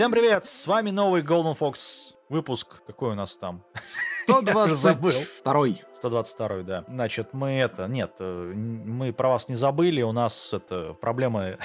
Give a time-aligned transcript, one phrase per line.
[0.00, 2.80] Всем привет, с вами новый Golden Fox выпуск.
[2.86, 3.62] Какой у нас там?
[3.82, 6.84] 122 122 да.
[6.88, 11.58] Значит, мы это, нет, э, мы про вас не забыли, у нас это проблемы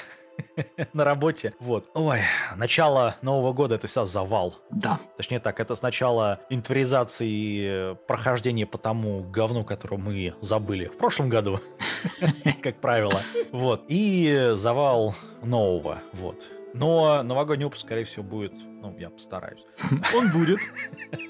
[0.91, 1.53] на работе.
[1.61, 1.85] Вот.
[1.93, 2.23] Ой,
[2.57, 4.55] начало Нового года это вся завал.
[4.69, 4.99] Да.
[5.15, 11.29] Точнее так, это сначала инвентаризация и прохождение по тому говну, которое мы забыли в прошлом
[11.29, 11.61] году,
[12.61, 13.21] как правило.
[13.53, 13.85] Вот.
[13.87, 15.99] И завал нового.
[16.11, 16.45] Вот.
[16.75, 18.53] Но новогодний выпуск, скорее всего, будет...
[18.53, 19.65] Ну, я постараюсь.
[20.15, 20.59] Он будет.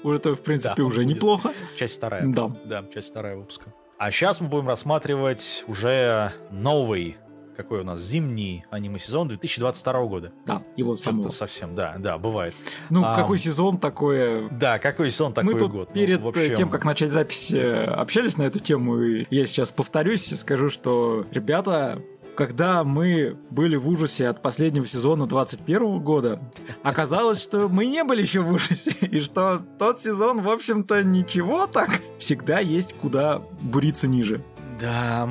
[0.04, 1.52] Это, в принципе, уже неплохо.
[1.76, 2.26] Часть вторая.
[2.26, 2.50] Да.
[2.64, 3.72] Да, часть вторая выпуска.
[3.98, 7.16] А сейчас мы будем рассматривать уже новый
[7.56, 10.32] какой у нас зимний аниме-сезон 2022 года.
[10.44, 11.30] Да, его самого.
[11.30, 12.54] Совсем, да, да, бывает.
[12.90, 14.48] Ну, а, какой сезон, такое...
[14.50, 15.88] Да, какой сезон, такой Мы тут год.
[15.88, 16.54] Ну, перед ну, общем...
[16.54, 20.68] тем, как начать запись, э, общались на эту тему, и я сейчас повторюсь и скажу,
[20.68, 22.02] что, ребята,
[22.36, 26.40] когда мы были в ужасе от последнего сезона 21 года,
[26.82, 31.66] оказалось, что мы не были еще в ужасе, и что тот сезон, в общем-то, ничего
[31.66, 32.00] так.
[32.18, 34.42] Всегда есть куда буриться ниже.
[34.80, 35.28] Да,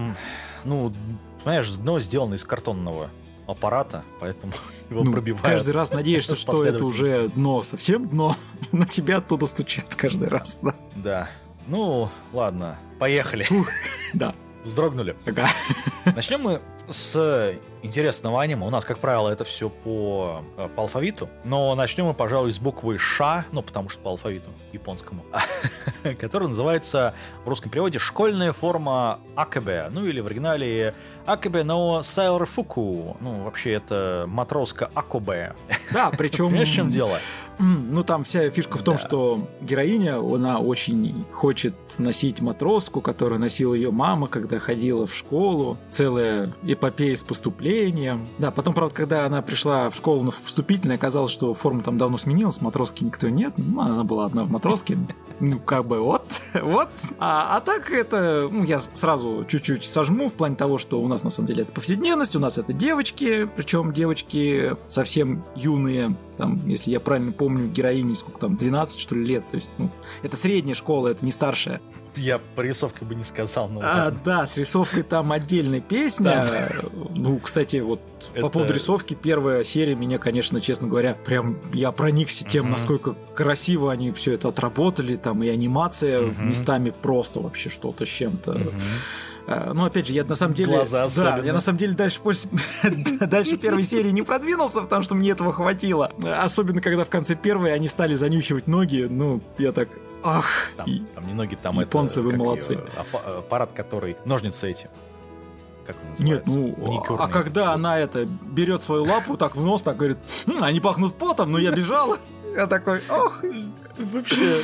[0.64, 0.92] ну,
[1.46, 3.12] Понимаешь, дно сделано из картонного
[3.46, 4.52] аппарата, поэтому
[4.90, 5.46] его ну, пробивают.
[5.46, 8.36] Каждый раз надеешься, что это уже дно, совсем дно,
[8.72, 10.76] на тебя оттуда стучат каждый раз, да.
[10.96, 11.30] Да.
[11.68, 13.48] Ну, ладно, поехали.
[14.14, 14.34] да.
[14.64, 15.16] Вздрогнули.
[15.28, 15.48] Ага.
[16.16, 18.66] Начнем мы с интересного аниме.
[18.66, 21.30] У нас, как правило, это все по, э, по алфавиту.
[21.44, 25.24] Но начнем мы, пожалуй, с буквы Ш, ну, потому что по алфавиту японскому,
[26.20, 27.14] который называется
[27.46, 33.18] в русском переводе «Школьная форма Акебе», ну, или в оригинале Акебе но Сайлор Фуку.
[33.20, 35.56] Ну, вообще, это матроска Акобе.
[35.92, 36.48] Да, причем...
[36.48, 37.18] Понимаешь, в чем дело?
[37.58, 39.02] Ну, там вся фишка в том, да.
[39.02, 45.78] что героиня, она очень хочет носить матроску, которую носила ее мама, когда ходила в школу.
[45.90, 48.28] Целая эпопея с поступлением.
[48.38, 52.18] Да, потом, правда, когда она пришла в школу на вступительное, оказалось, что форма там давно
[52.18, 53.54] сменилась, матроски никто нет.
[53.58, 54.98] Ну, она была одна в матроске.
[55.40, 56.90] Ну, как бы вот, вот.
[57.20, 61.24] А, а так это, ну, я сразу чуть-чуть сожму в плане того, что у нас
[61.24, 66.92] на самом деле это повседневность, у нас это девочки, причем девочки совсем юные, там, если
[66.92, 69.90] я правильно помню, героини сколько там, 12 что ли лет, то есть, ну,
[70.24, 71.82] это средняя школа, это не старшая.
[72.16, 73.82] Я по рисовке бы не сказал, но...
[73.84, 76.70] А, да, с рисовкой там отдельная песня.
[77.16, 78.02] Ну, кстати, вот
[78.34, 78.42] это...
[78.42, 83.92] по поводу рисовки, первая серия меня, конечно, честно говоря, прям я проникся тем, насколько красиво
[83.92, 88.62] они все это отработали, там и анимация местами просто вообще что-то с чем-то.
[89.48, 90.76] Ну, опять же, я на самом деле...
[90.76, 92.50] Глаза Да, я на самом деле дальше, после,
[93.22, 96.12] дальше первой серии не продвинулся, потому что мне этого хватило.
[96.24, 99.08] Особенно, когда в конце первой они стали занюхивать ноги.
[99.10, 99.90] Ну, я так...
[100.24, 100.72] Ах!
[100.76, 101.00] Там, и...
[101.14, 102.30] там не ноги, там Японцы, это...
[102.30, 102.74] вы молодцы.
[102.74, 102.84] Ее,
[103.38, 104.18] аппарат, который...
[104.26, 104.90] Ножницы эти.
[105.86, 109.84] Как он Нет, ну, Маникюрный а когда она это берет свою лапу так в нос,
[109.84, 110.18] так говорит,
[110.48, 112.18] хм, они пахнут потом, но я бежал.
[112.56, 113.44] Я такой, ох,
[113.98, 114.56] вообще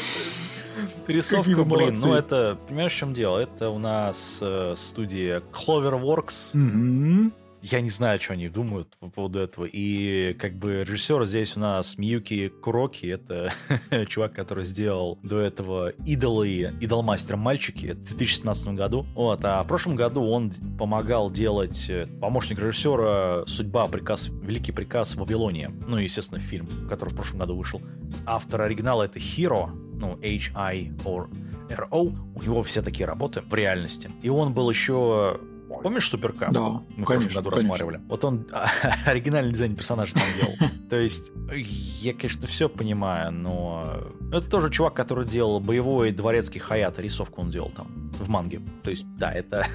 [1.07, 3.37] Рисовка, блин, ну это, понимаешь, в чем дело?
[3.39, 6.53] Это у нас э, студия Cloverworks.
[6.53, 7.31] Mm-hmm.
[7.61, 9.65] Я не знаю, что они думают по поводу этого.
[9.65, 13.05] И как бы режиссер здесь у нас Миюки Куроки.
[13.05, 13.53] Это
[14.07, 19.05] чувак, который сделал до этого идолы, идолмастер мальчики в 2017 году.
[19.13, 23.85] Вот, а в прошлом году он помогал делать э, помощник режиссера «Судьба.
[23.85, 24.29] Приказ.
[24.29, 25.71] Великий приказ Вавилония».
[25.87, 27.79] Ну, естественно, фильм, который в прошлом году вышел.
[28.25, 29.69] Автор оригинала это Хиро,
[30.01, 31.29] ну, H-I or
[31.69, 34.11] R-O, у него все такие работы в реальности.
[34.21, 35.39] И он был еще
[35.83, 36.51] Помнишь Суперкап?
[36.51, 38.01] Да, Мы в прошлом году рассматривали.
[38.09, 38.45] Вот он
[39.05, 40.71] оригинальный дизайн персонажа там делал.
[40.89, 44.01] То есть, я, конечно, все понимаю, но...
[44.33, 47.01] Это тоже чувак, который делал боевой дворецкий Хаята.
[47.01, 48.61] Рисовку он делал там, в манге.
[48.83, 49.65] То есть, да, это...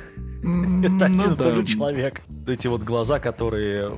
[0.42, 2.20] Это один и тот же человек.
[2.46, 3.90] Эти вот глаза, которые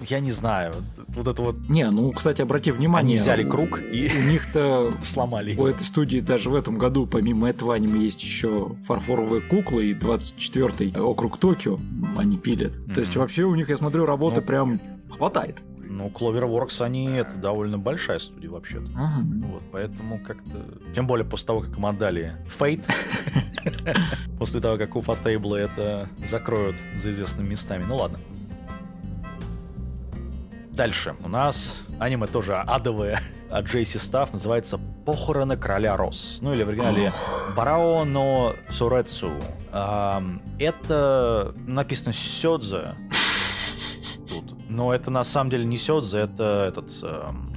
[0.00, 0.74] я не знаю,
[1.08, 1.56] вот это вот...
[1.68, 3.14] Не, ну, кстати, обрати внимание...
[3.14, 4.10] Они взяли круг и...
[4.16, 4.92] У них-то...
[5.02, 5.64] Сломали его.
[5.64, 9.94] У этой студии даже в этом году, помимо этого аниме, есть еще фарфоровые куклы и
[9.94, 11.78] 24-й округ Токио
[12.16, 12.76] они пилят.
[12.76, 12.94] Mm-hmm.
[12.94, 15.62] То есть вообще у них, я смотрю, работы ну, прям хватает.
[15.88, 18.90] Ну, Cloverworks, они это довольно большая студия вообще-то.
[18.90, 19.52] Uh-huh.
[19.52, 20.92] Вот, поэтому как-то...
[20.94, 22.84] Тем более после того, как им отдали Fate,
[24.38, 27.84] после того, как у Фатейбла это закроют за известными местами.
[27.86, 28.18] Ну ладно.
[30.76, 31.16] Дальше.
[31.24, 36.40] У нас аниме тоже адовое от Джейси Стафф, называется «Похороны короля Рос».
[36.42, 37.14] Ну или в оригинале
[37.56, 39.32] «Барао но Сурецу».
[39.72, 42.94] Это написано Сёдзе.
[44.28, 46.92] Тут, но это на самом деле не Сёдзе, это этот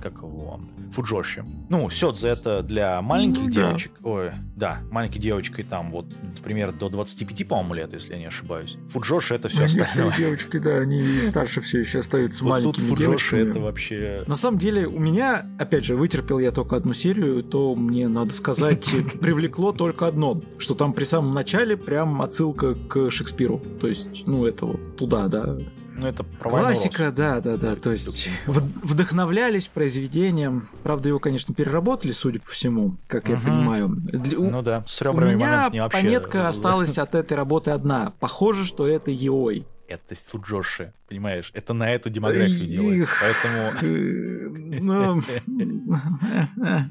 [0.02, 0.62] как его,
[0.94, 1.46] Фуджоши.
[1.70, 3.52] Ну, Сёдзе это для маленьких Ну, да.
[3.52, 3.92] девочек.
[4.04, 6.06] Ой, да, маленькой девочкой там вот,
[6.36, 8.78] например, до 25, по-моему, лет, если я не ошибаюсь.
[8.90, 10.16] Фуджоши это все остальное.
[10.16, 14.24] девочки, да, они старше все еще остаются Вот тут маленькими Фуджоши это вообще...
[14.28, 18.34] На самом деле, у меня, опять же, вытерпел я только одну серию, то мне, надо
[18.34, 18.90] сказать,
[19.22, 23.62] привлекло только одно, что там при самом начале прям отсылка к Шекспиру.
[23.80, 25.58] То есть, ну, это вот туда, да.
[26.00, 27.76] Ну, это про Классика, да, да, да.
[27.76, 30.70] То есть вдохновлялись произведением.
[30.84, 33.88] Правда, его, конечно, переработали, судя по всему, как я понимаю.
[34.38, 36.02] У- Ну да, с у ребрами меня мне вообще...
[36.02, 38.14] пометка осталась от этой работы одна.
[38.20, 39.66] Похоже, что это Еой.
[39.90, 41.50] Это Фуджоши, понимаешь?
[41.56, 43.12] Это на эту демографию делается.
[43.22, 45.22] Поэтому, Э, ну,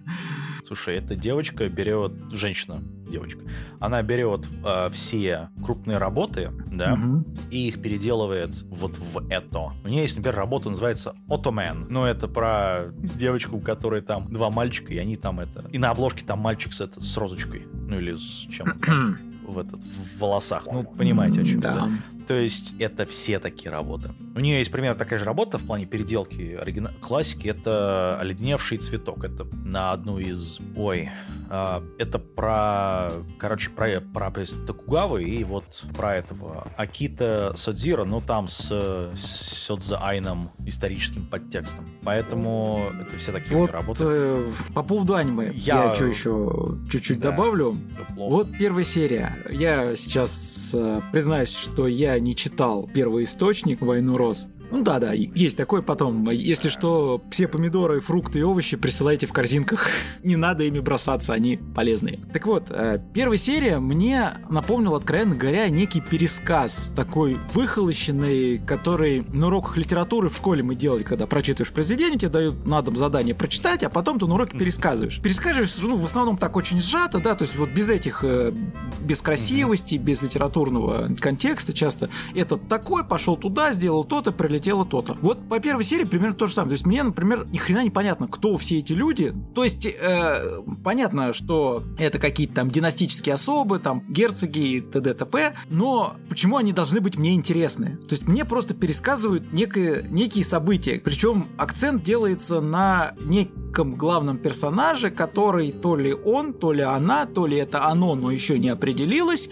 [0.66, 2.12] слушай, эта девочка берет...
[2.32, 3.40] Женщина, девочка.
[3.78, 7.24] Она берет э, все крупные работы, да, мгм.
[7.50, 9.72] и их переделывает вот в это.
[9.84, 11.86] У нее есть, например, работа, называется Ottoman.
[11.88, 15.64] Ну, это про девочку, у которой там два мальчика, и они там это...
[15.70, 17.66] И на обложке там мальчик с, это, с розочкой.
[17.72, 18.66] Ну, или с чем
[19.46, 20.66] в, этот, в волосах.
[20.70, 21.74] Ну, понимаете, о чем Да.
[21.74, 21.90] да?
[22.28, 24.12] То есть это все такие работы.
[24.36, 26.92] У нее есть примерно такая же работа в плане переделки оригина...
[27.00, 27.48] классики.
[27.48, 29.24] Это оледеневший цветок.
[29.24, 30.58] Это на одну из...
[30.76, 31.08] Ой,
[31.48, 33.10] а, это про...
[33.38, 34.30] Короче, про, про
[34.66, 41.88] Токугавы и вот про этого Акита Содзира, но там с, с Сёдзе Айном историческим подтекстом.
[42.02, 44.04] Поэтому это все такие Вот работы.
[44.06, 47.30] э, по поводу аниме я, Я- что еще чуть-чуть Да.
[47.30, 47.78] добавлю.
[48.16, 49.34] Вот первая серия.
[49.50, 54.46] Я сейчас э, признаюсь, что я не читал первый источник «Войну роз».
[54.70, 56.28] Ну да, да, есть такой потом.
[56.30, 59.88] Если что, все помидоры, фрукты и овощи присылайте в корзинках.
[60.22, 62.20] Не надо ими бросаться, они полезные.
[62.32, 69.46] Так вот, э, первая серия мне напомнила, откровенно говоря, некий пересказ, такой выхолощенный, который на
[69.46, 73.82] уроках литературы в школе мы делали, когда прочитываешь произведение, тебе дают на дом задание прочитать,
[73.82, 75.20] а потом ты на уроке пересказываешь.
[75.22, 78.52] Пересказываешь, ну, в основном так очень сжато, да, то есть вот без этих, э,
[79.00, 82.10] без красивости, без литературного контекста часто.
[82.34, 85.16] Этот такой, пошел туда, сделал то-то, прилетело то-то.
[85.22, 86.70] Вот по первой серии примерно то же самое.
[86.70, 89.34] То есть мне, например, ни хрена не понятно, кто все эти люди.
[89.54, 95.14] То есть э, понятно, что это какие-то там династические особы, там герцоги и т.д.
[95.14, 97.96] т.п., но почему они должны быть мне интересны?
[98.08, 105.10] То есть мне просто пересказывают некое, некие события, причем акцент делается на неком главном персонаже,
[105.10, 109.48] который то ли он, то ли она, то ли это оно, но еще не определилось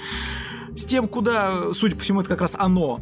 [0.74, 3.00] с тем, куда, судя по всему, это как раз оно.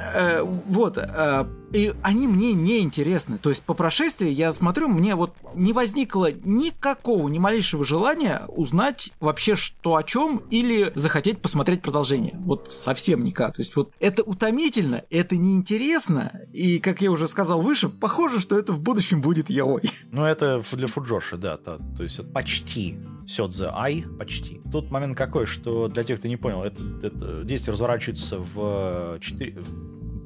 [0.00, 3.38] Э, вот, э, и они мне не интересны.
[3.38, 9.12] То есть по прошествии я смотрю, мне вот не возникло никакого, ни малейшего желания узнать
[9.20, 12.34] вообще что о чем или захотеть посмотреть продолжение.
[12.38, 13.56] Вот совсем никак.
[13.56, 18.58] То есть вот это утомительно, это неинтересно, и, как я уже сказал выше, похоже, что
[18.58, 19.82] это в будущем будет яой.
[20.10, 21.56] Ну, это для Фуджоши, да.
[21.56, 24.60] То, то есть это почти Сёдзе Ай, почти.
[24.72, 29.62] Тут момент какой, что для тех, кто не понял, это, это действие разворачивается в 4,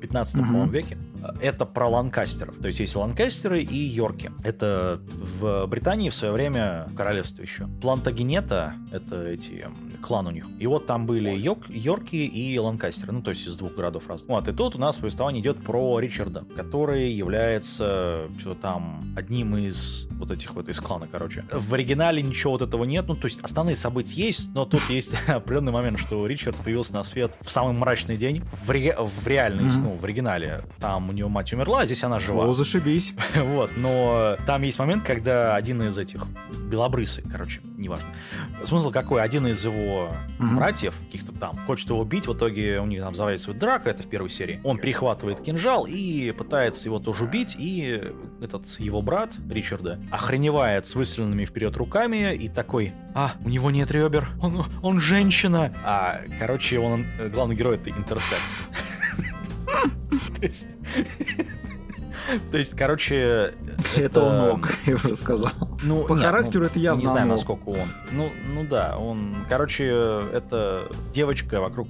[0.00, 0.44] 15 Мгм.
[0.46, 0.98] по-моему, веке.
[1.40, 2.56] Это про ланкастеров.
[2.58, 4.32] То есть есть ланкастеры и йорки.
[4.42, 5.00] Это
[5.40, 7.66] в Британии в свое время королевство еще.
[7.80, 9.66] Плантагенета— это эти
[10.02, 10.46] клан у них.
[10.58, 13.12] И вот там были йорк, йорки и ланкастеры.
[13.12, 14.28] Ну, то есть из двух городов разных.
[14.28, 20.06] Вот, и тут у нас повествование идет про Ричарда, который является что-то там одним из
[20.12, 21.44] вот этих вот из клана, короче.
[21.52, 23.04] В оригинале ничего вот этого нет.
[23.08, 27.04] Ну, то есть основные события есть, но тут есть определенный момент, что Ричард появился на
[27.04, 28.42] свет в самый мрачный день.
[28.64, 29.82] В, ре- в реальной, Мгм.
[29.82, 30.64] ну, в оригинале.
[30.78, 32.46] Там нее мать умерла, а здесь она жива.
[32.46, 33.14] О, зашибись.
[33.36, 36.26] Вот, но там есть момент, когда один из этих
[36.70, 38.06] белобрысый, короче, неважно.
[38.64, 39.22] Смысл какой?
[39.22, 40.56] Один из его Мгм.
[40.56, 44.06] братьев, каких-то там, хочет его убить, в итоге у них там завязывается драка, это в
[44.08, 44.60] первой серии.
[44.64, 48.02] Он перехватывает кинжал и пытается его тоже убить, и
[48.40, 53.90] этот его брат, Ричарда, охреневает с выстрелянными вперед руками и такой, а, у него нет
[53.90, 55.72] ребер, он, он женщина.
[55.84, 58.68] А, короче, он, главный герой это интерсекс.
[62.50, 63.54] То есть- короче...
[63.96, 65.52] Это он ок, я уже сказал.
[65.82, 67.88] Ну, По нет, характеру ну, это явно Не знаю, насколько он.
[68.12, 69.44] Ну, ну да, он...
[69.48, 71.88] Короче, это девочка, вокруг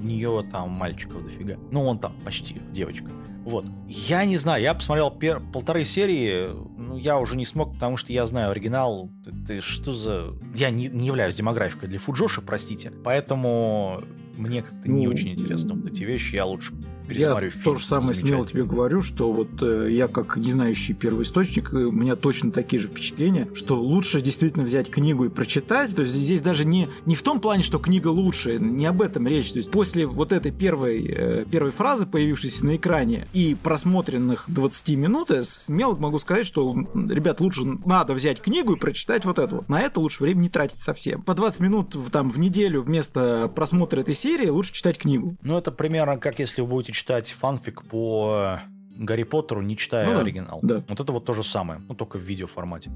[0.00, 1.56] нее там мальчиков дофига.
[1.70, 3.10] Ну, он там почти девочка.
[3.44, 3.64] Вот.
[3.88, 8.12] Я не знаю, я посмотрел пер- полторы серии, ну, я уже не смог, потому что
[8.12, 9.10] я знаю оригинал.
[9.24, 10.34] Ты, ты что за...
[10.54, 12.90] Я не, не являюсь демографикой для Фуджоши, простите.
[12.90, 14.02] Поэтому
[14.36, 16.36] мне как-то не Ну, очень интересно вот эти вещи.
[16.36, 16.74] Я лучше
[17.08, 17.64] пересмотрю я фильм.
[17.64, 21.76] то же самое смело тебе говорю, что вот э, я как не знающий первоисточник, э,
[21.76, 25.94] у меня точно такие же впечатления, что лучше действительно взять книгу и прочитать.
[25.94, 29.26] То есть здесь даже не, не в том плане, что книга лучше, не об этом
[29.26, 29.52] речь.
[29.52, 34.96] То есть после вот этой первой, э, первой фразы, появившейся на экране, и просмотренных 20
[34.96, 39.64] минут, я смело могу сказать, что, ребят, лучше надо взять книгу и прочитать вот эту.
[39.68, 41.22] На это лучше время не тратить совсем.
[41.22, 45.36] По 20 минут в, там в неделю вместо просмотра этой серии лучше читать книгу.
[45.42, 48.60] Ну, это примерно как если вы будете читать фанфик по
[48.96, 50.58] Гарри Поттеру, не читая Ну оригинал.
[50.62, 50.82] да.
[50.88, 52.90] Вот это вот то же самое, ну только в видеоформате.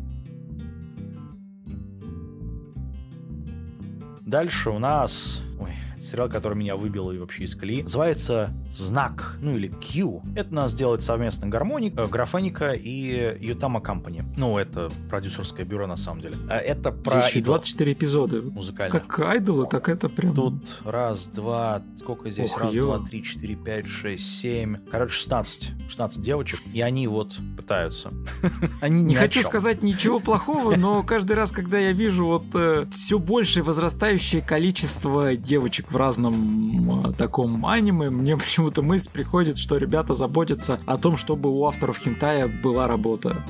[4.21, 5.43] Дальше у нас...
[5.61, 7.83] Ой, сериал, который меня выбил и вообще из колеи.
[7.83, 10.23] Называется «Знак», ну или «Q».
[10.37, 14.25] Это нас делает совместно гармоник, э, Графоника и Ютама Компани.
[14.37, 16.35] Ну, это продюсерское бюро на самом деле.
[16.49, 18.43] А Это про Здесь еще идол 24 эпизода.
[18.43, 19.07] музыкальных.
[19.07, 20.35] Как айдолы, так это прям...
[20.35, 22.51] Тут раз, два, сколько здесь?
[22.51, 22.83] Ох, раз, ё.
[22.83, 24.79] два, три, четыре, пять, шесть, семь.
[24.91, 25.73] Короче, 16.
[25.89, 26.61] 16 девочек.
[26.73, 28.11] И они вот пытаются.
[28.81, 32.45] Они Не хочу сказать ничего плохого, но каждый раз, когда я вижу вот
[32.91, 39.77] все большее возрастающее количество девочек в разном э, таком аниме, мне почему-то мысль приходит, что
[39.77, 43.45] ребята заботятся о том, чтобы у авторов хентая была работа.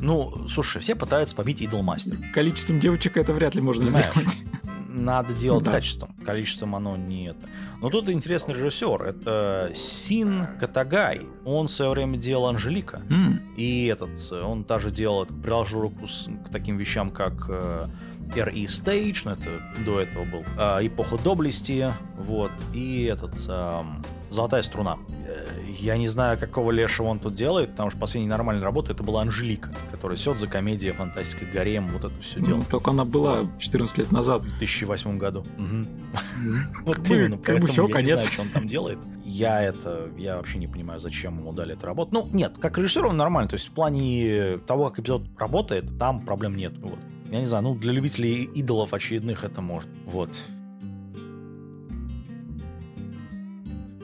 [0.00, 2.16] Ну, слушай, все пытаются побить Идолмастер.
[2.32, 4.38] Количеством девочек это вряд ли можно сделать.
[4.88, 5.72] Надо делать Да.
[5.72, 6.14] качеством.
[6.24, 7.46] Количеством оно не это.
[7.82, 9.02] Но тут интересный режиссер.
[9.02, 11.26] Это Син Катагай.
[11.44, 13.02] Он в свое время делал Анжелика.
[13.10, 17.88] М, И этот, он даже делал, приложил руку с- к таким вещам, как э,
[18.34, 19.50] RE Stage, ну это
[19.84, 24.98] до этого был, а, Эпоха доблести, вот, и этот, ам, Золотая струна.
[25.26, 25.46] Э,
[25.78, 29.22] Я не знаю, какого лешего он тут делает, потому что последняя нормальная работа это была
[29.22, 32.62] Анжелика, которая Сёдзе, комедия, фантастика, гарем, вот это все ну, делал.
[32.64, 34.42] Только она была 14 лет назад.
[34.42, 35.44] В 2008 году.
[36.84, 38.98] Вот именно, поэтому я не знаю, что он там делает.
[39.24, 42.10] Я это, я вообще не понимаю, зачем ему дали эту работу.
[42.12, 46.24] Ну, нет, как режиссер он нормально, то есть в плане того, как эпизод работает, там
[46.24, 46.74] проблем нет.
[46.78, 46.98] Вот.
[47.30, 49.88] Я не знаю, ну, для любителей идолов очередных это может.
[50.06, 50.30] Вот.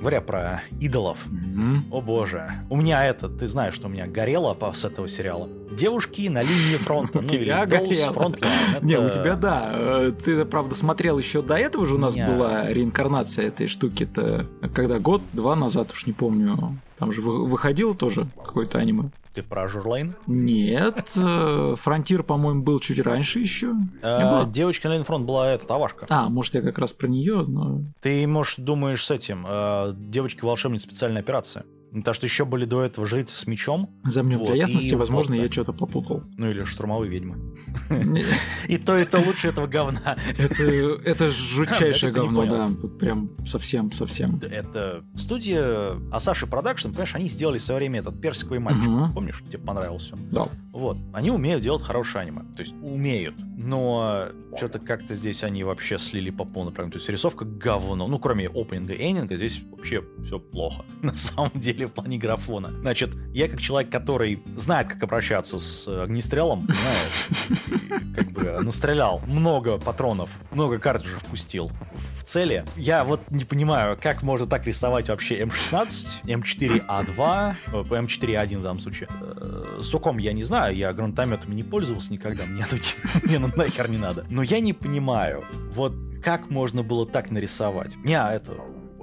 [0.00, 1.84] Говоря про идолов, Мгм.
[1.92, 5.48] о боже, у меня это, ты знаешь, что у меня горело с этого сериала.
[5.70, 8.12] Девушки на линии фронта, У ну тебя горело.
[8.12, 8.80] Frontline.
[8.84, 9.70] Не, у тебя да.
[9.72, 14.48] Э, Ты, правда, смотрел еще до этого же у нас была реинкарнация этой штуки-то.
[14.74, 16.76] Когда год-два назад, уж не помню.
[16.98, 19.10] Там же вы- выходило тоже какое-то аниме.
[19.34, 20.14] Ты про Журлейн?
[20.26, 23.72] Нет, э, Фронтир, по-моему, был чуть раньше еще.
[24.02, 24.44] Э?
[24.46, 26.06] Девочка на линии фронта была эта Тавашка.
[26.10, 27.80] А, может, я как раз про нее, но...
[28.00, 31.64] Ты, может, думаешь с этим, э, девочки-волшебницы специальная операция.
[31.94, 35.34] Потому что еще были до этого жрицы с мечом, Замнем Вот, для ясности, и возможно,
[35.36, 36.22] просто- я что-то попутал.
[36.36, 37.54] ну или штурмовые ведьмы.
[38.68, 40.16] И то, и то лучше этого говна.
[40.38, 42.68] Это, это жутчайшее говно, да.
[42.98, 44.40] Прям совсем-совсем.
[44.42, 49.14] Это студия Asahi Production, понимаешь, они сделали в свое время этот персиковый мальчик.
[49.14, 50.16] Помнишь, тебе понравился?
[50.30, 50.46] Да.
[50.72, 50.96] Вот.
[51.12, 52.40] Они умеют делать хорошее аниме.
[52.56, 53.34] То есть умеют.
[53.58, 56.92] Но что-то как-то здесь они вообще слили по полной программе.
[56.92, 58.06] То есть рисовка говно.
[58.06, 60.84] Ну, кроме опенинга и эндинга, здесь вообще все плохо.
[61.02, 62.70] На самом деле, в плане графона.
[62.80, 69.78] Значит, я как человек, который знает, как обращаться с огнестрелом, знаешь, как бы настрелял много
[69.78, 71.70] патронов, много картриджей впустил
[72.18, 72.64] в цели.
[72.76, 78.80] Я вот не понимаю, как можно так рисовать вообще М16, М4А2, э, М4А1 в данном
[78.80, 79.08] случае.
[79.20, 82.64] Э, Суком я не знаю, я гранатометами не пользовался никогда, мне,
[83.22, 84.24] мне ну нахер не надо.
[84.30, 87.96] Но я не понимаю, вот как можно было так нарисовать.
[87.96, 88.52] Меня это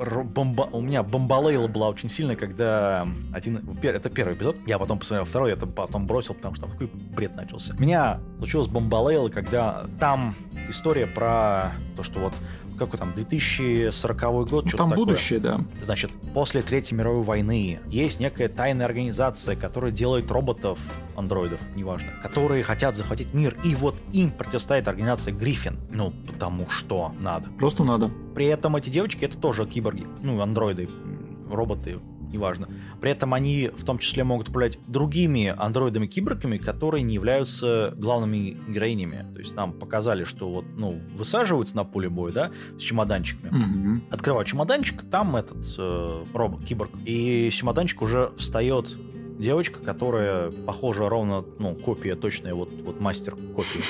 [0.06, 0.70] бомба...
[0.72, 3.62] у меня бомбалейла была очень сильная, когда один...
[3.82, 6.88] Это первый эпизод, я потом посмотрел второй, я это потом бросил, потому что там такой
[6.88, 7.76] бред начался.
[7.78, 10.36] У меня случилось бомбалейла, когда там
[10.70, 12.34] история про то, что вот
[12.80, 14.20] какой там 2040
[14.50, 15.06] год, Ну, что-то Там такое.
[15.06, 15.62] будущее, да.
[15.84, 20.80] Значит, после Третьей мировой войны есть некая тайная организация, которая делает роботов,
[21.16, 23.56] андроидов, неважно, которые хотят захватить мир.
[23.64, 25.78] И вот им противостоит организация Гриффин.
[25.92, 27.50] Ну, потому что надо.
[27.60, 28.10] Просто надо.
[28.36, 30.88] При этом эти девочки это тоже киборги, ну, андроиды,
[31.52, 32.00] роботы,
[32.32, 32.70] неважно.
[33.02, 39.26] При этом они в том числе могут управлять другими андроидами-киборгами, которые не являются главными героинями.
[39.34, 43.50] То есть нам показали, что вот, ну, высаживаются на поле боя, да, с чемоданчиками.
[43.52, 44.04] Мгм.
[44.10, 46.92] Открываю чемоданчик, там этот э, робот, киборг.
[47.06, 48.98] И с чемоданчика уже встает
[49.40, 53.82] девочка, которая похожа ровно, ну, копия точная, вот, вот мастер копии.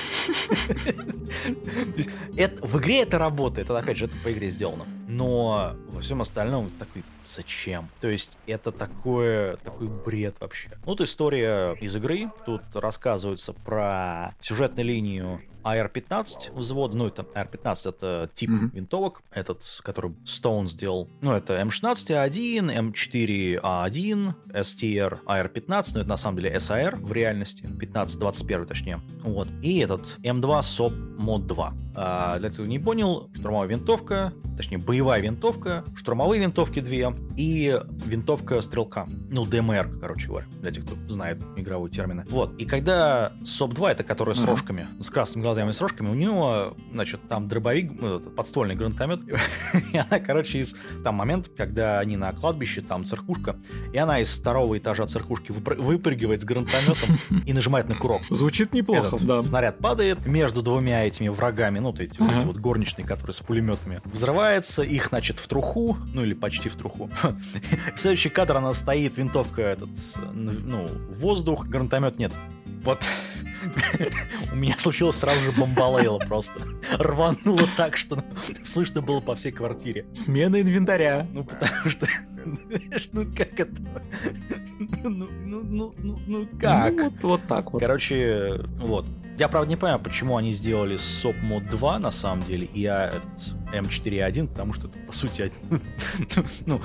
[2.62, 4.86] В игре это работает, это опять же, это по игре сделано.
[5.08, 7.90] но во всем остальном такой зачем?
[8.00, 10.72] То есть это такое, такой бред вообще.
[10.86, 12.32] Вот история из игры.
[12.46, 18.72] Тут рассказывается про сюжетную линию AR-15 взвода, ну это AR-15 это тип mm-hmm.
[18.74, 21.10] винтовок, этот, который Stone сделал.
[21.22, 28.66] Ну это M16A1, M4A1, STR AR-15, но это на самом деле SAR в реальности, 15-21
[28.66, 29.02] точнее.
[29.22, 29.48] Вот.
[29.62, 31.74] И этот M2 SOP Mod 2.
[32.02, 37.78] А, для тех, кто не понял, штурмовая винтовка, точнее боевая винтовка, штурмовые винтовки две и
[38.06, 39.06] винтовка стрелка.
[39.30, 42.26] Ну, ДМР, короче говоря, для тех, кто знает игровые термины.
[42.30, 42.58] Вот.
[42.58, 46.14] И когда СОП 2, это которая с рожками, с красными глазами и с рожками, у
[46.14, 49.20] него, значит, там дробовик, ну, подствольный гранатомет,
[49.94, 53.58] и она, короче, из там момент, когда они на кладбище, там церкушка,
[53.92, 58.24] и она из второго этажа церкушки выпрыгивает с гранатометом и нажимает на курок.
[58.30, 59.44] Звучит неплохо, Этот да.
[59.44, 63.40] Снаряд падает между двумя этими врагами, ну, вот эти, вот, эти вот горничные, которые с
[63.40, 67.10] пулеметами, взрывается, их, значит, в труху, ну, или почти в труху.
[67.96, 69.90] Следующий кадр, она стоит, винтовка этот,
[70.34, 72.34] ну, воздух, гранатомет нет.
[72.84, 73.04] Вот
[74.52, 76.62] у меня случилось сразу же бомбалейло просто.
[76.98, 78.24] Рвануло так, что
[78.64, 80.06] слышно было по всей квартире.
[80.14, 81.28] Смена инвентаря.
[81.32, 82.08] Ну, потому что...
[83.12, 83.82] Ну, как это?
[85.04, 86.94] Ну, ну, ну, ну, ну как?
[86.94, 87.82] Ну, вот, вот так вот.
[87.82, 89.06] Короче, вот.
[89.38, 93.08] Я, правда, не понимаю, почему они сделали SOP Mod 2, на самом деле, и я
[93.08, 95.52] этот M4.1, потому что это, по сути,
[96.66, 96.82] ну,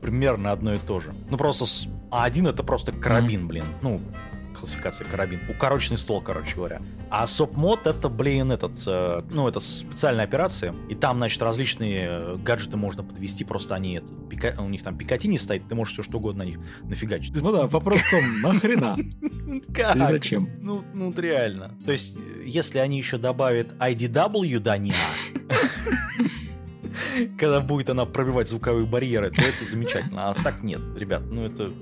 [0.00, 1.14] примерно одно и то же.
[1.30, 1.64] Ну, просто
[2.10, 3.64] А1 это просто карабин, блин.
[3.82, 4.00] Ну,
[4.62, 5.40] классификация карабин.
[5.48, 6.80] Укороченный ствол, короче говоря.
[7.10, 10.72] А СОП-мод это, блин, этот, э, ну, это специальная операция.
[10.88, 14.54] И там, значит, различные э, гаджеты можно подвести, просто они, это, пика...
[14.60, 17.34] у них там пикатини стоит, ты можешь все что угодно на них нафигачить.
[17.42, 18.96] Ну да, вопрос в том, нахрена?
[19.74, 19.96] Как?
[19.96, 20.48] И зачем?
[20.60, 21.76] Ну, ну, реально.
[21.84, 24.94] То есть, если они еще добавят IDW до дня,
[27.36, 30.30] когда будет она пробивать звуковые барьеры, то это замечательно.
[30.30, 31.72] А так нет, ребят, ну это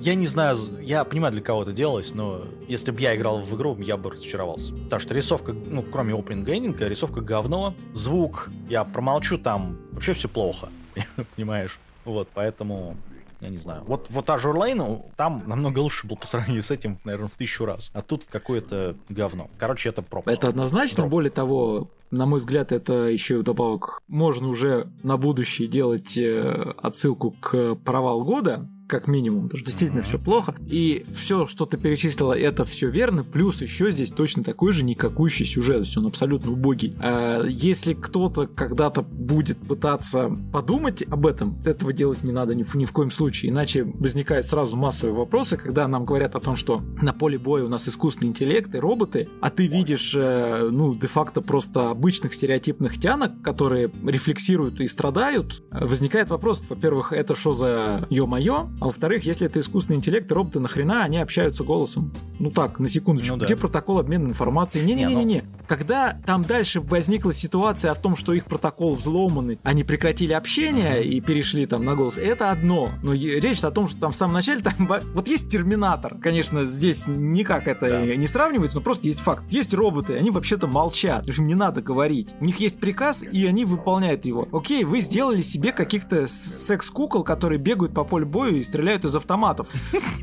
[0.00, 3.54] я не знаю, я понимаю, для кого это делалось, но если бы я играл в
[3.54, 4.72] игру, я бы разочаровался.
[4.72, 10.28] Потому что рисовка, ну, кроме опенинга эндинга, рисовка говно, звук, я промолчу, там вообще все
[10.28, 10.70] плохо,
[11.36, 11.78] понимаешь?
[12.04, 12.96] Вот, поэтому
[13.40, 13.84] я не знаю.
[13.86, 17.64] Вот, вот Azure Lane, там намного лучше был по сравнению с этим, наверное, в тысячу
[17.64, 17.90] раз.
[17.94, 19.48] А тут какое-то говно.
[19.58, 20.36] Короче, это пропуск.
[20.36, 21.02] Это однозначно.
[21.02, 21.10] Дроп.
[21.10, 26.74] Более того, на мой взгляд, это еще и вдобавок можно уже на будущее делать э,
[26.82, 30.54] отсылку к провал года, как минимум, потому что действительно все плохо.
[30.66, 33.24] И все, что ты перечислила, это все верно.
[33.24, 36.96] Плюс еще здесь точно такой же никакущий сюжет, то есть он абсолютно убогий.
[36.98, 42.74] А если кто-то когда-то будет пытаться подумать об этом, этого делать не надо ни в,
[42.74, 46.82] ни в коем случае, иначе возникают сразу массовые вопросы, когда нам говорят о том, что
[47.00, 51.40] на поле боя у нас искусственный интеллект и роботы, а ты видишь, э, ну, де-факто
[51.40, 58.68] просто обычных стереотипных тянок, которые рефлексируют и страдают, возникает вопрос, во-первых, это что за ё-моё,
[58.80, 62.12] а во-вторых, если это искусственный интеллект, роботы нахрена они общаются голосом?
[62.38, 63.34] Ну так, на секундочку.
[63.34, 63.46] Ну, да.
[63.46, 64.84] Где протокол обмена информацией?
[64.86, 65.42] Не-не-не-не.
[65.42, 65.66] Ну...
[65.68, 71.04] Когда там дальше возникла ситуация о том, что их протокол взломанный, они прекратили общение uh-huh.
[71.04, 72.92] и перешли там на голос, это одно.
[73.02, 74.74] Но речь о том, что там в самом начале там
[75.14, 76.16] вот есть терминатор.
[76.18, 78.16] Конечно, здесь никак это да.
[78.16, 79.44] не сравнивается, но просто есть факт.
[79.50, 81.28] Есть роботы, они вообще-то молчат.
[81.28, 82.34] Им не надо говорить.
[82.40, 84.48] У них есть приказ, и они выполняют его.
[84.52, 89.68] Окей, вы сделали себе каких-то секс-кукол, которые бегают по полю боя и стреляют из автоматов.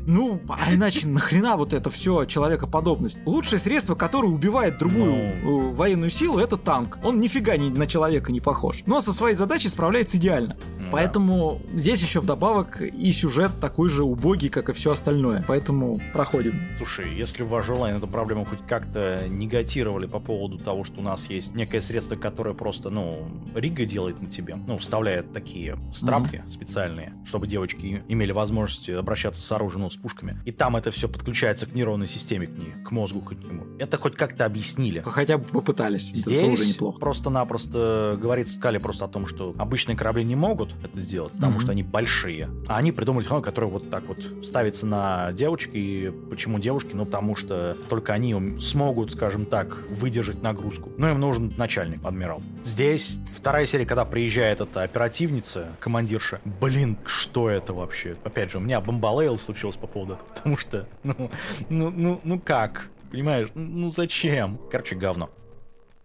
[0.06, 3.20] Ну, а иначе нахрена вот это все человекоподобность?
[3.26, 5.72] Лучшее средство, которое убивает другую ну...
[5.72, 6.98] военную силу, это танк.
[7.04, 8.82] Он нифига не, на человека не похож.
[8.86, 10.56] Но со своей задачей справляется идеально.
[10.78, 15.44] Ну, Поэтому здесь еще вдобавок и сюжет такой же убогий, как и все остальное.
[15.46, 16.58] Поэтому проходим.
[16.78, 21.26] Слушай, если в Ажелайн эту проблему хоть как-то негатировали по поводу того, что у нас
[21.26, 26.50] есть некое средство, которое просто, ну, Рига делает на тебе, ну, вставляет такие страпки mm-hmm.
[26.50, 30.40] специальные, чтобы девочки имели возможность обращаться с оружием, ну, с пушками.
[30.44, 33.66] И там это все подключается к нейронной системе, к ней, к мозгу, к нему.
[33.78, 35.02] Это хоть как-то объяснили.
[35.04, 36.08] Хотя бы попытались.
[36.08, 36.98] Здесь это уже неплохо.
[36.98, 41.62] просто-напросто говорит Скали просто о том, что обычные корабли не могут это сделать, потому mm-hmm.
[41.62, 42.50] что они большие.
[42.68, 45.70] А они придумали технологию, которая вот так вот ставится на девочки.
[45.74, 46.90] И почему девушки?
[46.94, 50.90] Ну, потому что только они смогут, скажем так, выдержать нагрузку.
[50.96, 52.42] Но им нужен начальник, адмирал.
[52.64, 56.40] Здесь вторая серия, когда приезжает эта оперативница, командирша.
[56.44, 58.16] Блин, что это вообще?
[58.28, 61.30] Опять же, у меня бомбалейл случилось по поводу этого, потому что, ну,
[61.68, 62.88] ну, ну, ну как?
[63.10, 64.60] Понимаешь, ну зачем?
[64.70, 65.30] Короче, говно.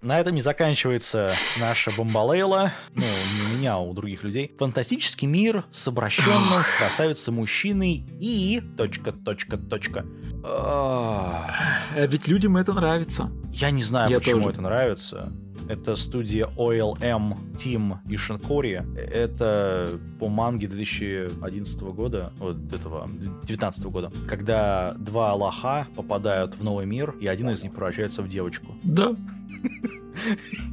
[0.02, 1.32] На этом не заканчивается
[1.62, 2.74] наша бомбалейла.
[2.94, 4.54] Ну, не у меня, а у других людей.
[4.60, 8.62] Фантастический мир с обращенным красавицей мужчиной и...
[8.76, 10.06] Точка, точка, точка.
[10.44, 11.50] А
[11.96, 13.32] ведь людям это нравится.
[13.54, 14.50] Я не знаю, Я почему тоже.
[14.50, 15.32] это нравится.
[15.68, 18.84] Это студия OLM, Team и Шинкори.
[18.96, 23.10] Это по манге 2011 года, вот этого,
[23.44, 28.28] 19 года, когда два лоха попадают в новый мир, и один из них превращается в
[28.28, 28.76] девочку.
[28.84, 29.16] Да.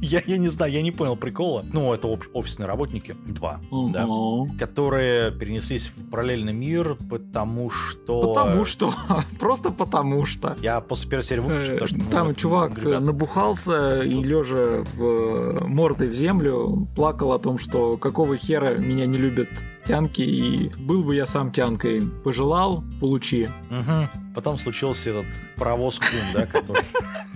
[0.01, 1.63] Я, я не знаю, я не понял прикола.
[1.73, 4.57] Ну, это об- офисные работники, два, да, Мгм.
[4.57, 8.21] которые перенеслись в параллельный мир, потому что...
[8.33, 8.91] Потому что.
[9.39, 10.55] Просто потому что.
[10.61, 12.11] Я после первой серии выключил, Э, потому что...
[12.11, 17.57] Там чувак ребят, э, набухался и лежа в э, мордой в землю плакал о том,
[17.57, 19.49] что какого хера меня не любят
[19.85, 22.01] тянки, и был бы я сам тянкой.
[22.23, 23.47] Пожелал, получи.
[23.69, 24.09] мгм.
[24.33, 25.25] Потом случился этот
[25.57, 26.83] паровоз Кун, да, который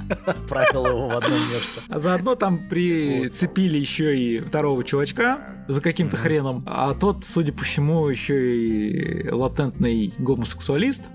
[0.25, 1.81] отправил его в одно место.
[1.89, 7.63] А заодно там прицепили еще и второго чувачка за каким-то хреном, а тот, судя по
[7.63, 11.03] всему, еще и латентный гомосексуалист.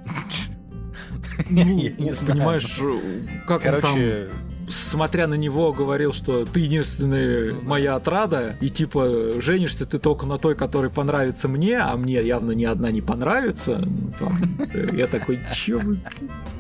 [1.49, 1.65] Ну,
[2.27, 2.79] понимаешь,
[3.47, 3.99] как он там
[4.71, 10.39] смотря на него, говорил, что ты единственная моя отрада, и типа женишься ты только на
[10.39, 13.83] той, которая понравится мне, а мне явно ни одна не понравится.
[14.21, 14.31] Ну,
[14.73, 16.01] э, Я такой, чё вы?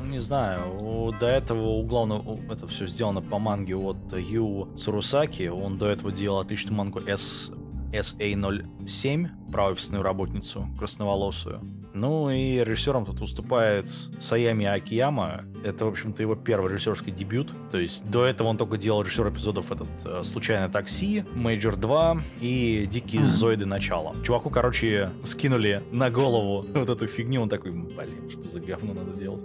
[0.03, 5.49] ну, не знаю, до этого у главного это все сделано по манге от Ю Цурусаки.
[5.49, 7.53] Он до этого делал отличную мангу S
[7.93, 11.61] SA07 про офисную работницу красноволосую.
[11.93, 13.89] Ну и режиссером тут выступает
[14.21, 15.45] Саями Акияма.
[15.65, 17.53] Это, в общем-то, его первый режиссерский дебют.
[17.71, 22.21] То есть до этого он только делал режиссер эпизодов этот э, «Случайное такси», «Мейджор 2»
[22.41, 23.67] и «Дикие зоиды.
[23.67, 24.15] Начало».
[24.25, 27.43] Чуваку, короче, скинули на голову вот эту фигню.
[27.43, 29.43] Он такой, блин, что за говно надо делать?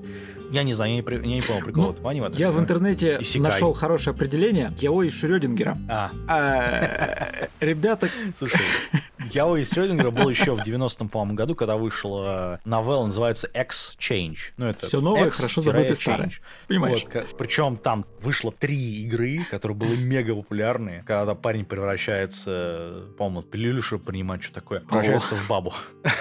[0.51, 2.29] Я не знаю, я не, я не понял прикола Ну, этого аниме.
[2.37, 4.71] Я в интернете нашел хорошее определение.
[4.79, 5.77] Яой Шрёдингера.
[5.89, 8.59] А, А, Ребята, слушай,
[9.31, 14.38] Яо из Срёдингера был еще в 90-м, по-моему, году, когда вышла новелла, называется X-Change.
[14.57, 16.31] Ну, это Всё новое, X хорошо забытое старое.
[16.67, 17.05] Понимаешь?
[17.38, 21.03] причем там вышло три игры, которые были мега популярные.
[21.05, 25.73] Когда парень превращается, по-моему, пилюлю, чтобы принимать, что такое, превращается в бабу.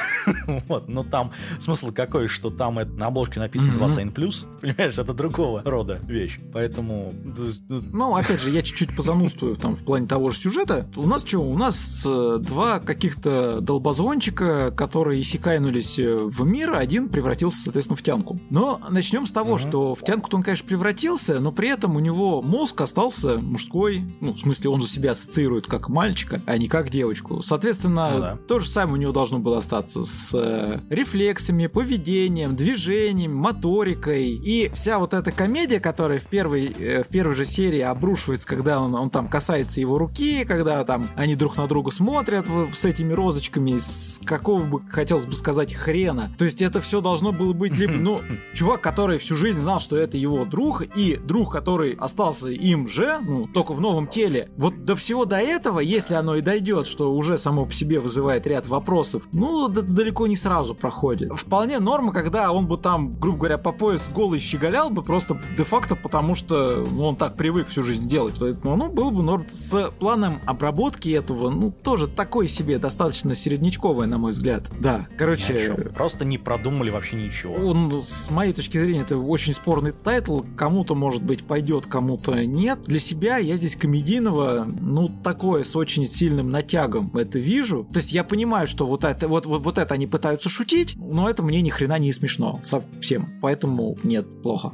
[0.69, 3.79] Вот, но там смысл какой, что там это, на обложке написано Мгм.
[3.81, 6.39] 21 плюс, понимаешь, это другого рода вещь.
[6.53, 10.89] Поэтому д- Ну, опять же, я чуть-чуть позанудствую там в плане того же сюжета.
[10.97, 11.41] У нас что?
[11.41, 18.03] У нас э, два каких-то долбозвончика, которые иссякайнулись э, в мир, один превратился, соответственно, в
[18.03, 18.39] тянку.
[18.51, 19.59] Но начнем с того, Мгм.
[19.59, 24.05] что в тянку-то он, конечно, превратился, но при этом у него мозг остался мужской.
[24.21, 27.41] Ну, в смысле, он же себя ассоциирует как мальчика, а не как девочку.
[27.43, 28.39] Соответственно, Ну да.
[28.49, 34.31] то же самое у него должно было остаться с э, рефлексами, поведением, движением, моторикой.
[34.31, 38.81] И вся вот эта комедия, которая в первой, э, в первой же серии обрушивается, когда
[38.81, 42.87] он, он там касается его руки, когда там они друг на друга смотрят в- с
[42.87, 46.35] этими розочками, с какого бы, хотелось бы сказать, хрена.
[46.37, 48.21] То есть это все должно было быть либо, ну,
[48.53, 53.21] чувак, который всю жизнь знал, что это его друг, и друг, который остался им же,
[53.27, 54.51] ну, только в новом теле.
[54.59, 58.47] Вот до всего до этого, если оно и дойдет, что уже само по себе вызывает
[58.47, 61.33] ряд вопросов, ну, это далеко не сразу проходит.
[61.35, 65.97] Вполне норма, когда он бы там, грубо говоря, по пояс голый щеголял бы, просто де-факто
[65.97, 68.39] потому, что ну, он так привык всю жизнь делать.
[68.63, 69.47] Ну, ну, было бы норм.
[69.49, 74.71] С планом обработки этого, ну, тоже такой себе, достаточно середнячковое, на мой взгляд.
[74.81, 75.75] Да, короче...
[75.95, 77.55] Просто не продумали вообще ничего.
[77.55, 80.41] Он, с моей точки зрения, это очень спорный тайтл.
[80.57, 82.83] Кому-то, может быть, пойдет, кому-то нет.
[82.83, 87.87] Для себя я здесь комедийного, ну, такое, с очень сильным натягом это вижу.
[87.93, 91.29] То есть я понимаю, что вот это, вот, вот, вот это они пытаются шутить, но
[91.29, 93.41] это мне ни хрена не смешно совсем.
[93.41, 94.73] Поэтому нет, плохо.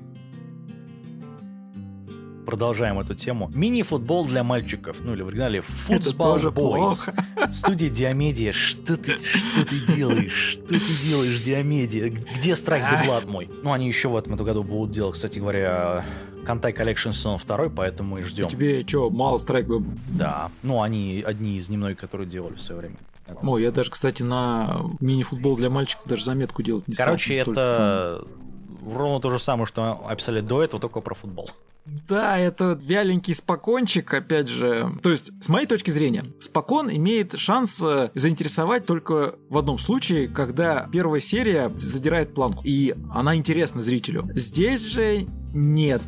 [2.46, 3.50] Продолжаем эту тему.
[3.54, 4.98] Мини-футбол для мальчиков.
[5.00, 6.52] Ну или в оригинале Boys.
[6.52, 7.14] плохо.
[7.52, 8.52] Студия Диамедия.
[8.52, 10.58] Что ты, что ты делаешь?
[10.64, 12.08] Что ты делаешь, Диамедия?
[12.08, 12.84] Где страйк.
[12.90, 13.50] Деблад мой?
[13.62, 16.04] Ну, они еще в этом году будут делать, кстати говоря,
[16.46, 18.46] Кантай Collection сезон второй, поэтому и ждем.
[18.46, 19.66] Тебе что, мало страйк?
[20.08, 20.50] Да.
[20.62, 22.96] Ну, они одни из немногих, которые делали все время.
[23.42, 27.06] Ой, я даже, кстати, на мини-футбол для мальчиков даже заметку делать не стал.
[27.06, 28.24] Короче, это
[28.84, 31.50] ровно то же самое, что описали до этого, только про футбол.
[31.86, 34.92] Да, это вяленький спокончик, опять же.
[35.02, 40.28] То есть, с моей точки зрения, спокон имеет шанс э, заинтересовать только в одном случае,
[40.28, 44.28] когда первая серия задирает планку, и она интересна зрителю.
[44.34, 46.02] Здесь же нет,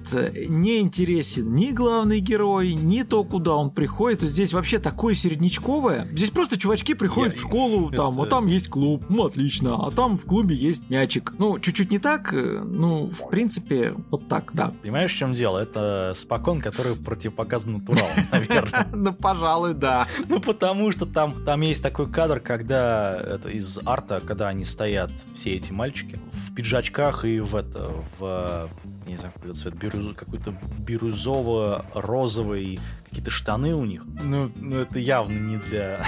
[0.48, 4.20] не интересен ни главный герой, ни то, куда он приходит.
[4.20, 6.06] Здесь вообще такое середнячковое.
[6.12, 9.84] Здесь просто чувачки приходят Я- в школу, там, а это- там есть клуб, ну отлично,
[9.84, 11.34] а там в клубе есть мячик.
[11.38, 14.72] Ну, чуть-чуть не так, э, ну, в принципе, вот так, да.
[14.82, 15.58] Понимаешь, в чем дело?
[15.62, 15.71] это
[16.14, 18.86] спокон, который противопоказан натурал, наверное.
[18.92, 20.06] Ну, пожалуй, да.
[20.28, 25.10] Ну, потому что там, там есть такой кадр, когда это из арта, когда они стоят,
[25.34, 28.70] все эти мальчики, в пиджачках и в это, в
[29.06, 34.04] не знаю, какой цвет, бирюз, какой-то бирюзово-розовый, какие-то штаны у них.
[34.22, 36.04] Ну, ну это явно не для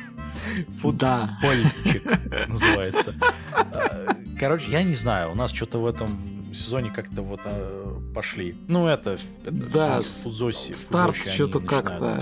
[0.80, 2.02] футбольчик
[2.48, 3.14] называется.
[3.52, 8.56] А, короче, я не знаю, у нас что-то в этом сезоне как-то вот а, пошли.
[8.68, 10.72] Ну, это, это да, Фудзоси.
[10.72, 12.16] Старт что-то как-то.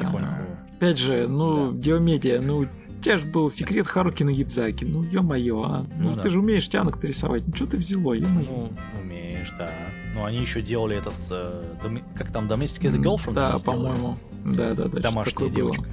[0.76, 1.78] Опять же, ну, да.
[1.78, 4.84] Диомедиа, ну, у тебя же был секрет Харуки Нагидзаки.
[4.84, 5.86] Ну, ё-моё, а.
[5.96, 6.20] Ну, ну да.
[6.22, 7.46] ты же умеешь тянок рисовать.
[7.46, 8.46] Ну, что ты взяло, ё-моё.
[8.46, 9.70] Ну, умеешь, да.
[10.14, 12.02] Ну, они еще делали этот, э, доми...
[12.14, 13.34] как там, Domesticated Girlfriend?
[13.34, 14.18] Да, по-моему.
[14.44, 15.00] Да, да, да.
[15.00, 15.82] Домашняя девочка.
[15.82, 15.92] Было.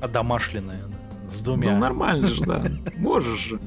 [0.00, 0.84] А домашленная,
[1.32, 1.72] с двумя.
[1.72, 2.70] Ну, нормально же, да.
[2.96, 3.60] Можешь же.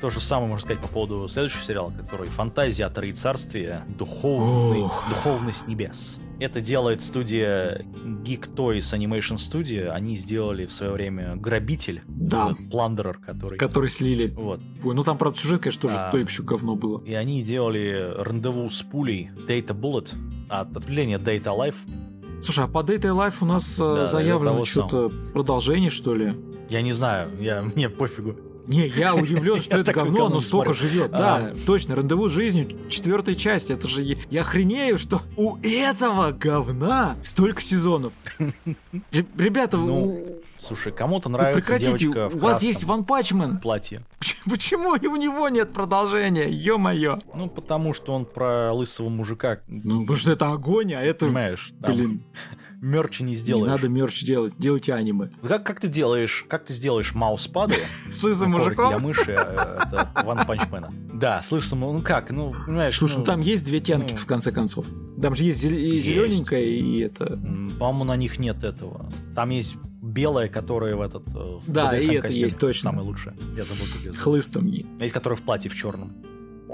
[0.00, 3.84] То же самое можно сказать по поводу следующего сериала, который «Фантазия от Троицарствия.
[3.98, 6.18] Духовный, духовность небес».
[6.38, 7.84] Это делает студия
[8.24, 9.90] Geek Toys Animation Studio.
[9.90, 12.02] Они сделали в свое время «Грабитель».
[12.06, 12.56] Да.
[12.70, 13.58] Пландерер, который...
[13.58, 14.28] Который слили.
[14.34, 14.62] Вот.
[14.82, 17.02] Ой, ну там, правда, сюжет, конечно, тоже а, то еще говно было.
[17.04, 20.14] И они делали «Рандеву с пулей» Data Bullet
[20.48, 21.76] от ответвления Data Life.
[22.40, 26.34] Слушай, а по Data Life у нас э, да, заявлено что-то продолжение, что ли?
[26.70, 28.34] Я не знаю, я, мне пофигу.
[28.70, 31.10] Не, я удивлен, что это говно, оно столько живет.
[31.10, 33.70] Да, точно, рандеву с жизнью, четвертая часть.
[33.70, 38.12] Это же я охренею, что у этого говна столько сезонов.
[39.10, 43.58] Ребята, ну, слушай, кому-то нравится прекратите, у вас есть Ван Пачмен.
[43.58, 44.04] Платье.
[44.48, 46.48] Почему у него нет продолжения?
[46.48, 47.18] Ё-моё.
[47.34, 49.58] Ну, потому что он про лысого мужика.
[49.66, 51.26] Ну, потому что это огонь, а это...
[51.26, 52.22] Понимаешь, блин
[52.80, 53.64] мерча не сделаешь.
[53.64, 55.30] Не надо мерч делать, делайте аниме.
[55.46, 57.74] Как, как ты делаешь, как ты сделаешь мауспады?
[58.12, 58.88] С лысым мужиком?
[58.88, 61.18] Для мыши, э, это One Punch Man.
[61.18, 62.98] Да, с лысым, ну как, ну, понимаешь.
[62.98, 64.86] Слушай, ну, там есть две тянки ну, в конце концов.
[65.20, 67.38] Там же есть зелененькая, и это...
[67.78, 69.10] По-моему, на них нет этого.
[69.34, 71.28] Там есть белая, которая в этот...
[71.28, 72.90] Э, в да, и это есть точно.
[72.90, 73.36] Самое лучшее.
[73.56, 74.66] Я забыл, как Хлыстом.
[74.66, 76.14] Есть, которая в платье в черном.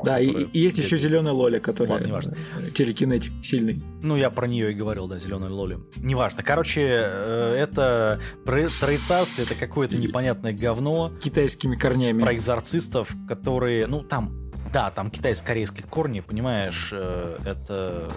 [0.06, 2.36] Да, и, и есть еще зеленая Лоля, которая Ладно, неважно.
[2.74, 3.82] телекинетик сильный.
[4.02, 5.80] Ну, я про нее и говорил, да, зеленая Лоля.
[5.96, 6.44] Неважно.
[6.44, 11.10] Короче, э, это троицарство, это какое-то непонятное говно.
[11.20, 12.22] Китайскими корнями.
[12.22, 18.08] Про экзорцистов, которые, ну, там да, там китайско-корейские корни, понимаешь, э, это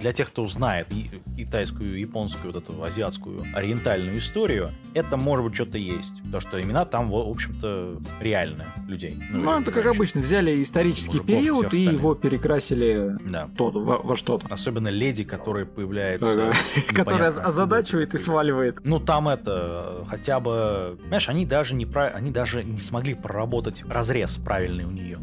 [0.00, 0.88] для тех, кто знает
[1.36, 6.14] китайскую, японскую, вот эту азиатскую, ориентальную историю, это может быть что-то есть.
[6.30, 9.20] То, что имена там, в общем-то, реальные людей.
[9.30, 13.48] Ну, ну это как обычно, взяли исторический период и его перекрасили да.
[13.56, 14.46] то, во, во что-то.
[14.52, 16.52] Особенно леди, которая появляется.
[16.94, 18.84] Которая озадачивает и сваливает.
[18.84, 20.98] Ну, там это хотя бы...
[21.08, 25.20] Знаешь, они даже не, они даже не смогли проработать разрез правильный у нее.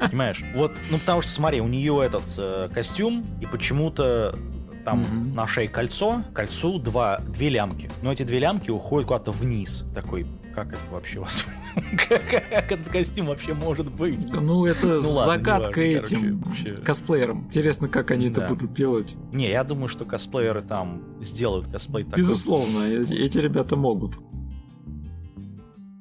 [0.00, 0.42] Понимаешь?
[0.54, 4.38] Вот, ну потому что, смотри, у нее этот э, костюм, и почему-то
[4.84, 5.34] там mm-hmm.
[5.34, 7.90] на шее кольцо, кольцу два, две лямки.
[8.02, 9.84] Но эти две лямки уходят куда-то вниз.
[9.94, 11.44] Такой, как это вообще вас?
[12.08, 14.24] как этот костюм вообще может быть?
[14.32, 16.42] Ну, это ну, загадка этим
[16.84, 17.44] косплеерам.
[17.44, 19.16] Интересно, как они это будут делать.
[19.32, 22.18] Не, я думаю, что косплееры там сделают косплей такой.
[22.18, 24.14] Безусловно, эти ребята могут.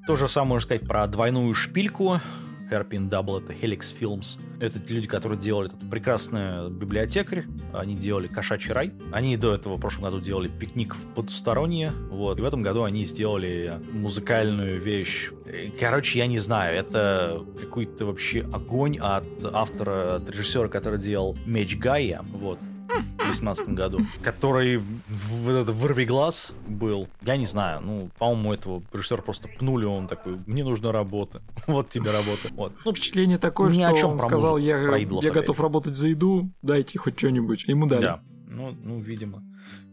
[0.06, 2.22] То же самое можно сказать про двойную шпильку.
[2.70, 4.40] Hairpin Double, это Helix Films.
[4.60, 7.46] Это люди, которые делали этот прекрасный библиотекарь.
[7.74, 8.94] Они делали Кошачий рай.
[9.12, 11.92] Они до этого в прошлом году делали Пикник в потустороннее.
[12.10, 12.40] Вот.
[12.40, 15.32] И в этом году они сделали музыкальную вещь.
[15.80, 21.78] Короче, я не знаю, это какой-то вообще огонь от автора, от режиссера, который делал Меч
[21.78, 22.24] Гая.
[22.34, 22.60] Вот
[23.18, 27.08] 2018 году, который в этот вырви глаз был.
[27.22, 31.42] Я не знаю, ну, по-моему, этого режиссера просто пнули, он такой, мне нужна работа.
[31.68, 32.50] вот тебе работа.
[32.52, 32.74] Вот.
[32.86, 37.18] Ну, Впечатление такое, Ни что он сказал, я, я готов работать за еду, дайте хоть
[37.18, 37.66] что-нибудь.
[37.68, 38.02] Ему дали.
[38.02, 39.44] Да, ну, ну, видимо.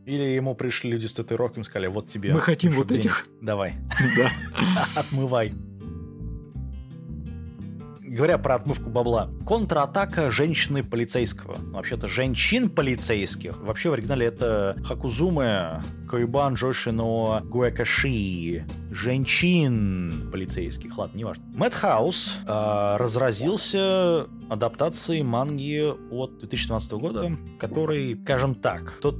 [0.04, 2.32] Или ему пришли люди с татуировками и сказали, вот тебе.
[2.32, 3.24] Мы хотим вот этих.
[3.40, 3.74] Давай.
[4.16, 4.30] Да.
[4.96, 5.52] Отмывай
[8.12, 11.56] говоря про отмывку бабла, контратака женщины полицейского.
[11.58, 13.58] Вообще-то женщин полицейских.
[13.60, 18.66] Вообще в оригинале это Хакузуме Коибан Джошино Гуэкаши.
[18.90, 20.96] Женщин полицейских.
[20.98, 21.44] Ладно, неважно.
[21.56, 29.16] Мэтт Хаус э, разразился адаптацией манги от 2017 года, который, скажем так, тот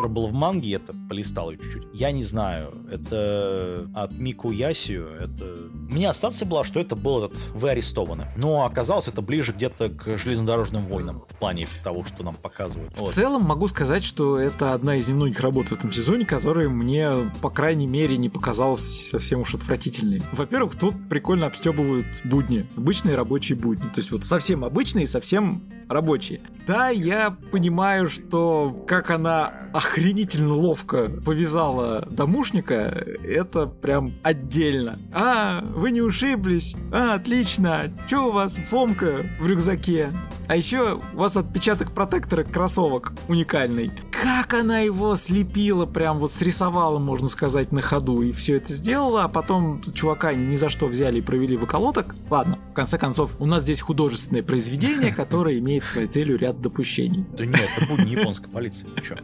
[0.00, 1.88] который был в манге, это полистал ее чуть-чуть.
[1.92, 5.44] Я не знаю, это от Мику Ясию, это...
[5.44, 8.28] У меня ассоциация была, что это был этот «Вы арестованы».
[8.36, 12.96] Но оказалось, это ближе где-то к железнодорожным войнам в плане того, что нам показывают.
[12.96, 13.10] В вот.
[13.10, 17.50] целом могу сказать, что это одна из немногих работ в этом сезоне, которая мне, по
[17.50, 20.22] крайней мере, не показалась совсем уж отвратительной.
[20.32, 22.66] Во-первых, тут прикольно обстебывают будни.
[22.76, 23.88] Обычные рабочие будни.
[23.88, 26.40] То есть вот совсем обычные, совсем рабочие.
[26.66, 29.52] Да, я понимаю, что как она
[29.90, 35.00] охренительно ловко повязала домушника, это прям отдельно.
[35.12, 36.76] А, вы не ушиблись?
[36.92, 37.92] А, отлично.
[38.08, 40.12] Че у вас, Фомка в рюкзаке?
[40.46, 43.90] А еще у вас отпечаток протектора кроссовок уникальный.
[44.12, 49.24] Как она его слепила, прям вот срисовала, можно сказать, на ходу, и все это сделала,
[49.24, 52.14] а потом чувака ни за что взяли и провели в околоток.
[52.30, 57.24] Ладно, в конце концов, у нас здесь художественное произведение, которое имеет своей целью ряд допущений.
[57.36, 59.16] Да нет, это будет не японская полиция, ты чё?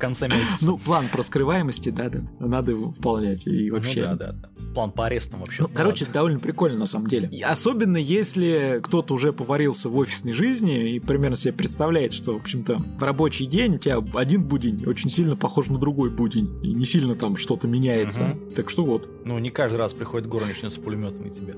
[0.00, 0.66] Конце месяца.
[0.66, 3.46] Ну, план про скрываемости, да, да, надо выполнять.
[3.46, 4.00] И вообще...
[4.00, 4.48] Ну, да, да, да.
[4.74, 5.62] План по арестам вообще.
[5.62, 7.28] Ну, короче, это довольно прикольно на самом деле.
[7.28, 12.40] И особенно если кто-то уже поварился в офисной жизни и примерно себе представляет, что, в
[12.40, 16.50] общем-то, в рабочий день у тебя один будень очень сильно похож на другой будень.
[16.62, 18.36] И не сильно там что-то меняется.
[18.40, 18.50] Угу.
[18.56, 19.08] Так что вот.
[19.24, 21.56] Ну, не каждый раз приходит горничная с пулеметом и тебе.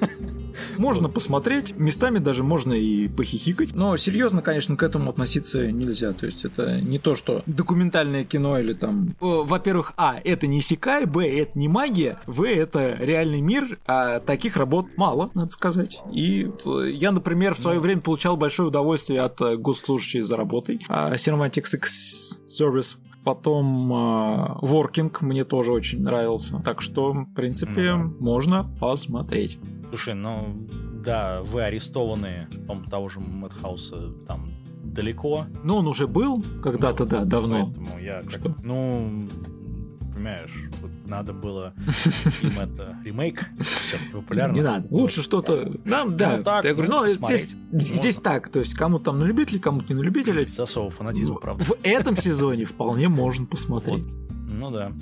[0.76, 3.74] Можно посмотреть, местами даже можно и похихикать.
[3.74, 6.12] Но серьезно, конечно, к этому относиться нельзя.
[6.12, 9.16] То есть это не то, что документальное кино или там...
[9.20, 14.56] Во-первых, а, это не Сикай, б, это не магия, в, это реальный мир, а таких
[14.56, 16.02] работ мало, надо сказать.
[16.12, 16.50] И
[16.92, 20.80] я, например, в свое время получал большое удовольствие от э, госслужащей за работой.
[20.88, 26.60] А X Service Потом э, Working мне тоже очень нравился.
[26.64, 28.16] Так что, в принципе, mm-hmm.
[28.20, 29.58] можно посмотреть.
[29.88, 30.66] Слушай, ну
[31.04, 34.50] да, вы арестованы, по того же Мэтхауса там
[34.82, 35.46] далеко.
[35.62, 37.66] Ну, он уже был когда-то, ну, да, давно.
[37.66, 38.62] Поэтому я как...
[38.62, 39.28] Ну,
[40.24, 41.74] понимаешь, вот надо было
[42.42, 44.54] им это ремейк, сейчас популярно.
[44.54, 48.58] Не надо, лучше что-то, да, да, ну, так, я говорю, ну, здесь, здесь так, то
[48.58, 50.44] есть кому там на любителей, кому-то не на любителей.
[50.44, 51.62] Без особого фанатизма, правда.
[51.64, 54.04] В этом сезоне вполне можно посмотреть.
[54.30, 54.92] Ну да.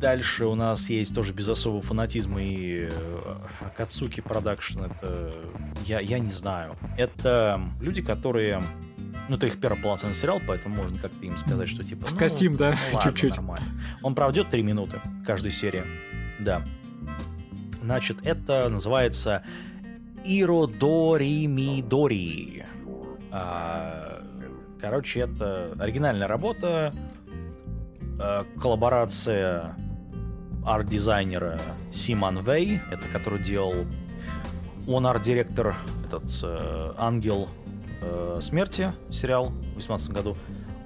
[0.00, 3.36] Дальше у нас есть тоже без особого фанатизма и э,
[3.76, 4.80] Кацуки Production.
[4.80, 5.32] Это
[5.86, 6.76] я, я не знаю.
[6.98, 8.60] Это люди, которые
[9.28, 12.06] ну, это их первый полноценный сериал, поэтому можно как-то им сказать, что типа...
[12.06, 13.36] Скостим, ну, да, ну, чуть-чуть.
[13.36, 13.68] нормально.
[14.02, 15.82] Он проведет три минуты каждой серии.
[16.40, 16.62] Да.
[17.82, 19.42] Значит, это называется
[20.24, 22.64] Иродори Мидори.
[23.30, 24.22] А,
[24.80, 26.92] короче, это оригинальная работа,
[28.18, 29.76] а, коллаборация
[30.64, 31.60] арт-дизайнера
[31.92, 33.86] Симон Вей, это который делал
[34.86, 37.48] он арт-директор, этот э, Ангел
[38.02, 40.36] э, смерти сериал в 2018 году.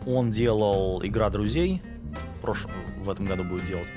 [0.06, 1.82] Он делал Игра друзей,
[2.40, 2.66] прош...
[3.00, 3.88] в этом году будет делать.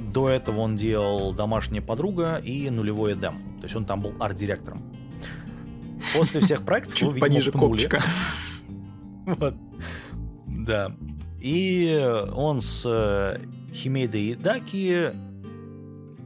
[0.00, 3.34] До этого он делал Домашняя подруга и Нулевой Эдем.
[3.58, 4.82] То есть он там был арт-директором.
[6.16, 8.02] После всех проектов Чуть его, пониже копчика.
[9.26, 9.54] Вот.
[10.46, 10.96] Да.
[11.40, 13.38] И он с э,
[13.72, 15.12] Химейда Идаки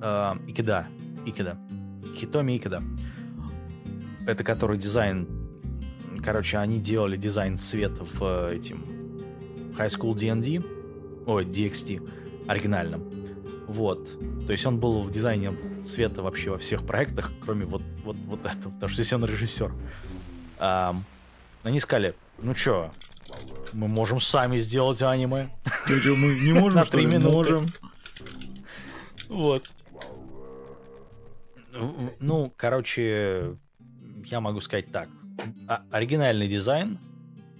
[0.00, 0.86] э, Икеда.
[1.26, 1.58] Икеда.
[2.14, 2.82] Хитоми Икеда.
[4.26, 5.43] Это который дизайн
[6.24, 8.82] Короче, они делали дизайн цвета в э, этим
[9.76, 10.66] High School D&D,
[11.26, 13.04] ой, DXT, оригинальном.
[13.68, 14.08] Вот.
[14.46, 15.52] То есть он был в дизайне
[15.84, 19.70] цвета вообще во всех проектах, кроме вот, вот, вот этого, потому что здесь он режиссер.
[20.58, 20.96] А,
[21.62, 22.90] они сказали, ну чё,
[23.74, 25.50] мы можем сами сделать аниме.
[25.86, 27.34] Чё, мы не можем, На три минуты.
[27.34, 27.72] Можем.
[29.28, 29.70] Вот.
[32.20, 33.58] Ну, короче,
[34.24, 35.08] я могу сказать так
[35.90, 36.98] оригинальный дизайн,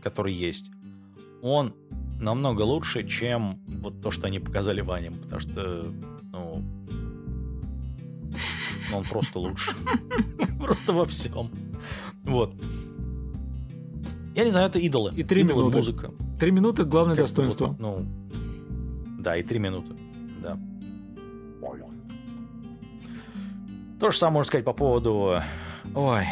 [0.03, 0.71] который есть,
[1.43, 1.75] он
[2.21, 5.93] намного лучше, чем вот то, что они показали в аниме, потому что,
[6.33, 6.65] ну,
[8.95, 9.73] он просто лучше.
[10.59, 11.51] Просто во всем.
[12.25, 12.55] Вот.
[14.35, 15.13] Я не знаю, это идолы.
[15.15, 15.79] И три идолы, минуты.
[15.79, 16.11] музыка.
[16.39, 17.69] Три минуты главное как достоинство.
[17.69, 18.07] Вот, ну,
[19.21, 19.95] да, и три минуты.
[20.43, 20.59] Да.
[24.01, 25.41] То же самое можно сказать по поводу...
[25.95, 26.25] Ой,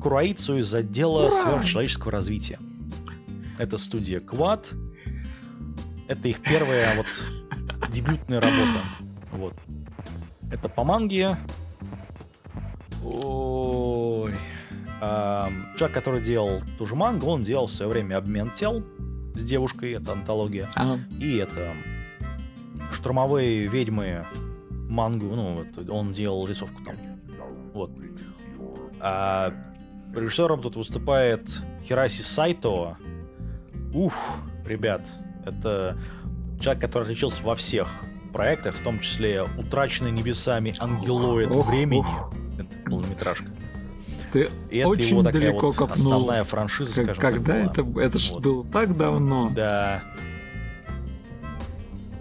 [0.00, 2.58] Кураицу из отдела сверхчеловеческого развития.
[3.58, 4.70] Это студия Квад.
[6.08, 7.06] Это их первая вот
[7.90, 8.84] дебютная работа.
[9.32, 9.54] Вот.
[10.50, 11.36] Это по манге.
[13.02, 14.34] Ой.
[15.00, 18.82] А, человек, который делал ту же мангу, он делал в свое время обмен тел
[19.34, 20.68] с девушкой, это антология.
[20.74, 21.00] Ага.
[21.20, 21.74] И это
[22.92, 24.26] штурмовые ведьмы
[24.70, 26.96] мангу, ну, вот, он делал рисовку там.
[27.74, 27.90] Вот.
[29.00, 29.52] А
[30.16, 31.48] Режиссером тут выступает
[31.84, 32.96] Хираси Сайто.
[33.92, 34.14] Ух,
[34.64, 35.02] ребят,
[35.44, 35.98] это
[36.60, 37.88] человек, который отличился во всех
[38.32, 42.00] проектах, в том числе «Утраченный небесами ангелоид ох, времени».
[42.00, 42.32] Ох.
[42.58, 43.46] Это полнометражка.
[44.32, 45.96] Ты И это очень его такая далеко вот копнул.
[45.98, 48.00] основная франшиза, как, скажем Когда так, это?
[48.00, 48.42] Это ж вот.
[48.42, 49.50] было так давно.
[49.54, 50.02] Да.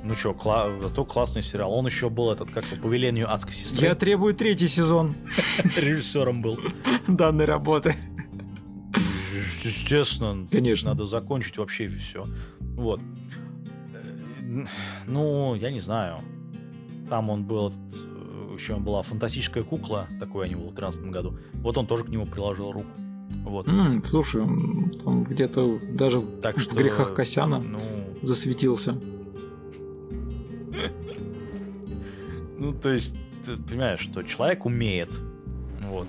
[0.07, 1.71] Ну что, кла- зато классный сериал.
[1.73, 3.87] Он еще был этот, как по повелению адской сестры.
[3.87, 5.15] Я требую третий сезон
[5.77, 6.59] режиссером был.
[7.07, 7.95] данной работы.
[9.63, 10.47] Естественно.
[10.51, 10.91] Конечно.
[10.91, 12.25] Надо закончить вообще все.
[12.59, 12.99] Вот.
[14.41, 14.65] Э,
[15.07, 16.21] Ну, я не знаю.
[17.09, 21.37] Там он был, э, еще была фантастическая кукла, такой они был в 2013 году.
[21.53, 22.87] Вот он тоже к нему приложил руку.
[23.43, 23.67] Вот.
[23.67, 27.79] М, слушай, он там где-то даже Так в что, грехах Косяна Ну,
[28.21, 28.99] засветился.
[32.65, 35.09] Ну, то есть, ты понимаешь, что человек умеет.
[35.81, 36.07] Вот.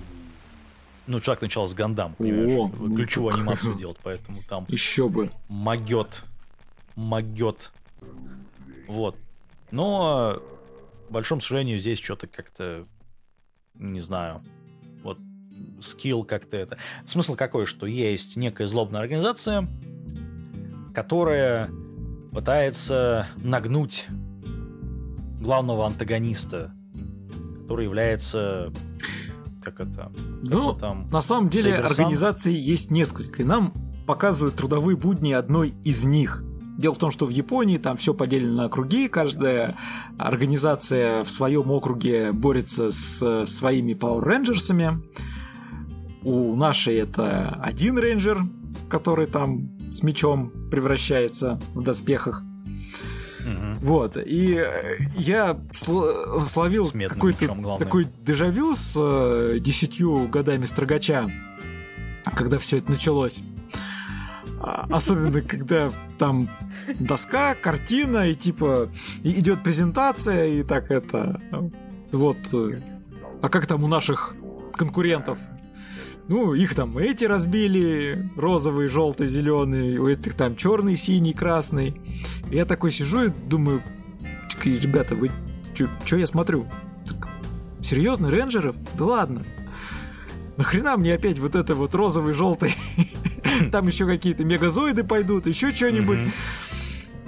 [1.05, 3.41] Ну, человек начал с Гандам, понимаешь, О, ну ключевую так.
[3.41, 5.31] анимацию делать, поэтому там Еще бы.
[5.47, 6.23] могет.
[6.95, 7.71] Могет.
[8.87, 9.15] Вот.
[9.69, 10.41] Но,
[11.07, 12.85] к большому сожалению, здесь что-то как-то,
[13.75, 14.37] не знаю,
[15.03, 15.19] вот
[15.79, 16.75] скилл как-то это.
[17.05, 19.67] Смысл какой, что есть некая злобная организация,
[20.95, 21.69] которая
[22.33, 24.07] пытается нагнуть
[25.39, 26.73] главного антагониста,
[27.61, 28.71] который является
[29.61, 30.11] как это,
[30.43, 33.73] Ну, там На самом деле организаций есть несколько, и нам
[34.05, 36.43] показывают трудовые будни одной из них.
[36.77, 39.77] Дело в том, что в Японии там все поделено на округи, каждая
[40.17, 45.01] организация в своем округе борется с э, своими Power Rangers.
[46.23, 48.43] У нашей это один рейнджер,
[48.89, 52.43] который там с мечом превращается в доспехах.
[53.47, 53.77] Мгм.
[53.81, 60.65] Вот, и э, я сл- словил С медным какой-то такой дежавю с э, десятью годами
[60.65, 61.29] строгача,
[62.35, 63.39] когда все это началось.
[64.59, 66.49] А, Особенно, когда там
[66.99, 68.89] доска, картина, и типа
[69.23, 71.39] идет презентация, и так это...
[72.11, 72.37] Вот.
[72.53, 72.79] э,
[73.41, 74.35] А как там у наших
[74.73, 75.37] конкурентов?
[76.29, 82.01] Ну, их там эти разбили, розовый, желтый, зеленый, у этих там черный, синий, красный.
[82.51, 83.81] Я такой сижу и думаю,
[84.49, 85.31] «Так, ребята, вы
[86.05, 86.65] что я смотрю?
[87.05, 87.29] Так,
[87.81, 88.75] серьезно, рейнджеров?
[88.97, 89.43] Да ладно.
[90.57, 92.73] Нахрена мне опять вот это вот розовый, желтый?
[93.71, 96.19] Там еще какие-то мегазоиды пойдут, еще что-нибудь.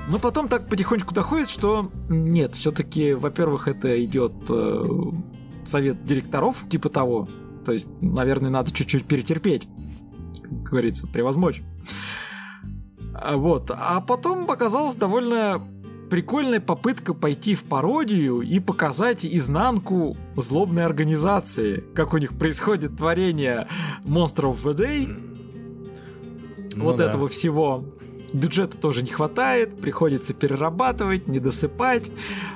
[0.09, 4.83] Но потом так потихонечку доходит, что нет, все-таки, во-первых, это идет э,
[5.65, 7.27] совет директоров, типа того.
[7.63, 9.67] То есть, наверное, надо чуть-чуть перетерпеть,
[10.41, 11.61] как говорится, превозмочь.
[13.21, 13.71] А Вот.
[13.71, 15.61] А потом показалась довольно
[16.09, 23.67] прикольная попытка пойти в пародию и показать изнанку злобной организации, как у них происходит творение
[24.05, 25.07] монстров в Day,
[26.75, 27.05] Ну вот да.
[27.05, 27.85] этого всего.
[28.33, 32.11] Бюджета тоже не хватает, приходится перерабатывать, не досыпать.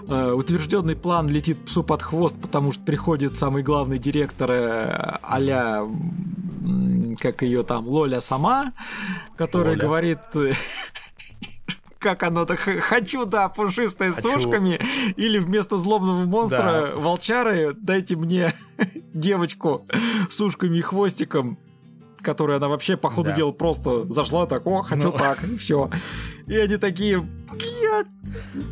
[0.07, 5.79] Э, утвержденный план летит псу под хвост, потому что приходит самый главный директор э, а-ля,
[5.79, 8.73] м, как ее там, Лоля сама,
[9.37, 9.81] которая Лоля.
[9.87, 10.19] говорит...
[11.99, 12.57] Как оно-то?
[12.57, 14.35] Хочу, да, пушистое с Хочу.
[14.37, 14.77] ушками.
[15.15, 16.95] Или вместо злобного монстра Да.
[16.97, 18.53] волчары дайте мне
[19.13, 19.85] девочку
[20.29, 21.57] с ушками и хвостиком
[22.21, 23.35] которая она вообще, по ходу Да.
[23.35, 25.17] дела, просто зашла так, о, хочу Ну.
[25.17, 25.89] так, и все.
[26.47, 27.21] И они такие,
[27.81, 28.03] я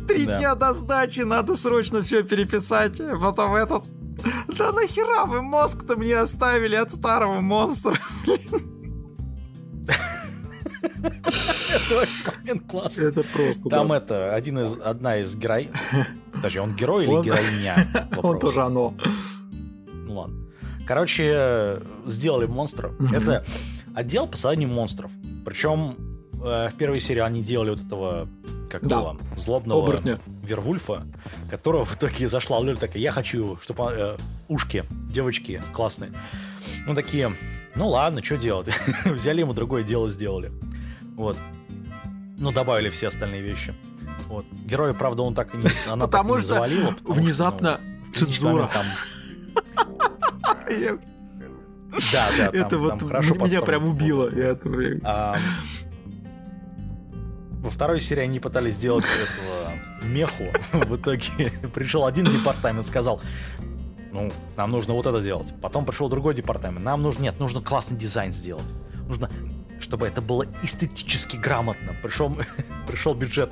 [0.08, 0.38] три Да.
[0.38, 2.98] дня до сдачи, надо срочно все переписать.
[3.20, 3.84] Потом этот,
[4.48, 7.96] да нахера вы мозг-то мне оставили от старого монстра?
[12.68, 13.08] Классный.
[13.08, 15.70] Это просто, Там это, один из, одна из герой...
[16.32, 18.08] Подожди, он герой или героиня?
[18.22, 18.94] Он тоже оно.
[19.92, 20.48] Ну ладно.
[20.86, 22.92] Короче, сделали монстра.
[23.12, 23.44] Это
[23.94, 25.10] отдел по созданию монстров.
[25.44, 26.11] Причем
[26.44, 28.28] э, в первой серии они делали вот этого,
[28.70, 28.98] как Да.
[28.98, 30.20] его, злобного Оборотня.
[30.42, 31.06] Вервульфа,
[31.50, 34.16] которого в итоге зашла Лёля такая, я хочу, чтобы э,
[34.48, 36.12] ушки, девочки классные.
[36.86, 37.34] Ну, такие,
[37.74, 38.68] ну ладно, что делать?
[39.04, 40.52] Взяли ему другое дело, сделали.
[41.16, 41.36] Вот.
[42.38, 43.74] Ну, добавили все остальные вещи.
[44.28, 44.46] Вот.
[44.50, 46.90] Героя, правда, он так и не, она так и не что завалила.
[46.92, 48.70] потому что, Внезапно ну, в критический цензура.
[48.72, 48.86] там-
[50.72, 54.30] Да, да, там- Это там вот хорошо меня прям убило.
[54.34, 54.56] Я.
[55.04, 55.36] А,
[57.62, 59.72] Во второй серии они пытались сделать этого
[60.08, 60.44] меху.
[60.72, 63.20] В итоге пришел один департамент, сказал,
[64.10, 65.54] ну, нам нужно вот это делать.
[65.62, 68.66] Потом пришел другой департамент, нам нужно, нет, нужно классный дизайн сделать.
[69.06, 69.30] Нужно,
[69.80, 71.94] чтобы это было эстетически грамотно.
[72.02, 72.36] Пришел,
[72.88, 73.50] пришел бюджет.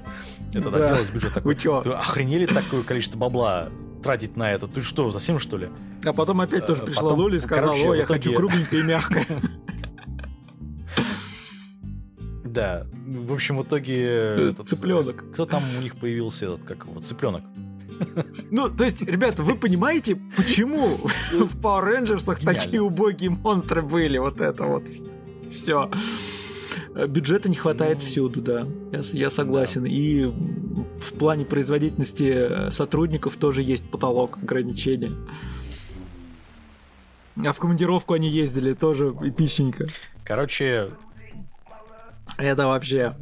[0.53, 0.89] Это Да.
[0.95, 1.55] делать бюджет такой.
[1.55, 1.83] Вы чё?
[1.83, 3.69] «Вы охренели такое количество бабла
[4.03, 4.67] тратить на это?
[4.67, 5.69] Ты что, совсем что ли?
[6.05, 9.27] А потом опять тоже Э, пришла Лоля и сказала, о, я хочу кругленькое и мягкое.
[12.45, 14.05] Да, в общем, в итоге...
[14.51, 15.25] этот, Цыпленок.
[15.33, 17.43] Кто там у них появился, этот, как его, цыпленок?
[18.51, 20.97] Ну, то есть, ребята, вы понимаете, почему
[21.33, 24.17] в Power Rangers такие убогие монстры были?
[24.17, 24.89] Вот это вот
[25.51, 25.91] все.
[26.95, 28.67] Бюджета не хватает Ну, всюду, да.
[28.93, 29.85] Я, я согласен.
[29.85, 35.13] И в плане производительности сотрудников тоже есть потолок ограничения.
[37.37, 39.89] А в командировку они ездили тоже эпичненько.
[40.25, 40.91] Короче...
[42.41, 43.15] Это вообще...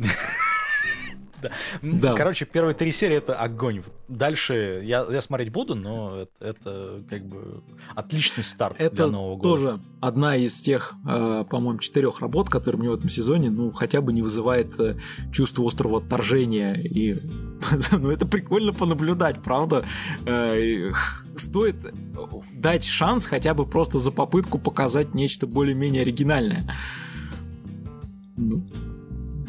[1.83, 2.15] Да.
[2.15, 3.83] Короче, первые три серии это огонь.
[4.09, 7.63] Дальше я, я смотреть буду, но это, это как бы
[7.95, 9.49] отличный старт это для Нового года.
[9.49, 14.01] тоже одна из тех, э, по-моему, четырех работ, которые мне в этом сезоне, ну, хотя
[14.01, 14.97] бы не вызывает э,
[15.33, 16.75] чувство острого отторжения.
[16.75, 17.17] И,
[17.93, 19.85] ну, это прикольно понаблюдать, правда?
[20.27, 20.91] Э,
[21.37, 21.77] стоит
[22.53, 26.75] дать шанс хотя бы просто за попытку показать нечто более-менее оригинальное.
[28.37, 28.67] Ну,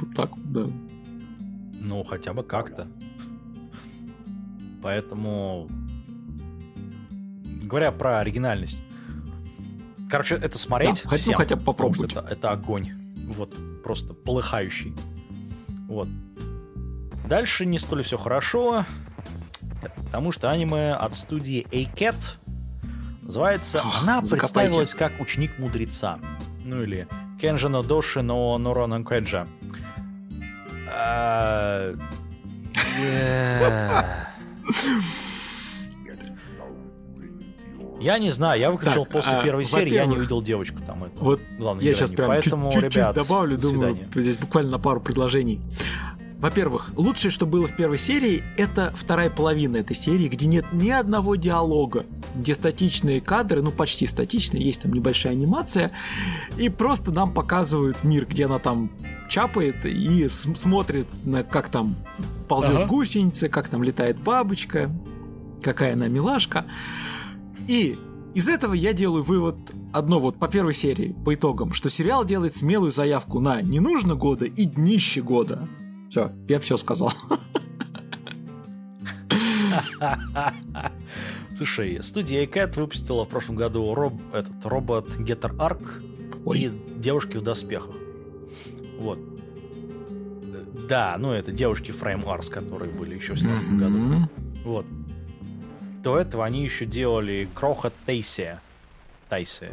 [0.02, 0.68] вот так, да.
[1.82, 2.88] Ну, хотя бы как-то.
[4.82, 5.68] Поэтому,
[7.64, 8.82] говоря про оригинальность,
[10.10, 12.14] короче, это смотреть да, всем, хотя бы попробовать.
[12.14, 12.92] Это, это огонь.
[13.28, 14.94] Вот, просто полыхающий.
[15.88, 16.08] Вот.
[17.28, 18.86] Дальше не столь все хорошо,
[19.98, 22.16] потому что аниме от студии A-Cat
[23.22, 24.70] называется Ох, «Она закопайте.
[24.70, 26.20] представилась как ученик мудреца».
[26.64, 27.08] Ну или
[27.40, 29.48] Кенжино Доши но Норона Кэджа.
[30.92, 31.96] А,
[38.00, 41.04] я не знаю, я выключил так, после а, первой серии, я не увидел девочку там.
[41.04, 44.22] Это, вот главное, я сейчас прям Поэтому, чуть-чуть ребят, добавлю, думаю, свидания.
[44.22, 45.62] здесь буквально на пару предложений.
[46.40, 50.90] Во-первых, лучшее, что было в первой серии, это вторая половина этой серии, где нет ни
[50.90, 55.92] одного диалога, где статичные кадры, ну почти статичные, есть там небольшая анимация,
[56.58, 58.90] и просто нам показывают мир, где она там
[59.30, 61.96] чапает и смотрит на как там
[62.48, 62.86] ползет ага.
[62.88, 64.92] гусеница, как там летает бабочка,
[65.62, 66.66] какая она милашка.
[67.68, 67.98] И
[68.34, 69.58] из этого я делаю вывод
[69.94, 74.16] одно вот по первой серии, по итогам, что сериал делает смелую заявку на не нужно
[74.16, 75.68] года и днище года.
[76.10, 77.14] Все, я все сказал.
[81.56, 85.84] Слушай, студия Cat выпустила в прошлом году роб, этот робот Getter Arc
[86.46, 86.60] Ой.
[86.60, 87.96] и девушки в доспехах.
[89.00, 89.20] Вот.
[90.88, 93.78] Да, ну это девушки Frame Arts, которые были еще в 2017 mm-hmm.
[93.78, 94.30] году.
[94.66, 94.86] Вот.
[96.04, 98.62] До этого они еще делали Кроха Тейсия.
[99.30, 99.72] Тайсия.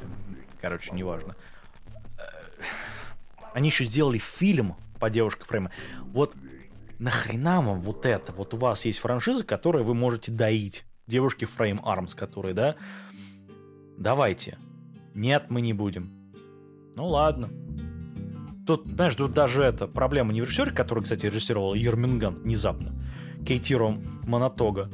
[0.60, 1.34] Короче, неважно.
[3.52, 5.70] Они еще сделали фильм по девушке Фрейма.
[6.12, 6.34] Вот
[6.98, 8.32] нахрена вам вот это?
[8.32, 10.84] Вот у вас есть франшиза, которую вы можете доить.
[11.06, 12.76] Девушки Фрейм Армс, которые, да?
[13.96, 14.58] Давайте.
[15.14, 16.12] Нет, мы не будем.
[16.96, 17.48] Ну ладно.
[18.66, 22.94] Тут, знаешь, тут даже это проблема не в режиссере, который, кстати, режиссировал Ерминган внезапно.
[23.46, 24.90] Кейтиро Монотога.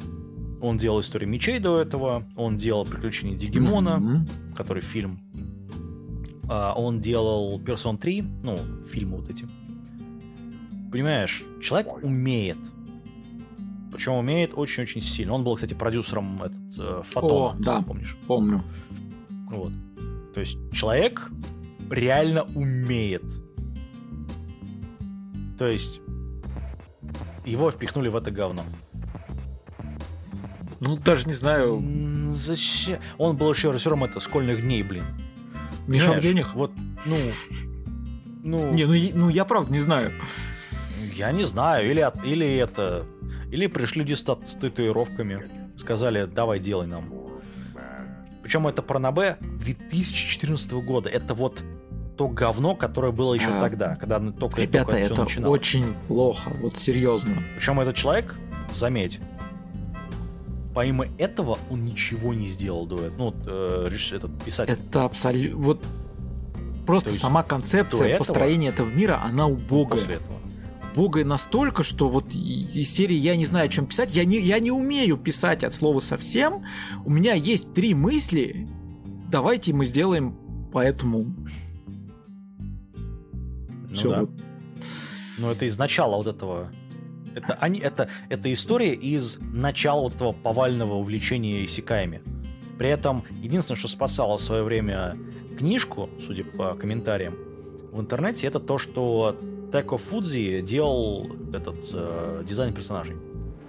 [0.60, 4.54] Он делал «Историю мечей» до этого, он делал «Приключения Дигимона», mm-hmm.
[4.54, 5.20] который фильм.
[6.48, 9.48] А, он делал «Персон 3», ну, фильмы вот эти
[10.92, 12.58] понимаешь, человек умеет.
[13.90, 15.32] Причем умеет очень-очень сильно.
[15.32, 18.16] Он был, кстати, продюсером этот, э, Фотона, О, да, помнишь?
[18.26, 18.62] Помню.
[19.50, 19.72] Вот.
[20.34, 21.30] То есть человек
[21.90, 23.24] реально умеет.
[25.58, 26.00] То есть
[27.44, 28.62] его впихнули в это говно.
[30.80, 31.82] Ну, даже не знаю.
[32.30, 32.98] Зачем?
[33.18, 35.04] Он был еще режиссером это школьных дней, блин.
[35.86, 36.54] Мешал денег?
[36.54, 36.72] Вот,
[37.06, 37.16] ну...
[38.44, 38.72] Ну...
[38.72, 40.12] Не, ну, ну я правда не знаю.
[41.14, 43.06] Я не знаю, или, или это...
[43.52, 45.46] Или пришли люди с татуировками,
[45.76, 47.12] сказали, давай делай нам.
[48.42, 51.08] Причем это про Набе 2014 года.
[51.08, 51.62] Это вот
[52.16, 56.50] то говно, которое было еще а, тогда, когда только Ребята, только это, это очень плохо,
[56.60, 57.42] вот серьезно.
[57.56, 58.34] Причем этот человек,
[58.74, 59.18] заметь,
[60.74, 63.16] помимо этого он ничего не сделал до этого.
[63.18, 64.74] Ну, э, этот писатель.
[64.74, 65.58] Это абсолютно...
[65.58, 65.84] Вот
[66.86, 70.00] просто сама концепция построения этого мира, она убогая.
[70.00, 70.42] После этого
[70.94, 74.14] богой настолько, что вот из серии я не знаю, о чем писать.
[74.14, 76.64] Я не, я не умею писать от слова совсем.
[77.04, 78.68] У меня есть три мысли.
[79.30, 80.36] Давайте мы сделаем
[80.72, 81.34] поэтому.
[83.92, 84.08] Ну Все.
[84.08, 84.20] Да.
[84.20, 84.30] Вот.
[85.38, 86.70] Ну, это из начала вот этого.
[87.34, 92.22] Это, они, это, это история из начала вот этого повального увлечения исекаями.
[92.78, 95.16] При этом единственное, что спасало в свое время
[95.58, 97.36] книжку, судя по комментариям
[97.90, 99.38] в интернете, это то, что
[99.72, 103.16] Теко Фудзи делал этот э, дизайн персонажей.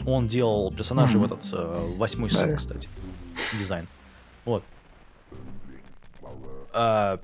[0.06, 1.28] Он делал персонажей mm-hmm.
[1.28, 2.56] в этот э, восьмой да.
[2.56, 2.90] кстати.
[3.58, 3.88] Дизайн.
[4.46, 4.64] Вот.
[6.74, 7.20] А,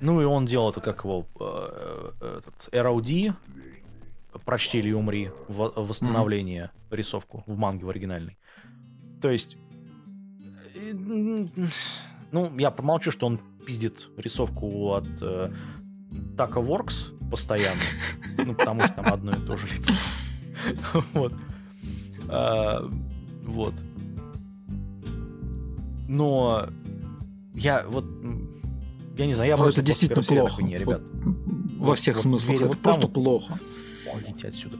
[0.00, 3.34] ну и он делал это как его э, этот ROD,
[4.44, 6.96] прочти или умри, в, восстановление, mm-hmm.
[6.96, 8.38] рисовку в манге в оригинальной.
[9.20, 9.56] То есть,
[10.74, 10.92] э,
[12.32, 15.52] ну, я промолчу, что он пиздит рисовку от э,
[16.36, 17.80] Taco Works, постоянно.
[18.42, 19.92] Ну, потому что там одно и то же лицо.
[21.12, 21.34] Вот.
[22.28, 22.88] А,
[23.44, 23.74] вот.
[26.08, 26.68] Но
[27.54, 28.04] я вот
[29.20, 30.62] я не знаю, я Но просто это действительно плохо.
[30.62, 31.02] Не, ребят.
[31.02, 32.48] Вот во всех вот смыслах.
[32.50, 33.22] верю, Это вот просто там вот.
[33.22, 33.60] плохо.
[34.06, 34.76] Уходите отсюда.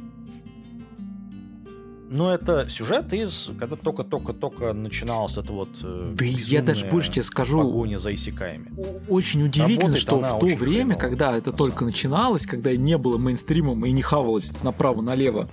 [2.13, 7.23] Но это сюжет из, когда только-только-только начиналось это вот э, Да я даже больше тебе
[7.23, 8.73] скажу, погоня за исекаями.
[9.09, 12.75] очень удивительно, Работает что в то время, хреново, когда это на только самом начиналось, когда
[12.75, 15.49] не было мейнстримом и не хавалось направо-налево,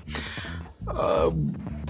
[0.88, 1.32] а,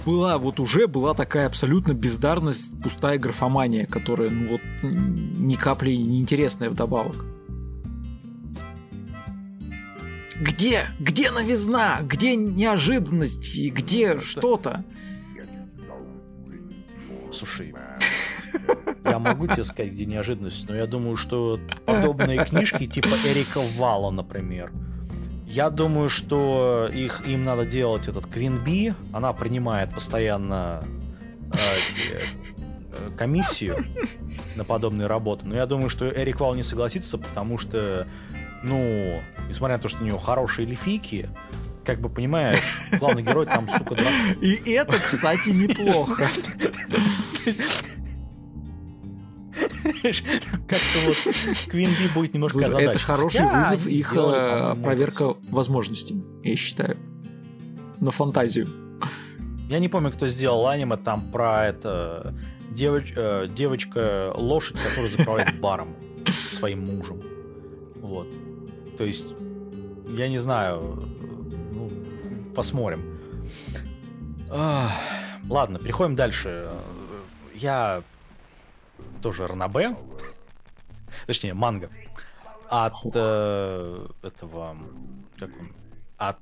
[0.08, 6.20] была вот уже была такая абсолютно бездарность, пустая графомания, которая ну вот ни капли не
[6.20, 7.26] интересная вдобавок.
[10.40, 10.86] Где?
[10.98, 11.98] Где новизна?
[12.00, 13.58] Где неожиданность?
[13.58, 14.82] И Где что-то?
[17.30, 17.74] Слушай,
[19.04, 24.10] я могу тебе сказать, где неожиданность, но я думаю, что подобные книжки типа Эрика Вала,
[24.10, 24.72] например,
[25.48, 30.84] я думаю, что их им надо делать этот Квин Би, она принимает постоянно
[31.50, 31.56] э,
[32.92, 33.82] э, комиссию
[34.56, 38.06] на подобные работы, но я думаю, что Эрик Вал не согласится, потому что,
[38.62, 41.30] ну, несмотря на то, что у него хорошие лифики,
[41.82, 42.60] как бы понимаешь,
[43.00, 44.32] главный герой там, сука, дракон.
[44.42, 46.28] И это, кстати, неплохо.
[49.82, 51.16] Как-то вот
[51.68, 52.90] Квин Би будет немножко озадачен.
[52.90, 56.96] это хороший Хотя вызов их сделали, э, проверка возможностей, я считаю.
[58.00, 58.68] На фантазию.
[59.68, 62.34] Я не помню, кто сделал аниме там про это
[62.70, 65.94] девоч- э, девочка лошадь, которая заправляет баром
[66.28, 67.20] своим мужем.
[67.96, 68.28] Вот.
[68.96, 69.32] То есть,
[70.10, 71.08] я не знаю,
[71.72, 71.90] ну,
[72.54, 73.18] посмотрим.
[75.48, 76.68] Ладно, переходим дальше.
[77.54, 78.02] Я
[79.18, 79.96] тоже ранобе,
[81.26, 81.90] точнее манга
[82.68, 84.76] от э, этого
[85.38, 85.72] как он
[86.18, 86.38] от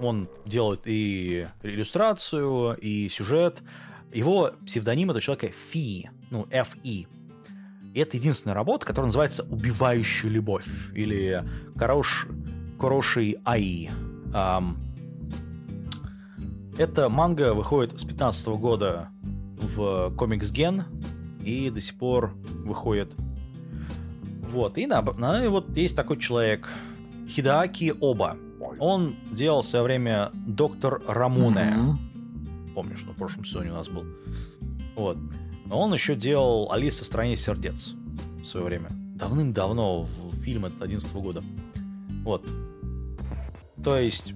[0.00, 3.62] он делает и иллюстрацию, и сюжет.
[4.12, 7.06] Его псевдоним этого человека Фи, ну, F-И.
[7.94, 11.44] И это единственная работа, которая называется «Убивающая любовь» или
[11.78, 12.26] «Корош...
[12.78, 13.90] «Короший Аи».
[14.34, 14.76] Ам,
[16.76, 20.84] эта манга выходит с 15 года в Comics Gen
[21.46, 22.34] и до сих пор
[22.64, 23.14] выходит.
[24.50, 26.68] Вот, и, на, на- и вот есть такой человек,
[27.28, 28.36] Хидааки Оба.
[28.78, 31.64] Он делал в свое время Доктор Рамуне.
[31.64, 31.98] Мгм.
[32.74, 34.04] Помнишь, ну, в прошлом сезоне у нас был.
[34.96, 35.16] Вот.
[35.66, 37.94] Но он еще делал Алиса в стране сердец
[38.42, 38.88] в свое время.
[38.90, 41.42] Давным-давно, в фильм от 11 года.
[42.24, 42.46] Вот.
[43.82, 44.34] То есть,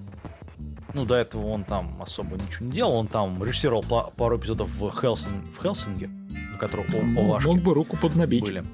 [0.95, 2.95] ну, до этого он там особо ничего не делал.
[2.95, 6.20] Он там режиссировал па- пару эпизодов в, Хелсин, в Хелсинге, на
[6.61, 8.45] которых Овашки Мог бы руку поднабить.
[8.45, 8.65] были.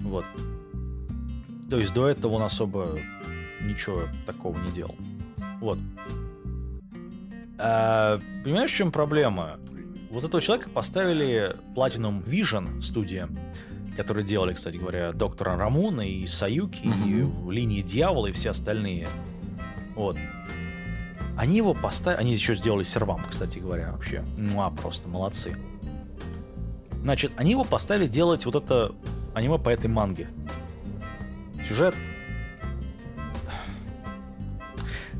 [0.00, 0.24] Вот.
[1.70, 2.88] То есть до этого он особо
[3.60, 4.94] ничего такого не делал.
[5.60, 5.78] Вот.
[7.58, 9.58] А, понимаешь, в чем проблема?
[10.10, 13.28] Вот этого человека поставили Platinum Vision студия,
[13.96, 17.50] которые делали, кстати говоря, Доктора Рамуна и Саюки, Мгм.
[17.50, 19.08] и Линии Дьявола, и все остальные.
[19.94, 20.16] Вот.
[21.36, 22.20] Они его поставили...
[22.20, 24.22] Они еще сделали сервам, кстати говоря, вообще.
[24.36, 25.56] Муа, просто молодцы.
[27.04, 28.94] Значит, они его поставили делать вот это
[29.34, 30.26] аниме по этой манге.
[31.68, 31.94] Сюжет...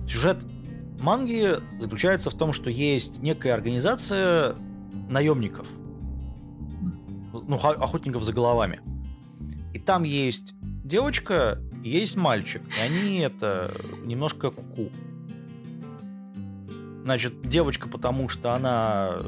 [0.09, 0.39] Сюжет
[0.99, 4.57] манги заключается в том, что есть некая организация
[5.11, 5.67] наемников.
[7.33, 8.81] Ну, охотников за головами.
[9.75, 12.63] И там есть девочка, есть мальчик.
[12.63, 13.71] И они это
[14.05, 14.89] немножко куку.
[17.03, 19.19] Значит, девочка, потому что она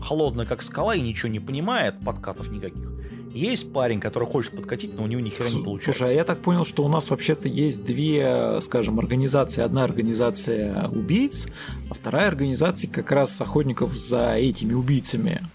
[0.00, 2.90] холодная, как скала, и ничего не понимает, подкатов никаких.
[3.32, 5.98] Есть парень, который хочет подкатить, но у него ни хера не получается.
[5.98, 9.62] Слушай, а я так понял, что у нас вообще-то есть две, скажем, организации.
[9.62, 11.46] Одна организация убийц,
[11.88, 15.46] а вторая организация как раз охотников за этими убийцами.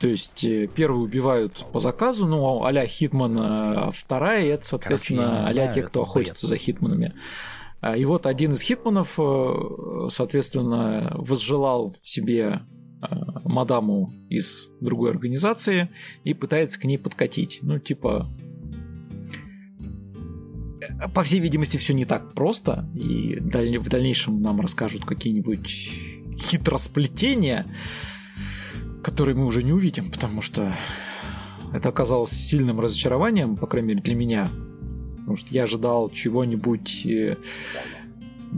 [0.00, 5.72] То есть э, первые убивают по заказу, ну, а-ля Хитман, а вторая это, соответственно, а-ля
[5.72, 6.08] те, кто бред.
[6.08, 7.14] охотится за Хитманами.
[7.80, 12.60] А, И вот один из Хитманов, э, соответственно, возжелал себе
[13.44, 15.88] мадаму из другой организации
[16.24, 17.60] и пытается к ней подкатить.
[17.62, 18.30] Ну, типа...
[20.80, 25.90] э, По всей видимости, все не так просто, и в дальнейшем нам расскажут какие-нибудь
[26.38, 27.66] хитросплетения,
[29.02, 30.74] которые мы уже не увидим, потому что
[31.72, 34.48] это оказалось сильным разочарованием, по крайней мере, для меня.
[35.16, 37.36] Потому что я ожидал чего-нибудь э,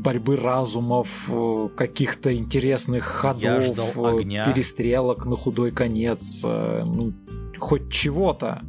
[0.01, 7.13] борьбы разумов, э, каких-то интересных ходов, э, перестрелок на худой конец, э, ну,
[7.59, 8.63] хоть чего-то,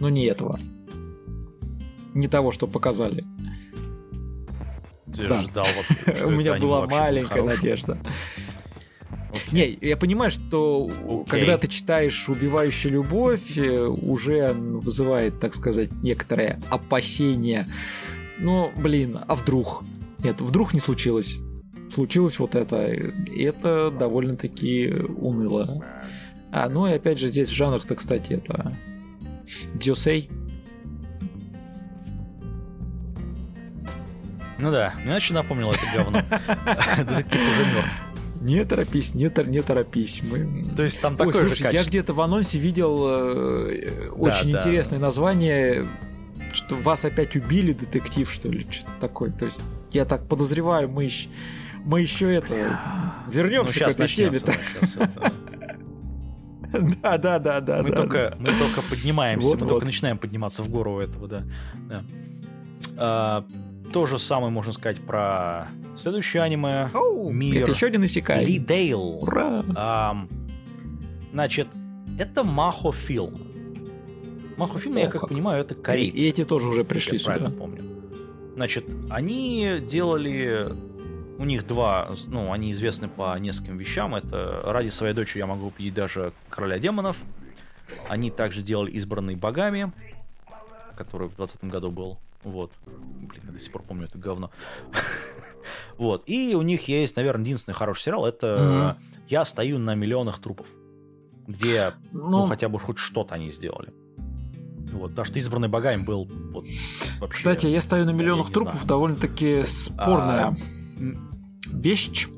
[0.00, 0.58] но не этого.
[2.14, 3.24] Не того, что показали.
[5.14, 5.42] Ты Да.
[5.42, 5.66] ждал
[6.26, 7.98] У меня была маленькая надежда.
[9.52, 11.24] Не, я понимаю, что Окей.
[11.26, 17.68] когда ты читаешь «Убивающую любовь», уже вызывает, так сказать, некоторое опасение.
[18.38, 19.84] Ну, блин, а вдруг?
[20.24, 21.38] Нет, вдруг не случилось.
[21.88, 22.86] Случилось вот это.
[22.86, 25.84] И это довольно-таки уныло.
[26.50, 28.72] А, ну и опять же здесь в жанрах-то, кстати, это
[29.74, 30.30] Дюсей.
[34.58, 36.22] Ну да, мне очень напомнило это говно.
[36.98, 38.02] Детектив уже мертв.
[38.40, 40.22] Не торопись, не, тор- не торопись.
[40.22, 40.66] Мы...
[40.76, 41.90] То есть там Ой, такое же слушай, я качество.
[41.90, 44.58] где-то в анонсе видел э, очень да.
[44.58, 45.88] интересное название,
[46.54, 49.30] что вас опять убили, детектив, что ли, что-то такое.
[49.30, 51.28] То есть я так подозреваю, мы еще,
[51.84, 52.80] мы еще это
[53.26, 54.40] Ну, вернемся к сейчас этой теме.
[57.02, 57.82] Да, да, да, да.
[57.84, 59.68] Мы да, только мы только поднимаемся, Вот, мы вот.
[59.68, 61.44] только начинаем подниматься в гору этого, да.
[61.88, 62.04] Да.
[62.96, 63.44] А,
[63.92, 66.90] То же самое можно сказать про следующее аниме.
[66.92, 67.62] Оу, Мир.
[67.62, 68.44] Это еще один Исекай.
[68.44, 69.20] Ли Дейл.
[69.22, 70.26] Ура!
[71.32, 71.68] Значит,
[72.18, 73.53] это Махо фильм.
[74.56, 76.16] Махо фильм, я как понимаю, это корейцы.
[76.16, 77.60] И эти тоже уже пришли я правильно сюда.
[77.60, 77.82] помню.
[78.54, 80.68] Значит, они делали...
[81.36, 84.14] У них два, ну, они известны по нескольким вещам.
[84.14, 87.16] Это ради своей дочери я могу победить даже короля демонов.
[88.08, 89.92] Они также делали избранный богами,
[90.96, 92.18] который в 20 году был.
[92.44, 92.70] Вот.
[92.86, 94.50] Блин, я до сих пор помню это говно.
[95.96, 96.24] Вот.
[96.26, 98.26] И у них есть, наверное, единственный хороший сериал.
[98.26, 98.98] Это
[99.28, 100.66] «Я стою на миллионах трупов».
[101.46, 103.88] Где, ну, Ну, хотя бы хоть что-то они сделали.
[104.94, 105.10] Вот.
[105.10, 106.64] Потому что избранный богами был вот
[107.20, 107.28] вообще...
[107.28, 110.54] кстати, я стою на миллионах трупов, довольно-таки спорная А,
[111.70, 112.28] вещь.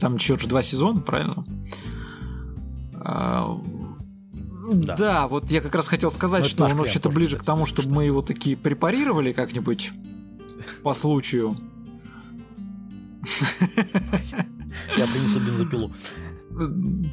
[0.00, 1.44] Там еще же два сезона, правильно?
[2.94, 3.60] А,
[4.72, 4.96] Да.
[4.96, 5.26] Да.
[5.28, 7.66] вот я как раз хотел сказать, Ну, это что он вообще-то ближе кстати, к тому,
[7.66, 9.90] чтобы что- мы его такие препарировали как-нибудь
[10.82, 11.56] по случаю.
[14.96, 15.92] Я принесу бензопилу.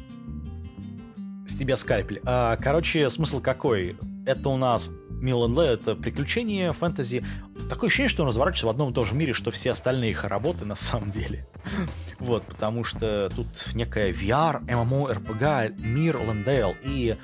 [1.46, 2.20] С тебя скальпель.
[2.24, 3.96] А, короче, смысл какой?
[4.28, 7.24] Это у нас Мил Лэ, это приключения, фэнтези.
[7.70, 10.22] Такое ощущение, что он разворачивается в одном и том же мире, что все остальные их
[10.24, 11.46] работы на самом деле.
[12.18, 16.74] Вот, потому что тут некая VR, MMO, RPG, мир Лэндейл.
[16.82, 17.16] И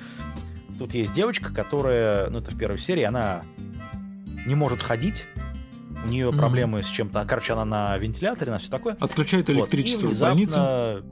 [0.79, 3.43] тут есть девочка, которая, ну это в первой серии, она
[4.47, 5.27] не может ходить.
[6.05, 6.37] У нее Мгм.
[6.37, 7.25] проблемы с чем-то.
[7.27, 8.95] Короче, она на вентиляторе, на все такое.
[8.99, 10.59] Отключают Вот, электричество и в больнице.
[10.59, 11.03] внезапно,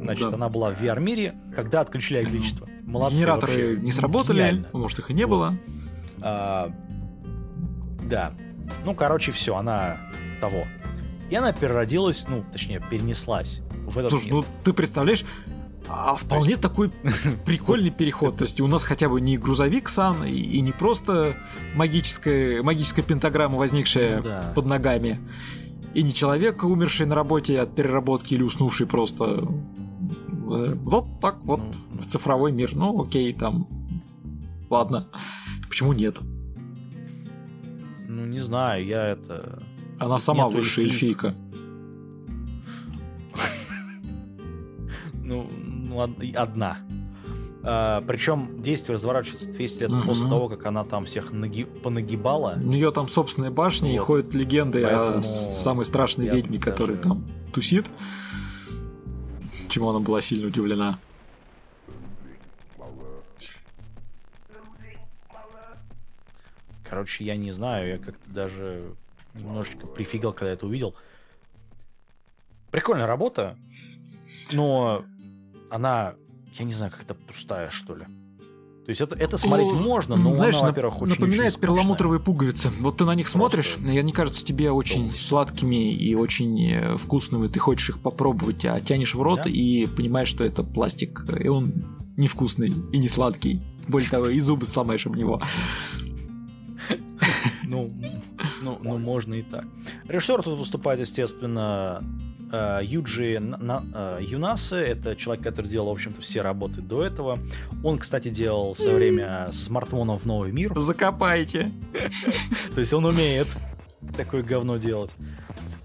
[0.00, 0.36] Значит, Да.
[0.36, 2.68] она была в VR-мире, когда отключили электричество.
[2.88, 3.84] Молодцы Генераторы вообще.
[3.84, 4.68] не сработали, Гениально.
[4.72, 5.30] может их и не Вот.
[5.30, 5.58] было.
[6.20, 6.72] А,
[8.02, 8.32] да.
[8.84, 9.98] Ну, короче, все, она
[10.40, 10.64] того.
[11.30, 14.34] И она переродилась, ну, точнее, перенеслась в этот Слушай, мир.
[14.36, 15.24] ну ты представляешь,
[15.86, 16.90] а вполне такой
[17.44, 18.36] прикольный переход.
[18.38, 21.36] То есть у нас хотя бы не грузовик сан и, и не просто
[21.74, 24.52] магическая, магическая пентаграмма, возникшая Ну да.
[24.54, 25.18] под ногами,
[25.94, 29.46] и не человек, умерший на работе от переработки или уснувший просто.
[30.50, 31.60] Э, Вот так вот
[31.92, 32.74] Ну, в цифровой мир.
[32.74, 33.66] Ну, окей, там.
[34.70, 35.06] Ладно.
[35.68, 36.18] Почему нет?
[38.08, 39.62] Ну, не знаю, я это...
[39.98, 41.24] Она сама Нету высшая эльфийк.
[41.24, 41.42] эльфийка.
[45.22, 46.78] Ну, ну, одна.
[47.62, 52.54] причем действие разворачивается 200 лет после того, как она там всех наги- понагибала.
[52.56, 56.96] У нее там собственная башня, и ходят легенды о Поэтому самой страшной ведьме, даже- которая
[56.96, 57.86] там тусит.
[59.68, 60.98] Чему она была сильно удивлена.
[66.88, 68.94] Короче, я не знаю, я как-то даже
[69.34, 70.94] немножечко прифигал, когда это увидел.
[72.70, 73.58] Прикольная работа,
[74.52, 75.04] но
[75.70, 76.14] она,
[76.54, 78.06] я не знаю, как-то пустая, что ли.
[78.88, 82.20] То есть это, это смотреть Ну, можно, но Знаешь, она, во-первых, очень напоминает очень перламутровые
[82.20, 82.70] пуговицы.
[82.80, 85.20] Вот ты на них смотришь, Просто и они кажутся тебе очень долбишь.
[85.20, 87.48] сладкими и очень э, вкусными.
[87.48, 89.50] Ты хочешь их попробовать, а тянешь в рот Да.
[89.50, 91.84] и понимаешь, что это пластик, и он
[92.16, 93.60] невкусный и не сладкий.
[93.88, 95.38] Более того, и зубы сломаешь об него.
[97.64, 97.90] Ну,
[98.62, 99.66] ну, ну, можно и так.
[100.08, 102.02] Режиссер тут выступает, естественно,
[102.82, 104.76] Юджи На- На- э, Юнасе.
[104.76, 107.38] Это человек, который делал, в общем-то, все работы до этого.
[107.84, 110.78] Он, кстати, делал в свое время смартфоном в новый мир.
[110.78, 111.72] Закопайте.
[112.74, 113.46] То есть он умеет
[114.16, 115.14] такое говно делать.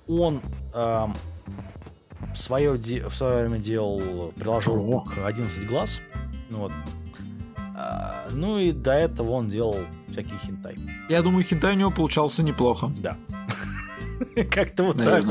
[0.08, 0.42] Он
[0.74, 1.14] эм,
[2.34, 6.02] в, свое, де- в свое время делал, приложил руку к 11 глаз.
[6.50, 6.72] Ну Вот.
[7.76, 9.78] А, ну и до этого он делал
[10.10, 10.78] всякие хинтай.
[11.10, 12.92] Я думаю, хинтай у него получался неплохо.
[12.98, 13.18] Да.
[14.52, 15.26] Как-то вот так.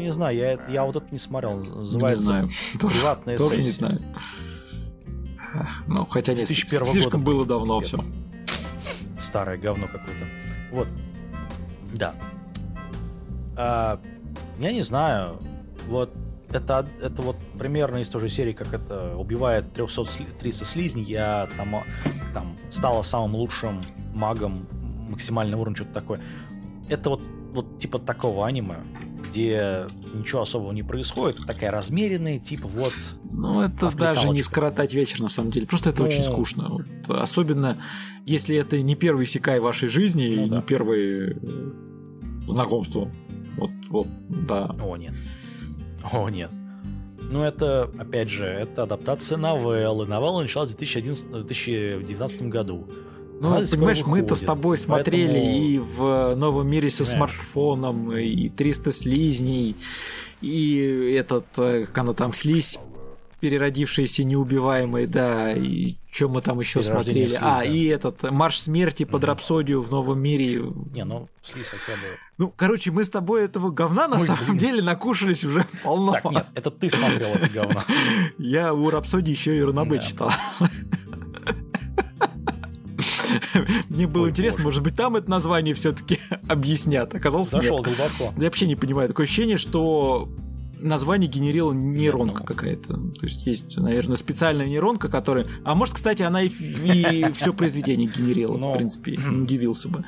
[0.00, 1.60] Не знаю, я, я вот это не смотрел.
[1.60, 2.48] Не Называется знаю.
[2.80, 3.86] Тоже, «Приватная тоже не сессия».
[3.86, 4.00] знаю.
[5.86, 7.36] Ну, хотя нет, 2001 слишком года.
[7.36, 7.98] было давно все.
[9.18, 10.24] Старое говно какое-то.
[10.70, 10.88] Вот.
[11.92, 12.14] Да.
[13.56, 14.00] А,
[14.58, 15.38] я не знаю.
[15.88, 16.10] Вот
[16.52, 21.04] это, это вот примерно из той же серии, как это убивает 330 слизней.
[21.04, 21.84] Я там,
[22.32, 23.82] там стала самым лучшим
[24.14, 24.66] магом
[25.08, 26.20] максимального уровня, что-то такое.
[26.88, 27.20] Это вот,
[27.52, 28.78] вот типа такого аниме,
[29.30, 32.92] где ничего особого не происходит, такая размеренная, типа вот...
[33.32, 35.66] Ну, это даже не скоротать вечер, на самом деле.
[35.66, 36.08] Просто это ну...
[36.08, 36.68] очень скучно.
[36.68, 37.78] Вот, особенно,
[38.26, 40.56] если это не первый секай вашей жизни ну, и да.
[40.56, 41.70] не первое э,
[42.46, 43.10] знакомство.
[43.56, 44.74] Вот, вот, да.
[44.82, 45.14] О, нет.
[46.12, 46.50] О, нет.
[47.30, 50.06] Ну, это, опять же, это адаптация новеллы.
[50.06, 52.88] Новелла началась в 2011, 2019 году.
[53.40, 55.64] Ну, Она понимаешь, мы-то с тобой смотрели Поэтому...
[55.64, 57.32] и в новом мире со понимаешь?
[57.32, 59.76] смартфоном, и 300 слизней,
[60.42, 62.78] и этот, э, как она там, слизь
[63.40, 67.28] переродившиеся неубиваемые, да, и что мы там еще смотрели?
[67.28, 67.64] Слиз, а, да.
[67.64, 70.62] и этот Марш смерти под рапсодию в новом мире.
[70.92, 72.18] Не, ну, слиз хотя бы.
[72.36, 74.58] Ну, короче, мы с тобой этого говна на Ой, самом блин.
[74.58, 76.12] деле накушались уже полно.
[76.12, 77.82] Так, нет, это ты смотрел это говно.
[78.38, 80.30] Я у рапсодии еще и Ранабе читал.
[83.88, 84.78] Мне было Ой, интересно, боже.
[84.78, 86.18] может быть, там это название все-таки
[86.48, 87.14] объяснят.
[87.14, 87.86] Оказалось, Зашел нет.
[87.96, 88.34] глубоко.
[88.36, 89.08] Я вообще не понимаю.
[89.08, 90.28] Такое ощущение, что
[90.78, 92.94] название генерила нейронка какая-то.
[92.94, 95.46] То есть есть, наверное, специальная нейронка, которая...
[95.64, 100.04] А может, кстати, она и, и все произведение генерила, в принципе, не удивился бы.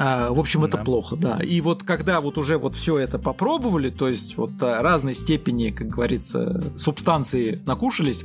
[0.00, 0.84] А, в общем, это да.
[0.84, 1.38] плохо, да.
[1.38, 5.70] И вот когда вот уже вот все это попробовали, то есть вот а, разной степени,
[5.70, 8.24] как говорится, субстанции накушались,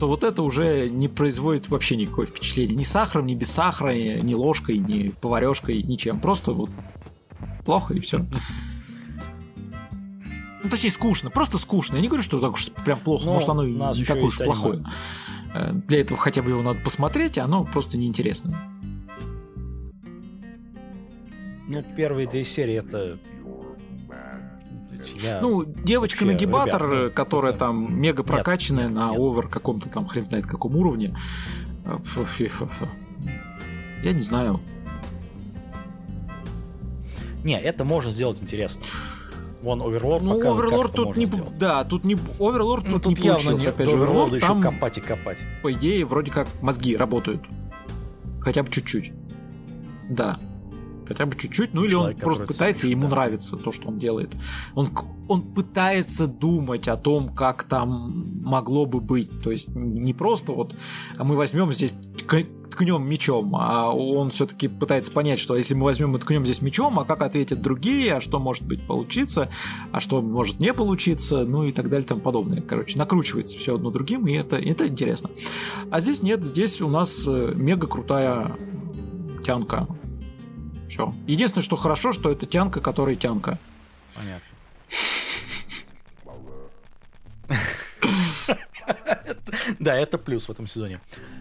[0.00, 2.74] то вот это уже не производит вообще никакое впечатление.
[2.74, 6.18] Ни сахаром, ни без сахара, ни ложкой, ни поварешкой, ничем.
[6.18, 6.70] Просто вот
[7.64, 8.26] плохо и все.
[10.64, 11.96] Ну, точнее, скучно, просто скучно.
[11.96, 14.82] Я не говорю, что так уж прям плохо, Но может, оно не такое уж плохое.
[15.54, 18.73] Э, для этого хотя бы его надо посмотреть, а оно просто неинтересно.
[21.66, 23.18] Ну, первые две серии это
[25.22, 25.40] я...
[25.40, 27.60] Ну, девочка-нагибатор, ребят, ну, которая это...
[27.60, 29.20] там мега прокачанная нет, на нет.
[29.20, 31.16] овер каком-то там хрен знает каком уровне.
[31.84, 32.86] Фу, фу, фу, фу.
[34.02, 34.60] Я не знаю.
[37.44, 38.82] Не, это можно сделать интересно.
[39.62, 41.26] Вон Оверлорд Ну, Оверлорд тут не...
[41.26, 41.58] Делать.
[41.58, 42.16] Да, тут не...
[42.38, 43.70] Оверлорд ну, тут, тут не получился.
[43.70, 44.62] Опять же, Оверлорд там...
[44.62, 45.38] копать и копать.
[45.62, 47.42] По идее, вроде как мозги работают.
[48.40, 49.12] Хотя бы чуть-чуть.
[50.10, 50.38] Да.
[51.06, 53.08] Хотя бы чуть-чуть, ну Человек, или он просто пытается, ему да.
[53.08, 54.34] нравится то, что он делает.
[54.74, 54.88] Он,
[55.28, 59.42] он пытается думать о том, как там могло бы быть.
[59.42, 60.74] То есть не просто вот,
[61.16, 61.92] а мы возьмем здесь
[62.74, 66.98] ткнем мечом, а он все-таки пытается понять, что если мы возьмем и ткнем здесь мечом,
[66.98, 69.48] а как ответят другие, а что может быть получиться,
[69.92, 72.60] а что может не получиться, ну и так далее и тому подобное.
[72.60, 75.30] Короче, накручивается все одно другим, и это, это интересно.
[75.90, 78.56] А здесь нет, здесь у нас э, мега крутая
[79.44, 79.86] тянка
[80.88, 81.14] все.
[81.26, 83.58] Единственное, что хорошо, что это тянка, которая тянка.
[84.14, 84.54] Понятно.
[89.78, 91.00] Да, это плюс в этом сезоне.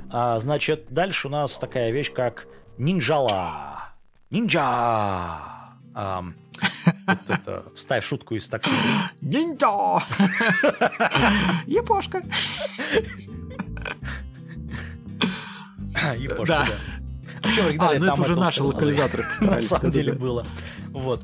[0.10, 3.94] А, значит, дальше у нас такая вещь, как нинджала.
[4.30, 5.54] Нинджа!
[7.28, 8.72] это, вставь шутку из такси.
[9.22, 10.00] Нинджа!
[11.68, 12.24] Япошка.
[16.18, 17.03] Япошка, да.
[17.44, 20.46] В оригинале а, ну это уже наши локализаторы На самом деле было.
[20.91, 21.24] Вот.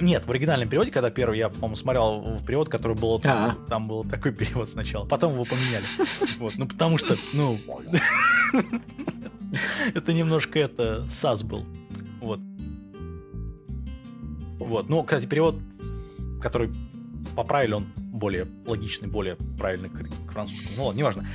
[0.00, 3.56] Нет, в оригинальном переводе, когда первый я, по-моему, смотрел в перевод, который был, А-а.
[3.68, 5.84] там был такой перевод сначала, потом его поменяли.
[6.38, 7.58] Вот, ну потому что, ну,
[9.94, 11.64] это немножко это САС был.
[12.20, 12.40] Вот.
[14.58, 15.56] Вот, ну, кстати, перевод,
[16.40, 16.72] который
[17.36, 20.74] поправили, он более логичный, более правильный к французскому.
[20.76, 21.26] Ну ладно, неважно.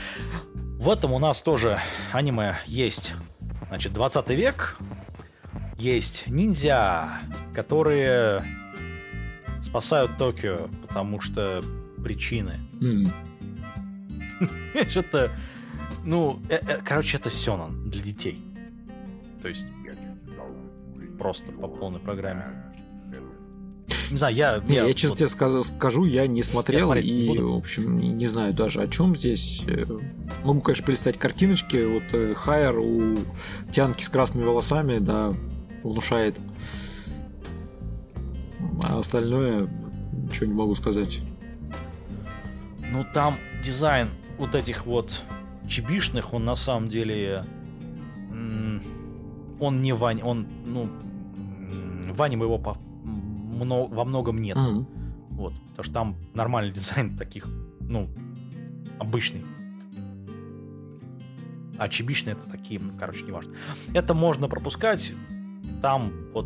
[0.80, 1.78] В этом у нас тоже
[2.14, 3.14] аниме есть.
[3.68, 4.78] Значит, 20 век.
[5.78, 7.20] Есть ниндзя,
[7.54, 8.46] которые
[9.62, 11.62] спасают Токио, потому что
[12.02, 12.62] причины.
[12.80, 13.12] Mm.
[14.74, 15.32] Это,
[16.06, 18.42] ну, э, э, короче, это Сёнон для детей.
[19.42, 19.68] То есть
[21.18, 22.69] просто по полной программе.
[24.12, 24.62] Не знаю, я...
[24.68, 25.18] Не, я, я честно вот...
[25.20, 27.54] тебе скажу, скажу, я не смотрел я и, буду.
[27.54, 29.64] в общем, не знаю даже о чем здесь.
[29.68, 29.86] Э,
[30.44, 31.78] могу, конечно, полистать картиночки.
[31.86, 33.18] Вот э, Хайер у
[33.72, 35.34] тянки с красными волосами, да,
[35.84, 36.40] внушает.
[38.84, 39.70] А остальное
[40.12, 41.22] ничего не могу сказать.
[42.92, 45.22] Ну, там дизайн вот этих вот
[45.68, 47.44] чебишных, он на самом деле...
[49.60, 50.90] Он не Вань, он, ну,
[52.14, 52.58] Ваня его
[53.60, 54.58] много, во многом нет.
[54.58, 54.86] Mm-hmm.
[55.32, 57.48] Вот, потому что там нормальный дизайн таких,
[57.80, 58.10] ну,
[59.00, 59.46] обычный.
[61.78, 63.54] А чебичные это такие, ну, короче, неважно.
[63.94, 65.14] Это можно пропускать.
[65.82, 66.46] там вот,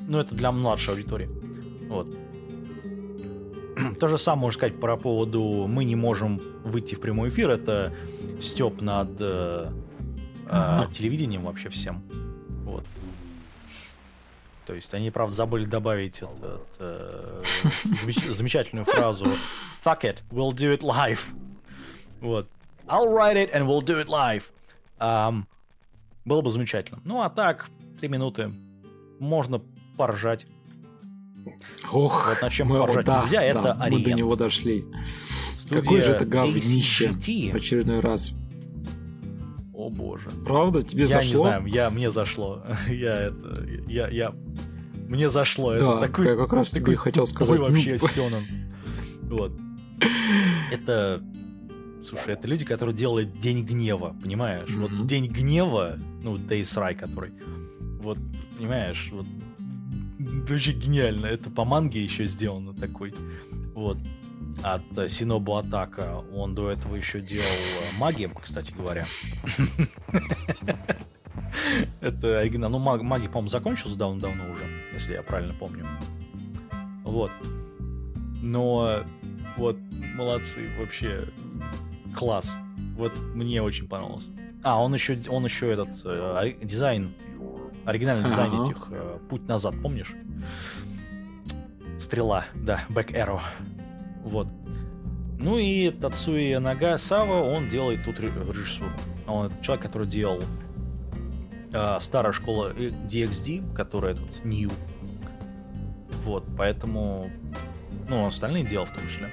[0.00, 1.30] ну это для младшей аудитории.
[1.88, 2.12] Вот.
[4.00, 7.50] То же самое можно сказать про поводу «мы не можем выйти в прямой эфир».
[7.50, 7.92] Это
[8.40, 9.70] степ над э,
[10.50, 12.02] э, телевидением вообще всем.
[14.66, 17.42] То есть они, правда, забыли добавить этот, э,
[18.32, 19.26] замечательную фразу
[19.84, 21.20] «Fuck it, we'll do it live».
[22.20, 22.48] Вот.
[22.86, 24.44] I'll write it and we'll do it live.
[25.00, 25.46] Um,
[26.24, 27.00] было бы замечательно.
[27.04, 28.52] Ну, а так, три минуты.
[29.18, 29.60] Можно
[29.96, 30.46] поржать.
[31.90, 34.84] Ох, вот на чем мы, поржать да, нельзя, да, это мы до него дошли.
[35.56, 38.34] Студия Какой же это говнище в очередной раз.
[39.82, 40.30] О боже.
[40.44, 40.82] Правда?
[40.82, 41.48] Тебе я зашло?
[41.48, 42.62] Я не знаю, я, мне зашло.
[42.88, 43.66] я это...
[43.88, 44.32] Я, я...
[45.08, 45.70] Мне зашло.
[45.72, 47.56] Да, это такой, я как раз такой, тебе хотел сказать.
[47.56, 48.42] Такой вообще Сёнэн.
[49.22, 49.52] Вот.
[50.70, 51.20] Это...
[52.06, 54.68] Слушай, это люди, которые делают День гнева, понимаешь?
[54.68, 54.96] Mm-hmm.
[54.98, 57.32] Вот День гнева, ну, Days Rai, который...
[58.00, 58.18] Вот,
[58.56, 59.26] понимаешь, вот
[60.48, 61.26] очень гениально.
[61.26, 63.14] Это по манге еще сделано такой.
[63.74, 63.98] Вот.
[64.62, 66.22] От Синобу Атака.
[66.34, 69.04] Он до этого еще делал э, маги, кстати говоря.
[72.00, 72.70] Это оригинал.
[72.70, 75.86] Ну, маг, маги, по-моему, закончился давно-давно уже, если я правильно помню.
[77.04, 77.30] Вот.
[78.40, 79.04] Но
[79.56, 79.76] вот
[80.14, 81.28] молодцы, вообще
[82.16, 82.56] класс.
[82.96, 84.28] Вот мне очень понравилось.
[84.62, 87.14] А, он еще, он еще этот э, дизайн
[87.84, 88.30] Оригинальный ага.
[88.30, 90.14] дизайн этих э, «Путь назад», помнишь?
[91.98, 93.40] Стрела, да, Back Arrow.
[94.24, 94.48] Вот.
[95.38, 98.90] Ну и Тацуи Нага Сава, он делает тут режиссуру.
[99.26, 100.40] Он это человек, который делал
[101.72, 104.70] э, старая школа DXD, которая этот New.
[106.24, 107.30] Вот, поэтому...
[108.08, 109.30] Ну, остальные делал в том числе.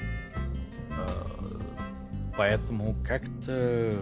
[0.90, 1.60] Э,
[2.36, 3.94] поэтому как-то...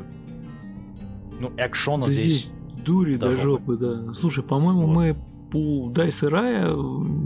[1.40, 2.52] Ну, экшона здесь, здесь
[2.86, 4.14] дури до, до жопы, да.
[4.14, 4.96] Слушай, по-моему, вот.
[4.96, 5.18] мы
[5.52, 6.74] по Дайс и Рая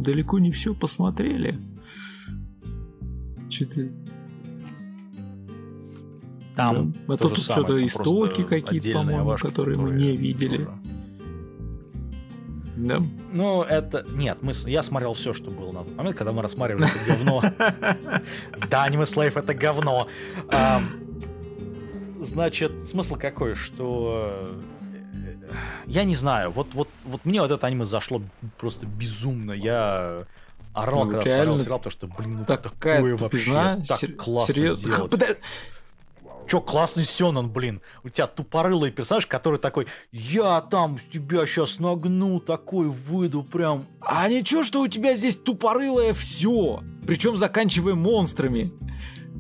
[0.03, 1.59] далеко не все посмотрели.
[3.52, 3.89] Что-то...
[6.56, 7.14] Там да.
[7.14, 10.66] А то тут что-то истоки какие-то, по-моему, которые мы не видели.
[10.66, 10.78] Тоже.
[12.78, 13.02] Да.
[13.32, 14.06] Ну, это...
[14.10, 14.54] Нет, мы...
[14.66, 17.41] я смотрел все, что было на тот момент, когда мы рассматривали это говно.
[18.70, 20.08] Да, аниме Слейв это говно.
[22.20, 24.60] Значит, смысл какой, что
[25.86, 28.22] я не знаю, вот, вот, вот мне вот это аниме зашло
[28.58, 29.52] просто безумно.
[29.52, 30.26] Я
[30.74, 34.53] орал, ну, когда смотрел сериал, потому что, блин, ну такая такое тупизна, вообще, так классно
[34.53, 34.91] серьезно.
[34.93, 35.11] сделать.
[35.11, 35.38] Под...
[36.51, 37.82] Чё, классный Сёнэн, блин.
[38.03, 43.86] У тебя тупорылый персонаж, который такой, я там тебя сейчас нагну, такой выйду прям.
[44.01, 46.82] А ничего, что у тебя здесь тупорылое все.
[47.07, 48.74] Причем заканчивая монстрами.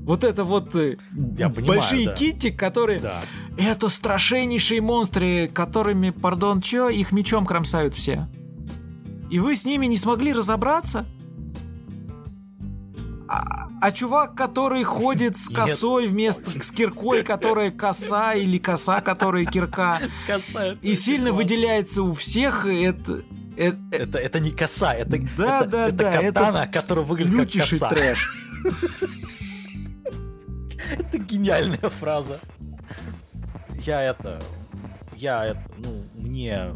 [0.05, 0.97] Вот это вот э,
[1.37, 2.13] Я понимаю, большие да.
[2.13, 3.01] китти, которые...
[3.01, 3.21] Да.
[3.57, 8.29] Это страшнейшие монстры, которыми, пардон, чё, их мечом кромсают все.
[9.29, 11.05] И вы с ними не смогли разобраться?
[13.31, 16.11] А, а чувак, который ходит с косой Нет.
[16.11, 20.01] вместо с киркой, которая коса, или коса, которая кирка,
[20.81, 23.23] и сильно выделяется у всех, это...
[23.55, 27.53] Это, это, это не коса, это, да, это, да, это да, катана, это которая выглядит
[27.53, 27.89] как коса.
[27.89, 28.35] трэш.
[30.91, 32.41] Это гениальная фраза.
[33.85, 34.41] Я это...
[35.15, 35.63] Я это...
[35.77, 36.75] Ну, мне...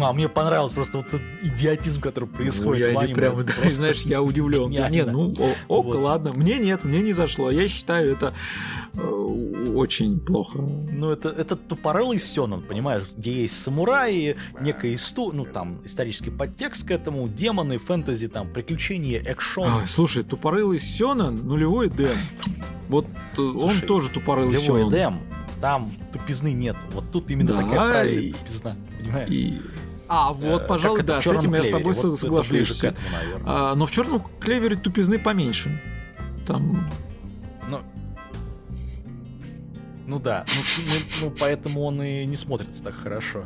[0.00, 3.14] А мне понравилось просто вот этот идиотизм, который происходит ну, я в аниме.
[3.14, 4.70] Прямо, да, знаешь, я удивлен.
[4.70, 5.32] Да, нет, ну,
[5.68, 5.94] ок, вот.
[5.96, 6.32] ладно.
[6.32, 7.50] Мне нет, мне не зашло.
[7.50, 8.34] Я считаю это
[8.92, 9.00] э,
[9.74, 10.58] очень плохо.
[10.58, 16.86] Ну, это, это тупорылый сёнэн, понимаешь, где есть самураи, некая история, ну, там, исторический подтекст
[16.86, 19.68] к этому, демоны, фэнтези, там, приключения, экшон.
[19.68, 22.16] А, слушай, тупорылый сёнэн, нулевой Дэм.
[22.88, 24.90] Вот э, Слушай, он тоже тупорылый нулевой сёнэн.
[24.90, 25.20] Дэм,
[25.60, 26.76] там тупизны нет.
[26.92, 28.32] Вот тут именно да, такая правильная и...
[28.32, 29.30] тупизна, понимаешь?
[29.30, 29.62] И...
[30.08, 31.58] А, вот, э, пожалуй, да, с этим клевере.
[31.58, 32.82] я с тобой вот соглашусь.
[32.82, 33.06] Этому,
[33.44, 35.80] а, но в черном клевере тупизны поменьше.
[36.46, 36.88] Там
[40.10, 43.44] Ну да, ну, ну, ну поэтому он и не смотрится так хорошо.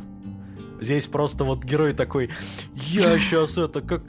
[0.81, 2.31] Здесь просто вот герой такой,
[2.73, 4.01] я сейчас это как...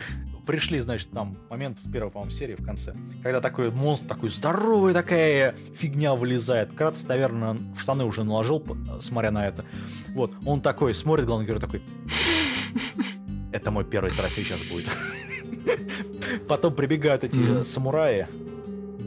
[0.47, 4.93] Пришли, значит, там момент в первой, по-моему, серии в конце, когда такой монстр, такой здоровый,
[4.93, 6.73] такая фигня вылезает.
[6.73, 8.65] Кратос, наверное, в штаны уже наложил,
[9.01, 9.65] смотря на это.
[10.11, 11.83] Вот, он такой, смотрит, главный герой такой,
[13.53, 14.89] это мой первый трофей сейчас будет.
[16.49, 17.65] Потом прибегают эти mm-hmm.
[17.65, 18.27] самураи,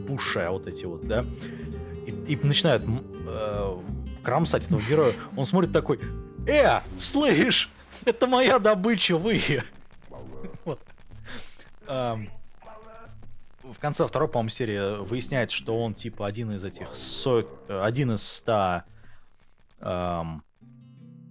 [0.06, 1.24] буша вот эти вот, да,
[2.06, 2.82] и, и начинают
[3.26, 3.76] э,
[4.22, 5.12] кромсать этого героя.
[5.36, 6.00] Он смотрит такой,
[6.46, 7.70] э, слышь,
[8.04, 9.40] это моя добыча, вы.
[10.66, 10.78] Вот.
[11.90, 12.30] Эм,
[13.64, 17.44] в конце второй, по-моему, серии выясняется, что он типа один из этих со...
[17.68, 18.84] один из ста
[19.80, 20.44] эм,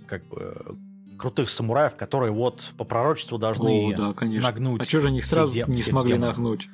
[0.08, 0.78] как бы
[1.18, 4.50] крутых самураев, которые вот по пророчеству должны О, да, конечно.
[4.50, 4.82] нагнуть.
[4.82, 6.38] А что же они их все сразу де- не смогли демонов.
[6.38, 6.68] нагнуть?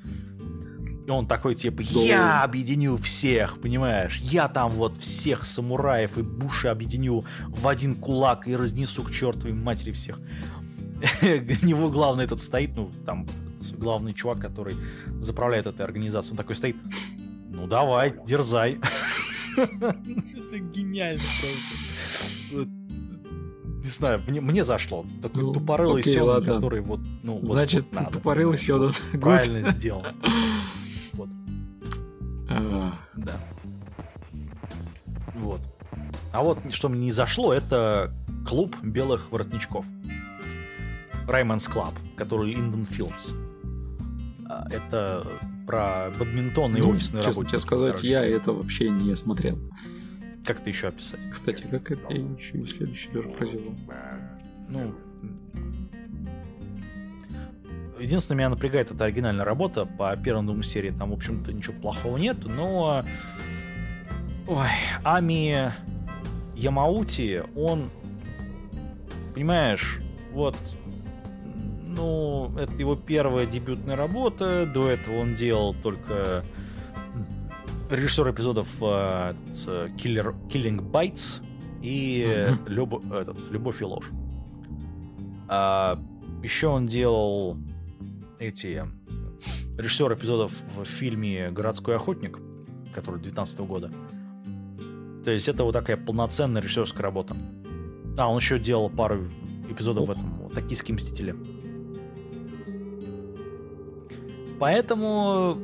[1.05, 4.19] И он такой, типа, я объединю всех, понимаешь?
[4.21, 9.53] Я там вот всех самураев и буши объединю в один кулак и разнесу к чертовой
[9.53, 10.19] матери всех.
[11.21, 13.27] У него главный этот стоит, ну, там,
[13.71, 14.75] главный чувак, который
[15.21, 16.75] заправляет этой организацией, он такой стоит,
[17.49, 18.79] ну, давай, дерзай.
[19.57, 22.69] Это гениально просто.
[23.85, 25.05] Не знаю, мне, мне зашло.
[25.21, 26.53] Такой Ну, тупорылый окей, Сёнэн, ладно.
[26.55, 28.57] который вот, ну, Значит, вот тупорылый.
[28.67, 29.21] Гуд.
[29.21, 30.13] Правильно сделано.
[31.13, 31.29] Вот.
[32.49, 33.39] А, Да.
[35.35, 35.61] Вот.
[36.33, 38.11] А вот что мне не зашло, это
[38.47, 39.85] клуб белых воротничков.
[41.27, 43.33] Ryman's Club, который Liden Films.
[44.47, 45.25] А, Это
[45.65, 47.49] про бадминтон и ну, офисные честно работы.
[47.49, 49.57] тебе сказать, Короче, я это вообще не смотрел.
[50.45, 51.19] Как это еще описать?
[51.31, 53.73] Кстати, как это я еще и следующий тоже прозевал.
[54.69, 54.93] Ну,
[57.99, 60.91] единственное, меня напрягает эта оригинальная работа по первым двум серии.
[60.91, 63.03] Там, в общем-то, ничего плохого нет, но...
[64.47, 64.67] Ой,
[65.03, 65.73] Ами
[66.55, 67.89] Ямаути, он...
[69.33, 69.99] Понимаешь,
[70.31, 70.55] вот...
[71.95, 74.65] Ну, это его первая дебютная работа.
[74.71, 76.43] До этого он делал только
[77.89, 81.41] режиссер эпизодов э, этот, э, Killer, Killing Bites
[81.81, 82.65] и Мгм.
[82.67, 84.09] Любо- этот, Любовь и ложь.
[85.47, 85.99] А,
[86.43, 87.57] еще он делал
[88.39, 88.83] эти
[89.77, 92.39] режиссер эпизодов в фильме «Городской охотник»,
[92.93, 93.91] который 19 года.
[95.23, 97.35] То есть это вот такая полноценная режиссерская работа.
[98.17, 99.27] А, он еще делал пару
[99.69, 100.17] эпизодов в Ох.
[100.17, 101.35] этом «Токийские мстители».
[104.65, 105.59] Поэтому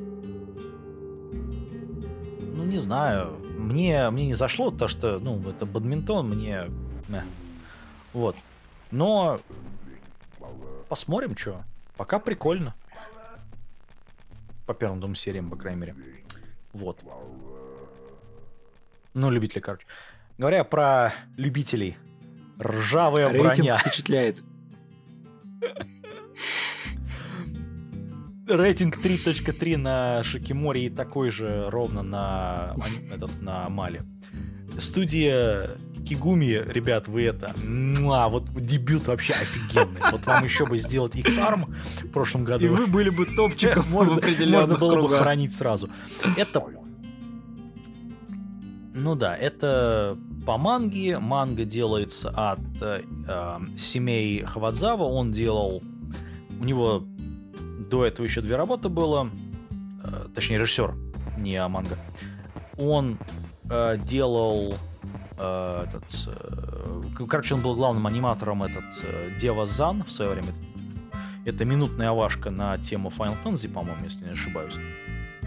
[2.53, 3.35] ну, не знаю.
[3.57, 6.69] Мне, мне не зашло то, что, ну, это бадминтон, мне...
[8.13, 8.35] Вот.
[8.91, 9.39] Но
[10.87, 11.63] посмотрим, что.
[11.97, 12.75] Пока прикольно.
[14.67, 15.95] По первым двум сериям, по крайней мере.
[16.71, 16.99] Вот.
[19.15, 19.87] Ну, любители, короче.
[20.37, 21.97] Говоря про любителей.
[22.61, 23.77] Ржавая Рейтинг броня.
[23.79, 24.43] впечатляет.
[28.55, 32.75] Рейтинг 3.3 на Шикиморе и такой же ровно на,
[33.13, 34.01] этот, на Мале.
[34.77, 35.75] Студия
[36.05, 37.53] Кигуми, ребят, вы это...
[37.63, 40.01] муа, вот дебют вообще офигенный.
[40.11, 41.73] Вот вам еще бы сделать X-Arm
[42.03, 42.65] в прошлом году.
[42.65, 45.21] И вы были бы топчиком в можно, определенных можно было бы кругах.
[45.21, 45.89] хранить сразу.
[46.37, 46.63] Это...
[48.93, 51.19] Ну да, это по манге.
[51.19, 55.03] Манга делается от э, э, семей Хавадзава.
[55.03, 55.81] Он делал...
[56.59, 57.05] У него
[57.91, 59.29] до этого еще две работы было.
[60.03, 60.95] Э, точнее, режиссер,
[61.37, 61.97] не а манга.
[62.77, 63.17] Он
[63.69, 64.73] э, делал...
[65.37, 70.53] э, этот, э, короче, он был главным аниматором этот э, Дева Зан в свое время.
[71.45, 74.75] Это минутная авашка на тему Final Fantasy, по-моему, если не ошибаюсь.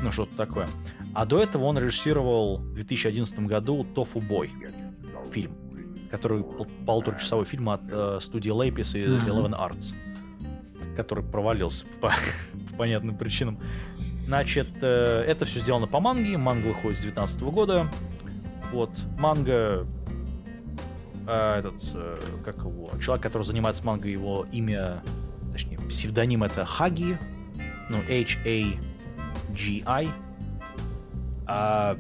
[0.03, 0.69] Ну, что-то такое.
[1.15, 4.51] А до этого он режиссировал в 2011 году Тофу Бой
[5.33, 5.53] фильм,
[6.11, 9.07] который пол- полуторачасовой фильм от э, студии Lapis и.
[9.07, 9.95] Eleven Arts,
[10.95, 12.13] который провалился по,
[12.71, 13.59] по понятным причинам.
[14.27, 16.37] Значит, э, это все сделано по манге.
[16.39, 17.91] Манга выходит с 2019 года.
[18.73, 19.87] Вот, манга...
[21.27, 22.15] э, этот, э,
[22.45, 22.91] как его...
[23.01, 25.03] Человек, который занимается мангой, его имя...
[25.53, 27.19] Точнее, псевдоним это Хаги.
[27.91, 28.79] Ну, H-A-G-I.
[31.47, 31.99] А,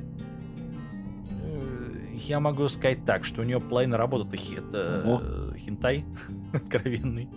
[1.43, 6.05] э, я могу сказать так, что у нее половина работы это, это хентай
[6.53, 7.29] откровенный.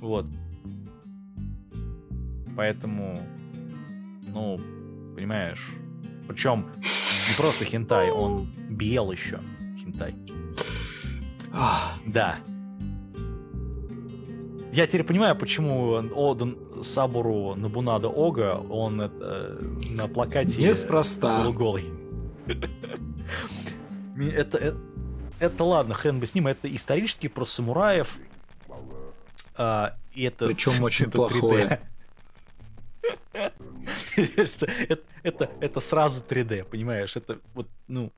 [0.00, 0.26] Вот.
[2.56, 3.20] Поэтому,
[4.26, 4.60] ну,
[5.14, 5.70] понимаешь,
[6.26, 9.40] причем не просто хентай, он биел еще
[9.78, 10.14] хентай.
[12.06, 12.38] Да.
[14.72, 19.58] Я теперь понимаю, почему Оден Сабуру Набунада Ога, он это,
[19.90, 21.42] на плакате Неспроста.
[21.42, 21.84] полуголый.
[24.14, 24.78] Мне Это, это,
[25.38, 28.18] это ладно, хрен бы с ним, это исторический про самураев.
[29.58, 31.30] А, и это, Причем очень это 3D.
[31.40, 31.80] плохое.
[33.32, 37.16] это, это, это, это сразу 3D, понимаешь?
[37.16, 38.12] Это вот, ну...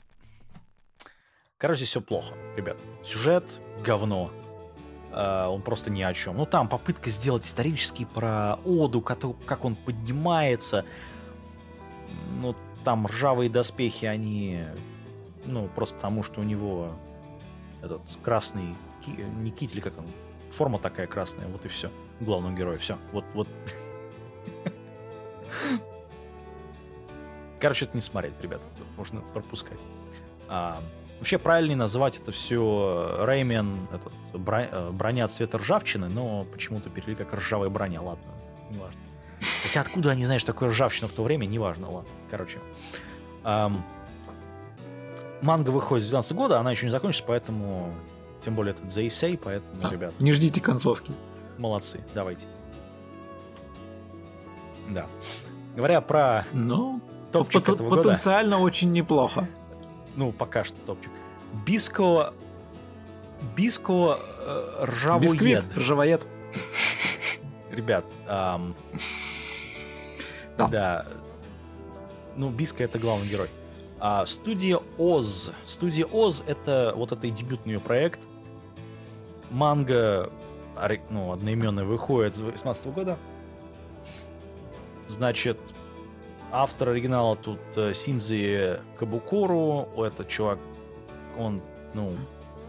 [1.57, 2.77] Короче, все плохо, ребят.
[3.05, 4.31] Сюжет— говно.
[5.13, 6.37] А, он просто ни о чем.
[6.37, 10.85] Ну, там попытка сделать исторический про Оду, как он поднимается.
[12.33, 12.55] Ну,
[12.85, 14.65] там ржавые доспехи, они...
[15.47, 16.95] Ну, просто потому, что у него
[17.83, 18.75] этот красный...
[19.39, 20.07] Не китель, как он?
[20.51, 21.91] Форма такая красная, вот и все.
[22.21, 22.99] Главного героя, все.
[23.13, 23.49] Вот, вот.
[27.61, 29.79] Короче, это не смотреть, ребята, это можно пропускать.
[30.49, 30.83] А,
[31.21, 34.41] Вообще правильнее называть это все Реймен, этот,
[34.95, 38.25] броня цвета ржавчины, но почему-то перевели как ржавая броня, ладно,
[38.71, 38.99] неважно.
[39.63, 42.11] Хотя откуда они знают, что такое ржавчина в то время, неважно, ладно.
[42.31, 42.59] Короче.
[43.45, 43.85] Эм,
[45.43, 47.93] манга выходит с 12 года, она еще не закончится, поэтому...
[48.45, 50.15] Тем более это Зейсей, поэтому, а, ребят...
[50.19, 51.13] Не ждите концовки.
[51.59, 52.47] Молодцы, давайте.
[54.89, 55.07] Да.
[55.77, 57.01] Говоря про ну,
[57.33, 59.49] топчик пот- этого потенциально года, очень неплохо.
[60.17, 61.13] Ну, пока что топчик.
[61.67, 62.33] Биско...
[63.57, 65.33] Биско э, ржавоед.
[65.33, 66.29] Бисквит, ржавоед.
[67.71, 68.75] Ребят, эм,
[70.59, 70.69] да.
[70.69, 71.07] да.
[72.37, 73.49] Ну, Биско это главный герой.
[73.99, 75.53] А студия Оз.
[75.67, 78.21] Студия Оз это вот это дебютный ее проект.
[79.51, 80.31] Манга
[81.11, 83.19] ну, одноименная выходит с 2018 года.
[85.09, 85.59] Значит,
[86.53, 89.89] автор оригинала тут э, Синзи Кабукору.
[89.97, 90.59] Этот чувак,
[91.37, 91.61] он,
[91.95, 92.13] ну,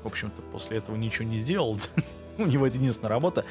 [0.03, 1.77] в общем-то, после этого ничего не сделал.
[2.37, 3.45] У него это единственная работа.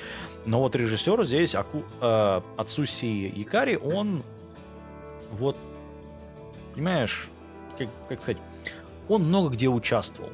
[0.44, 4.23] Но вот режиссер здесь, Аку, э, Ацуси Якари, он
[5.31, 5.57] вот,
[6.74, 7.28] понимаешь,
[7.78, 8.43] как, как сказать,
[9.09, 10.31] он много где участвовал.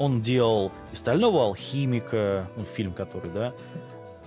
[0.00, 3.52] Он делал и «Стального алхимика», ну, фильм который, да,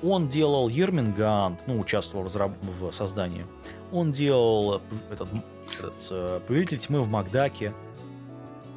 [0.03, 2.51] он делал Ермингант, ну, участвовал в, разраб...
[2.61, 3.45] в создании.
[3.91, 4.81] Он делал
[5.11, 5.27] этот,
[5.79, 7.73] этот э, «Повелитель тьмы в Макдаке»,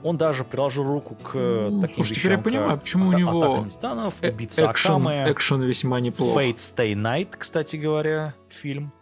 [0.02, 4.14] он даже приложил руку к ну, таким Слушай, теперь я понимаю, почему у него Титанов,
[4.22, 6.40] э экшен, экшен весьма неплохо.
[6.40, 8.92] Fate Stay Night, кстати говоря, фильм.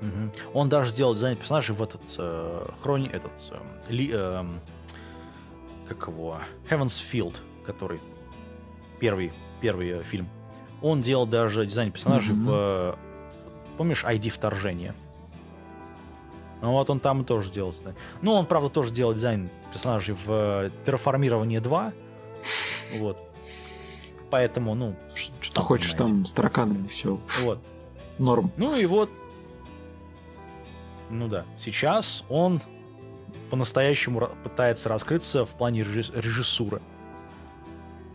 [0.00, 0.58] Угу.
[0.58, 4.44] Он даже сделал дизайн персонажей в этот э, хрони, этот э, ли, э,
[5.94, 6.38] как его
[6.68, 8.00] Heaven's Field, который
[9.00, 10.28] первый первый э, фильм.
[10.82, 12.44] Он делал даже дизайн персонажей угу.
[12.44, 12.98] в
[13.78, 14.94] помнишь ID вторжения.
[16.60, 17.74] Ну вот он там тоже делал.
[18.22, 21.92] Ну он правда тоже делал дизайн персонажей в Терраформирование 2.
[22.98, 23.18] Вот.
[24.30, 24.96] Поэтому, ну...
[25.14, 26.14] Что хочешь понимаете.
[26.14, 27.20] там с тараканами, все.
[27.42, 27.58] Вот.
[28.18, 28.52] Норм.
[28.56, 29.10] Ну и вот
[31.10, 31.44] ну да.
[31.56, 32.60] Сейчас он
[33.54, 36.82] по-настоящему пытается раскрыться в плане режиссуры.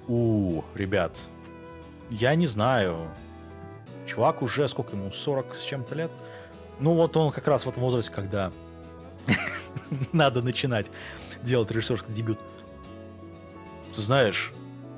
[0.09, 1.17] У, ребят,
[2.09, 3.07] я не знаю.
[4.05, 6.11] Чувак уже, сколько ему, 40 с чем-то лет?
[6.81, 8.51] Ну вот он как раз в этом возрасте, когда
[10.11, 10.87] надо начинать
[11.41, 12.39] делать режиссерский дебют.
[13.95, 14.51] Ты знаешь,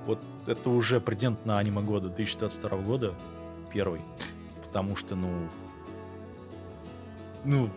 [0.07, 3.13] вот это уже претендент на аниме года 2022 года,
[3.72, 4.01] первый.
[4.65, 5.47] Потому что, ну,
[7.43, 7.69] ну,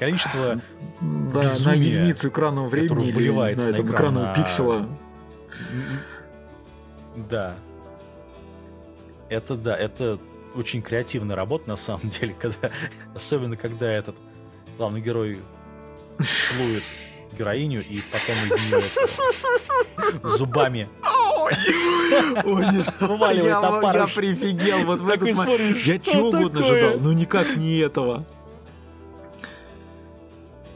[0.00, 0.60] количество
[1.02, 4.34] да, на единицу экранного времени или, не знаю, там, экранного на...
[4.34, 4.88] пиксела.
[7.28, 7.54] Да.
[9.28, 10.18] Это да, это
[10.54, 12.70] очень креативная работа на самом деле, когда,
[13.14, 14.16] особенно когда этот
[14.78, 15.40] главный герой
[16.18, 16.82] целует
[17.38, 20.88] героиню и потом из нее зубами
[22.44, 25.76] Ой, нет, я, я прифигел вот в этот момент.
[25.84, 28.24] Я чего угодно ожидал, но никак не этого.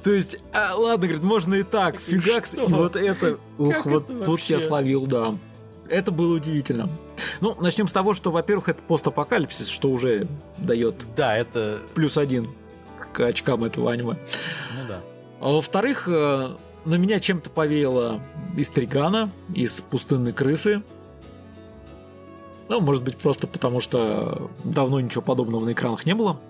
[0.05, 4.24] То есть, а, ладно, говорит, можно и так, фигакс, и вот это, ух, вот это
[4.24, 5.39] тут я словил, да.
[5.89, 6.90] Это было удивительно.
[7.40, 10.28] Ну, начнем с того, что, во-первых, это постапокалипсис, что уже
[10.59, 11.81] дает да, это...
[11.94, 12.47] плюс один
[13.12, 14.18] к очкам этого аниме.
[14.74, 15.01] Ну да.
[15.40, 16.51] А во-вторых, э,
[16.85, 18.20] на меня чем-то повеяло
[18.56, 20.82] из Тригана, из пустынной крысы.
[22.68, 26.40] Ну, может быть, просто потому что давно ничего подобного на экранах не было.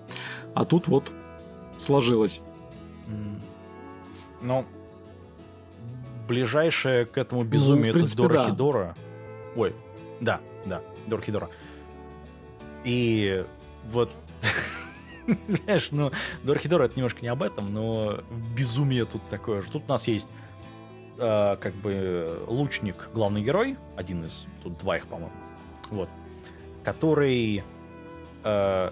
[0.53, 1.11] А тут вот
[1.77, 2.41] сложилось.
[4.45, 4.65] Ну,
[6.27, 8.95] ближайшее к этому безумию ну, принципе, это Дора да.
[9.55, 9.75] Ой,
[10.19, 11.49] да, да, Дора
[12.83, 13.43] И
[13.91, 14.11] вот,
[15.47, 16.11] знаешь, ну,
[16.43, 18.19] Дора это немножко не об этом, но
[18.55, 19.71] безумие тут такое же.
[19.71, 20.29] Тут у нас есть
[21.17, 25.31] э, как бы лучник, главный герой, один из, тут два их, по-моему,
[25.89, 26.09] вот,
[26.83, 27.63] который
[28.43, 28.91] э,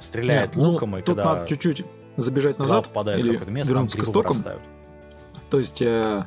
[0.00, 1.34] стреляет Нет, луком, ну, и тут когда...
[1.34, 1.84] надо чуть-чуть
[2.16, 4.36] забежать назад или место, вернуться к истокам.
[5.50, 6.24] То есть э,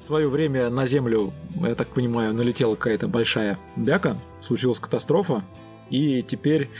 [0.00, 5.44] в свое время на Землю, я так понимаю, налетела какая-то большая бяка, случилась катастрофа,
[5.90, 6.70] и теперь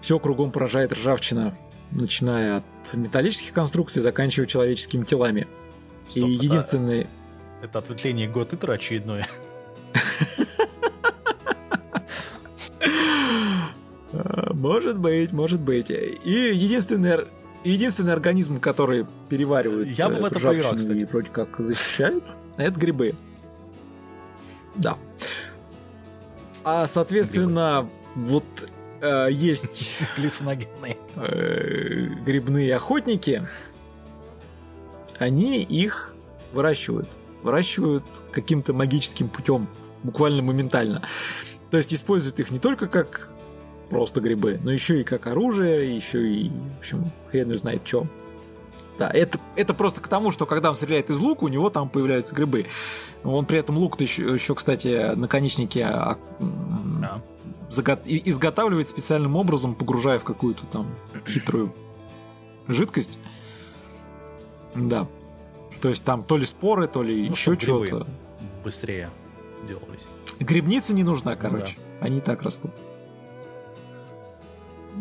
[0.00, 1.56] все кругом поражает ржавчина,
[1.90, 5.46] начиная от металлических конструкций, заканчивая человеческими телами.
[6.08, 7.06] Стоп, и это, единственный...
[7.62, 9.26] Это ответвление Готытера очередное.
[14.58, 15.90] Может быть, может быть.
[15.90, 17.26] И единственный
[17.70, 21.02] единственный организм, который переваривает Я бы в это поиграл, кстати.
[21.02, 22.22] и вроде как защищает,
[22.56, 23.14] это грибы.
[24.74, 24.96] Да.
[26.64, 28.28] А, соответственно, грибы.
[28.28, 28.68] вот
[29.00, 30.02] э, есть...
[30.16, 30.96] Глюциногенные.
[31.16, 33.42] Э, грибные охотники.
[35.18, 36.14] Они их
[36.52, 37.08] выращивают.
[37.42, 39.68] выращивают каким-то магическим путем,
[40.02, 41.08] буквально моментально.
[41.70, 43.30] То есть используют их не только как
[43.90, 48.06] просто грибы, но еще и как оружие, еще и, в общем, хрен знает что.
[48.98, 51.88] Да, это, это просто к тому, что когда он стреляет из лука, у него там
[51.88, 52.66] появляются грибы.
[53.22, 57.22] Он при этом лук еще, еще кстати, наконечники а, а.
[57.68, 60.96] Заго- изготавливает специальным образом, погружая в какую-то там
[61.26, 61.72] хитрую
[62.66, 63.20] жидкость.
[64.74, 65.06] Да.
[65.80, 68.06] То есть там то ли споры, то ли ну, еще что-то.
[68.64, 69.10] Быстрее
[69.66, 70.08] делались.
[70.40, 71.76] Грибница не нужна, ну короче.
[71.76, 72.06] Да.
[72.06, 72.72] Они и так растут.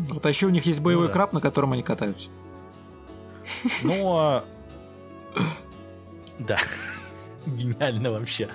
[0.09, 1.13] Вот а еще у них есть боевой ну, да.
[1.13, 2.29] краб, на котором они катаются.
[3.83, 4.43] Ну, а...
[6.39, 6.59] да.
[7.45, 8.49] Гениально вообще.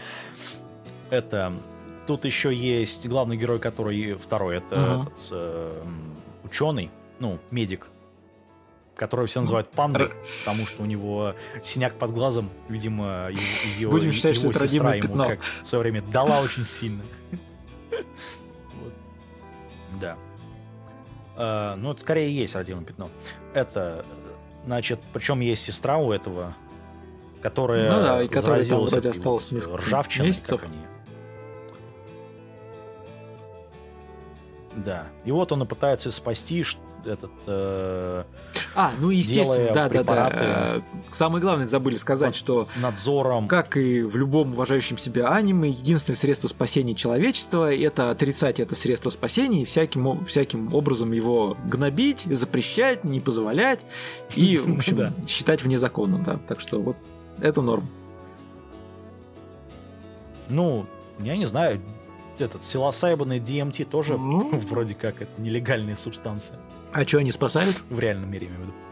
[1.11, 1.53] Это...
[2.07, 4.57] Тут еще есть главный герой, который второй.
[4.57, 5.03] Это uh-huh.
[5.03, 5.83] этот, э,
[6.43, 6.91] ученый,
[7.21, 7.87] ну, медик,
[8.97, 10.11] которого все называют пандой,
[10.45, 13.29] потому что у него синяк под глазом, видимо,
[13.79, 15.27] ее, Будем считать, его что сестра ему пятно.
[15.29, 17.03] как в свое время дала очень сильно.
[20.01, 20.17] Да.
[21.43, 23.11] А, ну, это скорее есть родимое пятно.
[23.53, 24.05] Это
[24.67, 26.55] Значит, причем есть сестра у этого,
[27.41, 30.61] которая ну, да, и которая там вроде осталась вот ржавчиной, месяцев.
[30.61, 30.79] как они.
[34.77, 35.09] Да.
[35.25, 36.65] И вот он и пытается спасти
[37.05, 37.33] этот...
[37.47, 38.25] Э,
[38.75, 40.83] а, ну естественно, да, да, да.
[41.11, 42.67] Самое главное, забыли сказать, что...
[42.77, 43.49] Надзором.
[43.49, 49.11] Как и в любом уважающем себя аниме, единственное средство спасения человечества— это отрицать это средство
[49.11, 53.81] спасения и всяким, всяким образом его гнобить, запрещать, не позволять
[54.35, 56.39] и, в общем, считать вне закона, да.
[56.49, 56.97] Так что вот
[57.41, 57.89] это норм.
[60.49, 60.87] Ну,
[61.19, 61.81] я не знаю,
[62.39, 66.59] этот псилоцибин DMT тоже ну, вроде как это нелегальная субстанция.
[66.93, 67.83] А что они спасают?
[67.89, 68.75] В реальном мире, имею в виду.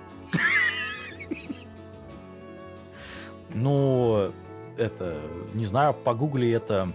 [3.52, 4.32] Ну,
[4.76, 5.20] это,
[5.54, 6.92] не знаю, погугли это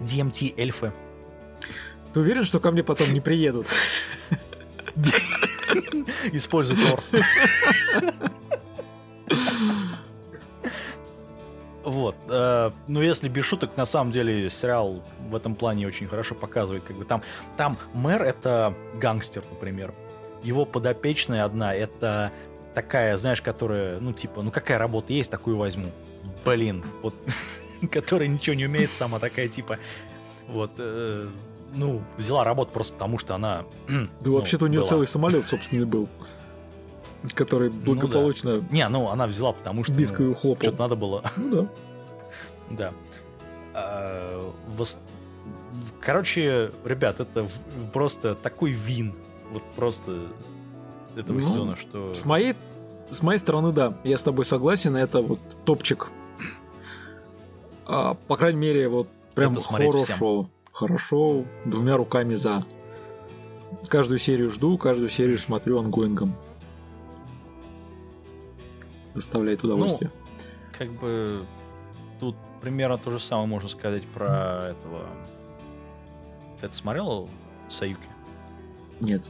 [0.00, 0.92] DMT эльфы.
[2.12, 3.68] Ты уверен, что ко мне потом не приедут?
[6.32, 7.00] Используй Тор.
[11.84, 12.16] Вот.
[12.28, 16.84] Э, ну, если без шуток, на самом деле сериал в этом плане очень хорошо показывает.
[16.84, 17.22] Как бы там,
[17.56, 19.94] там мэр это гангстер, например
[20.42, 22.32] его подопечная одна, это
[22.74, 25.90] такая, знаешь, которая, ну, типа, ну, какая работа есть, такую возьму.
[26.44, 27.14] Блин, вот,
[27.90, 29.78] которая ничего не умеет, сама такая, типа,
[30.46, 31.28] вот, э,
[31.74, 33.64] ну, взяла работу просто потому, что она...
[33.88, 34.88] да ну, вообще-то у нее была.
[34.88, 36.08] целый самолет, собственно, был.
[37.34, 38.56] Который благополучно...
[38.56, 38.66] Ну, да.
[38.70, 39.92] Не, ну, она взяла, потому что...
[39.92, 40.68] Бискую ну, хлопал.
[40.68, 41.24] Что-то надо было.
[41.36, 41.68] Ну, да.
[42.70, 42.94] да.
[43.74, 44.98] А, вос...
[46.00, 47.48] Короче, ребят, это
[47.92, 49.14] просто такой вин
[49.52, 50.28] вот просто
[51.16, 52.14] этого ну, сезона, что...
[52.14, 52.54] С моей,
[53.06, 56.10] с моей стороны, да, я с тобой согласен, это вот топчик.
[57.86, 60.04] А, по крайней мере, вот прям это хорошо.
[60.04, 60.50] Всем.
[60.72, 62.64] Хорошо, двумя руками за.
[63.88, 66.34] Каждую серию жду, каждую серию смотрю онгоингом.
[69.14, 70.12] Доставляет удовольствие.
[70.14, 70.38] Ну,
[70.78, 71.44] как бы
[72.20, 75.06] тут примерно то же самое можно сказать про этого.
[76.60, 77.28] Ты это смотрел
[77.68, 78.08] Саюки?
[79.00, 79.24] Нет.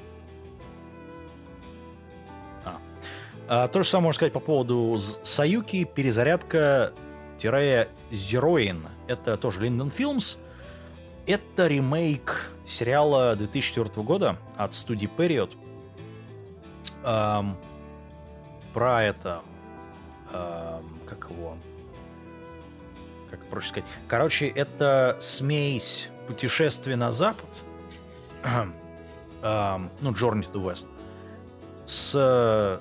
[3.48, 6.92] А, то же самое можно сказать по поводу Саюки, перезарядка
[7.38, 8.88] Zeroin.
[9.06, 10.38] Это тоже Liden Films.
[11.26, 15.50] Это ремейк сериала 2004 года от студии Period.
[17.04, 17.56] Эм,
[18.74, 19.40] про это...
[20.32, 21.56] Эм, как его...
[23.30, 23.88] Как проще сказать?
[24.08, 27.48] Короче, это смесь путешествия на запад,
[28.44, 30.86] эм, ну, Journey to the West,
[31.86, 32.80] с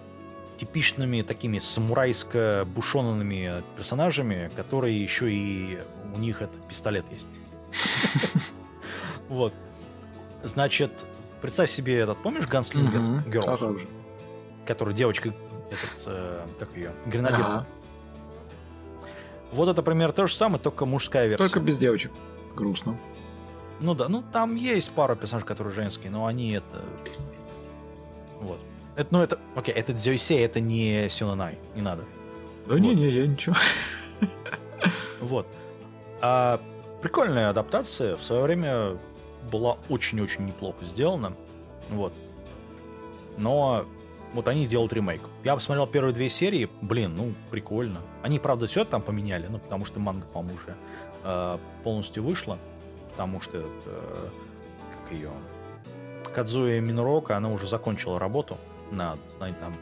[0.57, 5.79] типичными такими самурайско-бушонными персонажами, которые еще и
[6.13, 7.29] у них это пистолет есть.
[9.29, 9.53] Вот.
[10.43, 11.05] Значит,
[11.41, 13.81] представь себе этот, помнишь Ганслингер Girls?
[14.65, 15.34] Который девочка,
[15.69, 17.65] этот, э, как ее, гренадер.
[19.51, 21.43] Вот это пример то же самое, только мужская версия.
[21.43, 22.11] Только без девочек.
[22.55, 22.97] Грустно.
[23.79, 26.84] Ну да, ну там есть пара персонажей, которые женские, но они это...
[28.39, 28.59] Вот.
[28.97, 32.03] Это, ну, это, окей, это Дзюйсей, это не Сюнанай, не надо.
[32.65, 33.55] Да не-не, я ничего.
[35.19, 35.47] Вот.
[36.21, 36.59] А,
[37.01, 38.97] прикольная адаптация, в свое время
[39.51, 41.33] была очень-очень неплохо сделана.
[41.89, 42.13] Вот.
[43.37, 43.85] Но
[44.33, 45.21] вот они делают ремейк.
[45.43, 48.01] Я посмотрел первые две серии, блин, ну, прикольно.
[48.23, 50.75] Они, правда, все там поменяли, ну, потому что манга, по-моему, уже
[51.23, 52.57] э, полностью вышла.
[53.11, 54.29] Потому что, э,
[55.03, 55.31] как ее,
[56.33, 58.57] Кадзуя Минурока, она уже закончила работу
[58.91, 59.73] на, знать, там,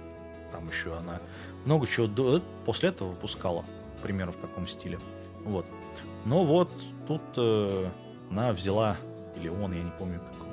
[0.51, 1.19] там еще она
[1.65, 3.65] много чего до, после этого выпускала.
[4.01, 4.99] примерно в таком стиле.
[5.43, 5.65] Вот.
[6.25, 6.69] Но вот
[7.07, 7.89] тут э,
[8.29, 8.97] она взяла,
[9.35, 10.47] или он, я не помню, как он.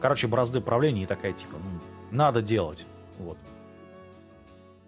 [0.00, 1.80] Короче, бразды правления и такая, типа, ну,
[2.10, 2.86] надо делать.
[3.18, 3.38] Вот.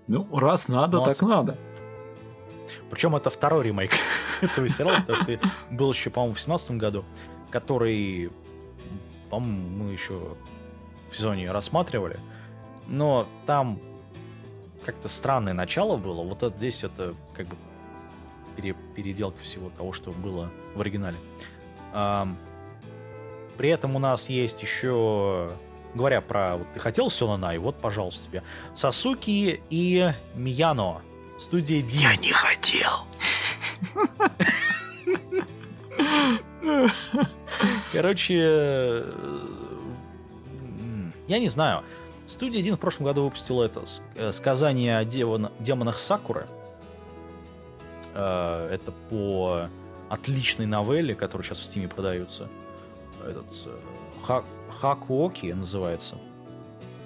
[0.07, 1.21] Ну, раз надо, Молодцы.
[1.21, 1.59] так надо.
[2.91, 3.93] Причем это второй ремейк
[4.41, 5.39] этого сериала, потому что
[5.71, 7.05] был еще, по-моему, в 17 году,
[7.51, 8.31] который,
[9.31, 10.37] по-моему, мы еще
[11.11, 12.19] в сезоне рассматривали.
[12.89, 13.79] Но там
[14.85, 16.23] как-то странное начало было.
[16.23, 17.57] Вот это, здесь это как бы
[18.57, 21.17] пере, переделка всего того, что было в оригинале.
[21.93, 22.29] А,
[23.57, 25.51] при этом у нас есть еще,
[25.95, 28.43] говоря про, вот ты хотел Сёнанай, вот, пожалуйста, тебе,
[28.75, 31.03] Сасуки и Мияно,
[31.39, 31.89] студия D.
[31.91, 33.07] Я не хотел.
[37.93, 39.05] Короче,
[41.27, 41.85] я не знаю.
[42.29, 43.83] Студия 1 в прошлом году выпустила это
[44.15, 46.47] э, сказание о демонах Сакуры.
[48.15, 49.69] Э, это по
[50.11, 52.49] отличной новелле, которая сейчас в Стиме продается.
[53.27, 54.43] Этот э,
[54.79, 56.19] Хакуоки называется.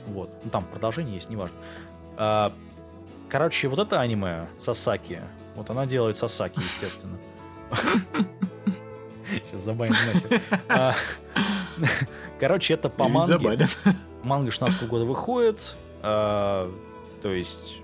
[0.09, 0.29] Вот.
[0.43, 1.57] Ну, там продолжение есть, неважно.
[3.29, 5.23] Короче, вот это аниме Сасаки.
[5.55, 7.17] Вот она делает Сасаки, естественно.
[9.51, 10.97] Сейчас забаним нахер.
[12.41, 13.67] Короче, это по манге.
[14.23, 15.77] Манга 16 года выходит.
[16.03, 16.73] А,
[17.21, 17.81] то есть,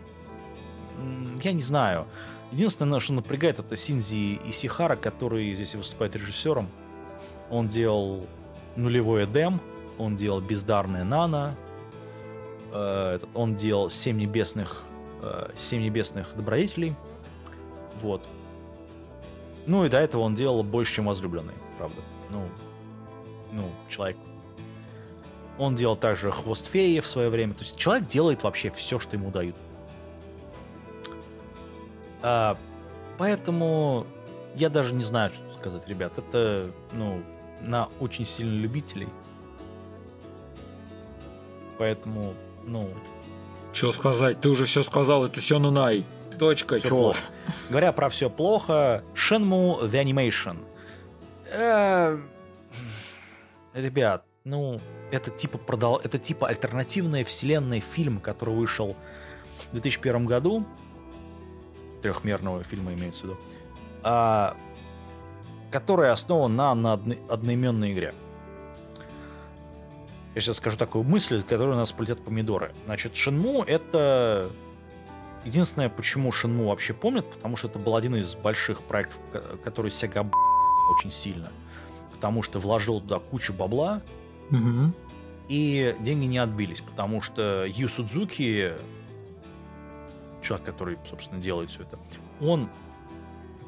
[1.42, 2.06] я не знаю.
[2.50, 6.68] Единственное, что напрягает, это Синзи Исихара, который здесь выступает режиссером.
[7.50, 8.26] Он делал
[8.76, 9.60] нулевой Эдем,
[9.98, 11.56] он делал бездарное Нана,
[12.72, 14.82] э, он делал Семь небесных,
[15.20, 16.94] э, Семь небесных добродетелей.
[18.00, 18.26] Вот.
[19.66, 22.00] Ну и до этого он делал больше, чем возлюбленный, правда.
[22.30, 22.48] Ну,
[23.52, 24.16] ну, человек
[25.58, 27.52] он делал также хвост феи в свое время.
[27.54, 29.56] То есть человек делает вообще все, что ему дают.
[32.22, 32.56] А,
[33.18, 34.06] поэтому
[34.54, 36.12] я даже не знаю, что сказать, ребят.
[36.16, 37.22] Это, ну,
[37.60, 39.08] на очень сильно любителей.
[41.78, 42.34] Поэтому,
[42.64, 42.88] ну...
[43.72, 44.40] Что сказать?
[44.40, 46.06] Ты уже все сказал, это все нунай.
[46.38, 47.18] Точка, все плохо.
[47.68, 50.58] Говоря про все плохо, Shenmue The Animation.
[53.78, 54.80] Ребят, ну,
[55.12, 58.96] это типа продал, это типа альтернативная вселенная фильм, который вышел
[59.68, 60.66] в 2001 году,
[62.02, 63.36] трехмерного фильма имеется в виду,
[64.02, 64.56] а,
[65.70, 68.14] который основан на, на одно, одноименной игре.
[70.34, 72.72] Я сейчас скажу такую мысль, которая у нас полетят помидоры.
[72.86, 74.50] Значит, Шинму это
[75.44, 79.20] единственное, почему Шинму вообще помнят, потому что это был один из больших проектов,
[79.62, 80.28] который Sega
[80.96, 81.52] очень сильно.
[82.18, 84.02] Потому что вложил туда кучу бабла,
[84.50, 84.92] Угу.
[85.48, 88.72] И деньги не отбились, потому что Ю Судзуки,
[90.42, 91.98] человек, который, собственно, делает все это,
[92.40, 92.68] он,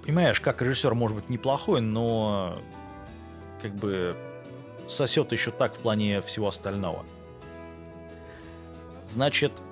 [0.03, 2.61] понимаешь, как режиссер может быть неплохой, но
[3.63, 4.15] как бы
[4.89, 7.07] сосет еще так в плане всего остального.
[9.09, 9.63] Значит,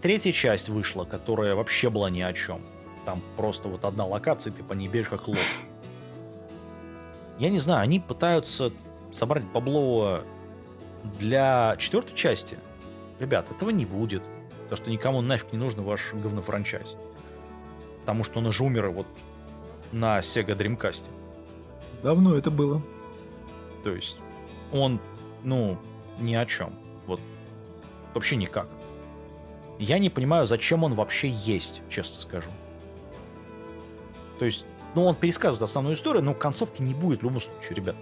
[0.00, 2.62] третья часть вышла, которая вообще была ни о чем.
[3.04, 5.38] Там просто вот одна локация, ты по ней бежишь как лох.
[7.40, 8.70] Я не знаю, они пытаются
[9.10, 10.20] собрать бабло
[11.18, 12.58] для четвертой части,
[13.18, 14.22] ребят, этого не будет.
[14.64, 16.96] Потому что никому нафиг не нужен ваш говнофранчайз.
[18.00, 19.06] Потому что он уже умер вот
[19.90, 21.08] на Sega Dreamcast.
[22.02, 22.82] Давно это было.
[23.84, 24.18] То есть
[24.70, 25.00] он,
[25.42, 25.78] ну,
[26.18, 26.74] ни о чем.
[27.06, 27.20] Вот
[28.12, 28.68] вообще никак.
[29.78, 32.50] Я не понимаю, зачем он вообще есть, честно скажу.
[34.38, 37.96] То есть, ну, он пересказывает основную историю, но концовки не будет в любом случае, ребят.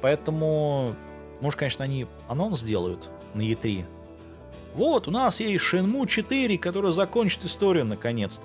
[0.00, 0.94] Поэтому,
[1.40, 3.84] может, конечно, они анонс сделают на E3.
[4.74, 8.44] Вот, у нас есть Shenmue 4, который закончит историю наконец-то.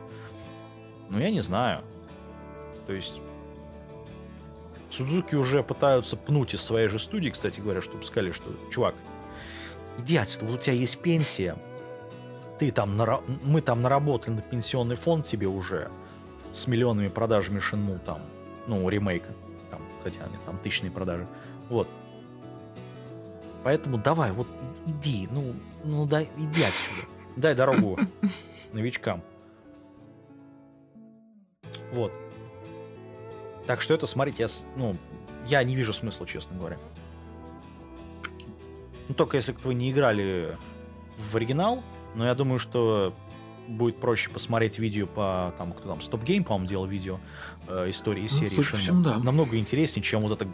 [1.10, 1.84] Ну, я не знаю.
[2.88, 3.22] То есть,
[4.90, 8.96] Судзуки уже пытаются пнуть из своей же студии, кстати говоря, чтобы сказали, что, чувак,
[9.98, 11.58] иди отсюда, вот у тебя есть пенсия,
[12.60, 13.22] ты там, нара...
[13.44, 15.90] мы там наработали на пенсионный фонд тебе уже
[16.54, 18.22] с миллионными продажами Шинму там,
[18.68, 19.34] ну, ремейка
[20.04, 21.28] хотя они там тысячные продажи.
[21.70, 21.88] Вот.
[23.64, 24.48] Поэтому давай, вот
[24.86, 27.08] иди, ну, ну дай, иди отсюда.
[27.38, 27.98] Дай дорогу
[28.74, 29.24] новичкам.
[31.92, 32.12] Вот.
[33.66, 34.98] Так что это, смотрите, я, ну,
[35.48, 36.78] я не вижу смысла, честно говоря.
[39.08, 40.58] Ну, только если вы не играли
[41.18, 41.82] в оригинал,
[42.16, 43.14] но я думаю, что
[43.68, 47.20] будет проще посмотреть видео по там кто там Stop Game, по-моему, делал видео
[47.68, 48.50] э, истории ну, серии.
[48.50, 49.18] Судя всем, да.
[49.20, 50.50] Намного интереснее, чем вот это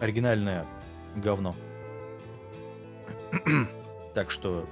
[0.00, 0.66] оригинальное
[1.16, 1.54] говно.
[4.14, 4.66] так что.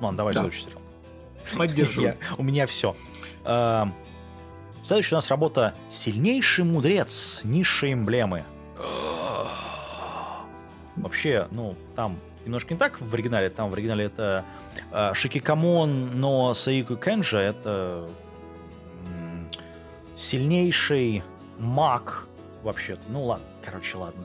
[0.00, 0.40] Ладно, давай да.
[0.40, 0.80] следующий сериал.
[1.56, 2.02] Поддержу.
[2.04, 2.96] Я- у меня все.
[4.82, 7.40] Следующая у нас работа «Сильнейший мудрец.
[7.42, 8.44] Низшие эмблемы».
[10.96, 13.50] Вообще, ну, там немножко не так в оригинале.
[13.50, 14.44] Там в оригинале это
[14.92, 18.08] э, 失格紋の最強賢者 это
[20.16, 21.22] сильнейший
[21.58, 22.26] маг
[22.62, 23.02] вообще-то.
[23.08, 24.24] Ну ладно, короче, ладно.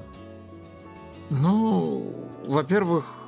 [1.30, 2.14] Ну,
[2.46, 3.28] во-первых,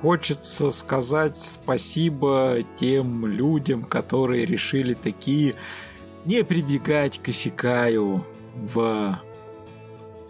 [0.00, 5.56] хочется сказать спасибо тем людям, которые решили такие
[6.24, 9.20] не прибегать к Исикаю в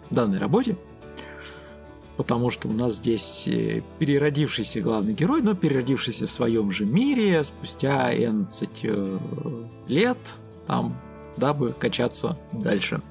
[0.09, 0.77] данной работе.
[2.17, 7.43] Потому что у нас здесь э, переродившийся главный герой, но переродившийся в своем же мире
[7.43, 9.17] спустя 11 э,
[9.87, 10.17] лет,
[10.65, 10.99] там,
[11.37, 13.01] дабы качаться дальше.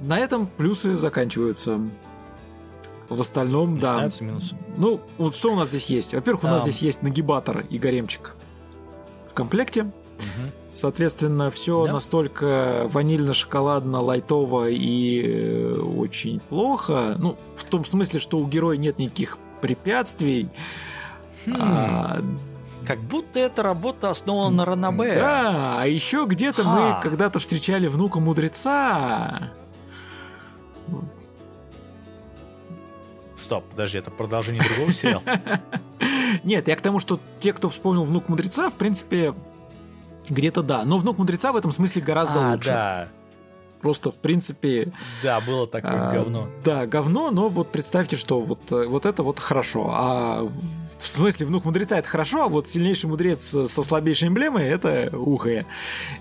[0.00, 1.80] На этом плюсы заканчиваются.
[3.08, 3.94] В остальном, да.
[3.94, 4.56] Начинаются минусы.
[4.78, 6.14] Ну, вот что у нас здесь есть?
[6.14, 8.34] Во-первых, у нас здесь есть нагибатор и гаремчик
[9.26, 9.82] в комплекте.
[9.82, 10.52] Мгм.
[10.74, 11.92] Соответственно, все Да.
[11.92, 17.14] настолько ванильно-шоколадно, лайтово и э, очень плохо.
[17.18, 20.48] Ну, в том смысле, что у героя нет никаких препятствий.
[21.46, 22.20] Хм, А,
[22.86, 25.14] Как будто эта работа основана на Ранабе.
[25.14, 26.70] да, а еще где-то Ха.
[26.98, 29.52] мы когда-то встречали внука мудреца.
[33.36, 35.22] Стоп, подожди, это продолжение другого сериала?
[36.44, 39.34] Нет, я к тому, что те, кто вспомнил внук мудреца, в принципе,
[40.28, 40.84] где-то да.
[40.84, 42.68] Но внук мудреца в этом смысле гораздо А, лучше.
[42.70, 43.08] да,
[43.80, 44.92] Просто, в принципе,
[45.22, 46.48] да, было такое а, говно.
[46.64, 49.90] Да, говно, но вот представьте, что вот, э, вот это вот хорошо.
[49.92, 55.10] А в смысле, внук мудреца это хорошо, а вот сильнейший мудрец со слабейшей эмблемой это
[55.14, 55.66] УГ.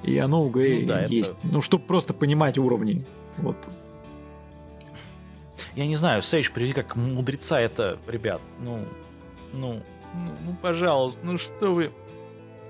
[0.04, 1.36] И оно УГ Ну да, это- есть.
[1.44, 3.06] Ну, чтобы просто понимать уровни.
[3.38, 3.56] Вот.
[5.76, 8.80] Я не знаю, Сейдж приведи как мудреца, это, ребят, ну,
[9.54, 9.82] ну,
[10.14, 11.92] ну, ну, пожалуйста, ну что вы...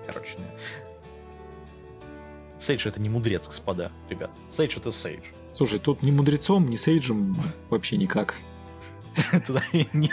[0.05, 0.38] Короче.
[2.64, 4.31] Сейдж это не мудрец, господа, ребят.
[4.49, 5.23] Сейдж это Сейдж.
[5.52, 7.38] Слушай, тут ни мудрецом, ни сейджем
[7.69, 8.35] вообще никак.
[9.45, 10.10] Туда не-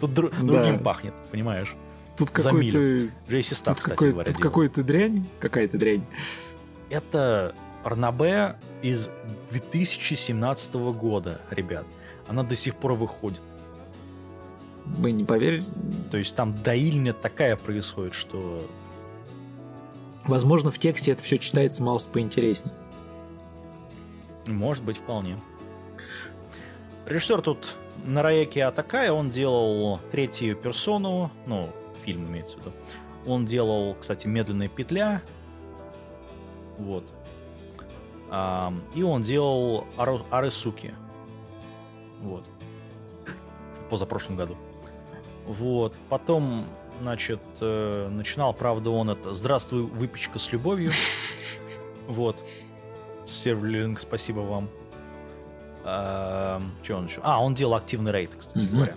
[0.00, 1.74] Тут другим пахнет, понимаешь?
[2.18, 3.08] Тут какой-то...
[3.28, 5.28] Джейси Стар, кстати говоря, тут какой-то дрянь.
[5.38, 6.04] Какая-то дрянь.
[6.90, 7.54] Это
[7.84, 9.10] Арнабе из
[9.50, 11.86] 2017 года, ребят.
[12.26, 13.40] Она до сих пор выходит.
[14.84, 15.66] Вы не поверите.
[16.10, 18.68] То есть там доильня такая происходит, что...
[20.26, 22.74] Возможно, в тексте это все читается мало поинтереснее.
[24.46, 25.40] Может быть, вполне.
[27.06, 27.74] Режиссер тут
[28.04, 31.70] Нараеки Атакая, он делал третью персону, ну,
[32.04, 32.72] фильм имеется в виду.
[33.26, 35.22] Он делал, кстати, «Медленная петля».
[36.78, 37.04] Вот.
[38.30, 40.94] Ам, и он делал Ару- Арысуки.
[42.20, 42.44] Вот.
[43.80, 44.56] В позапрошлом году.
[45.46, 45.94] Вот.
[46.08, 46.66] Потом,
[47.04, 50.90] значит, э, начинал, правда, он это «Здравствуй, выпечка с любовью».
[52.06, 52.44] Вот.
[53.24, 54.68] Серлинг, спасибо вам.
[55.82, 57.20] Что он еще?
[57.22, 58.94] А, он делал активный рейд, кстати говоря.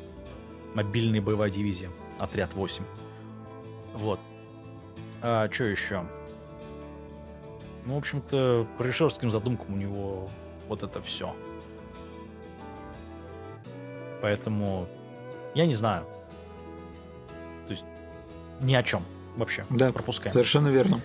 [0.74, 1.90] Мобильная боевая дивизия.
[2.20, 2.84] Отряд 8.
[3.94, 4.20] Вот.
[5.22, 6.04] А, что еще?
[7.86, 10.30] Ну, в общем-то, по режиссерским задумкам у него
[10.68, 11.34] вот это все.
[14.22, 14.90] Поэтому
[15.56, 16.06] я не знаю.
[18.62, 19.04] Ни о чем
[19.36, 19.66] вообще.
[19.70, 20.32] Да, Пропускаем.
[20.32, 21.02] Совершенно верно.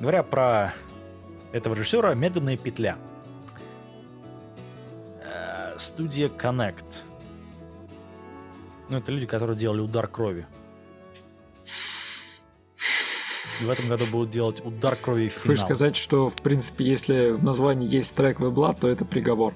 [0.00, 0.74] Говоря про
[1.52, 2.98] этого режиссера, «Медленная петля».
[5.22, 7.02] Э, Студия Connect.
[8.88, 10.46] Ну, это люди, которые делали «Удар крови».
[13.60, 17.30] И в этом году будут делать «Удар крови» в Хочешь сказать, что, в принципе, если
[17.30, 19.54] в названии есть трек Блад, то это приговор.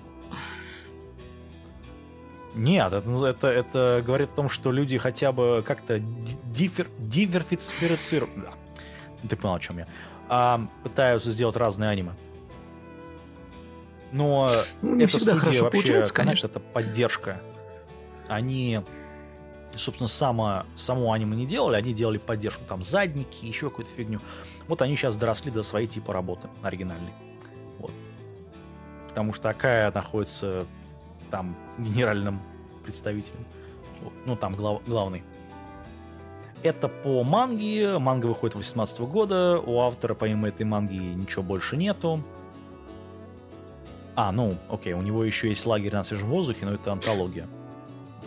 [2.58, 6.88] Нет, это, ну, это, это говорит о том, что люди хотя бы как-то ди- дифер,
[6.98, 8.30] диверсифицируют.
[8.34, 8.52] Да.
[9.28, 9.86] Ты понял, о чем я.
[10.28, 12.12] А, пытаются сделать разные аниме.
[14.10, 14.50] Но
[14.82, 16.48] Ну, не всегда хорошо вообще, получается, конечно.
[16.48, 17.40] Это поддержка.
[18.26, 18.80] Они,
[19.76, 22.64] собственно, само, само аниме не делали, они делали поддержку.
[22.66, 24.18] Там задники, еще какую-то фигню.
[24.66, 27.12] Вот они сейчас доросли до своей типа работы оригинальной.
[27.78, 27.92] Вот.
[29.08, 30.66] Потому что такая находится
[31.30, 32.40] там генеральным
[32.88, 33.44] представителем.
[34.26, 35.22] Ну, там глав- главный.
[36.62, 37.98] Это по манге.
[37.98, 39.60] Манга выходит 18 года.
[39.60, 42.22] У автора, помимо этой манги, ничего больше нету.
[44.16, 47.46] А, ну, окей, у него еще есть лагерь на свежем воздухе, но это антология.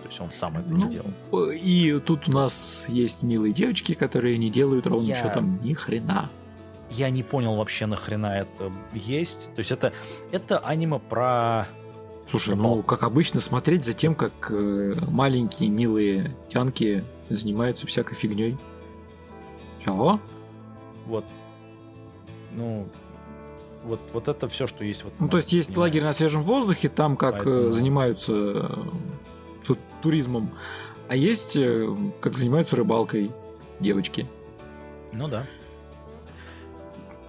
[0.02, 1.50] То есть он сам это не Ну, делал.
[1.52, 5.74] И тут у нас есть милые девочки, которые не делают ровно Я- что там ни
[5.74, 6.30] хрена.
[6.90, 9.54] Я не понял вообще нахрена это есть.
[9.56, 9.92] То есть это,
[10.32, 11.68] это аниме про...
[12.26, 18.57] Слушай, ну, как обычно, смотреть за тем, как э, маленькие милые тянки занимаются всякой фигней.
[19.84, 20.19] Чего?
[21.07, 21.26] Вот.
[22.53, 22.88] Ну,
[23.84, 25.03] вот, вот это все, что есть.
[25.03, 27.69] Вот, ну, то есть есть лагерь на свежем воздухе, там как Поэтому...
[27.72, 30.52] занимаются э, туризмом,
[31.07, 33.31] а есть э, как занимаются рыбалкой
[33.80, 34.27] девочки.
[35.14, 35.45] Ну да.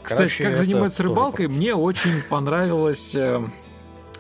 [0.03, 3.15] Кстати, Короче, как занимаются рыбалкой, мне очень понравилось.
[3.15, 3.49] Э,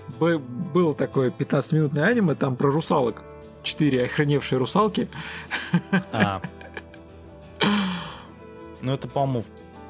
[0.08, 3.22] было такое 15-минутное аниме, там про русалок.
[3.62, 5.08] Четыре охреневшие русалки.
[6.12, 6.42] А.
[8.80, 9.44] Ну, это, по-моему,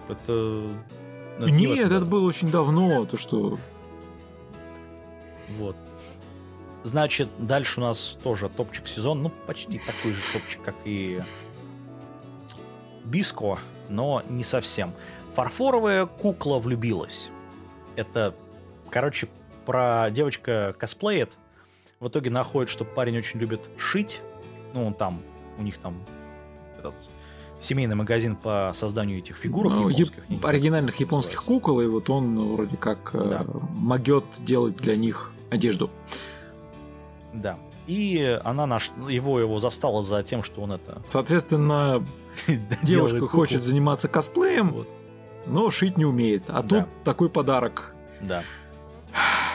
[0.09, 0.71] это...
[1.39, 3.59] это Нет, это было очень давно, то что...
[5.59, 5.77] Вот.
[6.85, 11.23] Значит, дальше у нас тоже топчик сезон, ну, почти такой же топчик, как и
[13.05, 13.59] Биско,
[13.89, 14.93] но не совсем.
[15.35, 17.31] Фарфоровая кукла влюбилась.
[17.97, 18.35] Это,
[18.91, 19.29] короче,
[19.65, 21.37] про девочка косплеит,
[22.01, 24.23] в итоге находит, что парень очень любит шить.
[24.75, 25.23] Ну, он там,
[25.59, 26.03] у них там
[26.79, 26.95] этот
[27.61, 30.29] семейный магазин по созданию этих фигурок ну, японских.
[30.29, 30.45] Яп...
[30.45, 31.67] Оригинальных японских называется.
[31.67, 33.47] кукол, и вот он вроде как э, да.
[33.71, 35.91] могет делать для них одежду.
[37.33, 37.59] Да.
[37.87, 38.91] И она наш...
[39.09, 41.03] его, его застала за тем, что он это...
[41.07, 42.05] Соответственно,
[42.83, 44.89] девушка хочет заниматься косплеем, вот.
[45.47, 46.45] но шить не умеет.
[46.49, 46.81] А да.
[46.81, 47.95] тут такой подарок.
[48.21, 48.45] Да.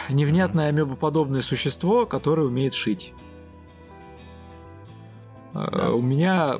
[0.09, 3.13] Невнятное амебоподобное существо, которое умеет шить.
[5.53, 5.91] А, да.
[5.91, 6.59] У меня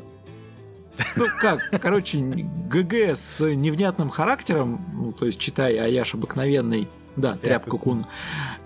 [1.16, 7.78] ну как, короче, ГГ с невнятным характером, ну, то есть читай Аяш обыкновенный, да, тряпка
[7.78, 8.08] кун.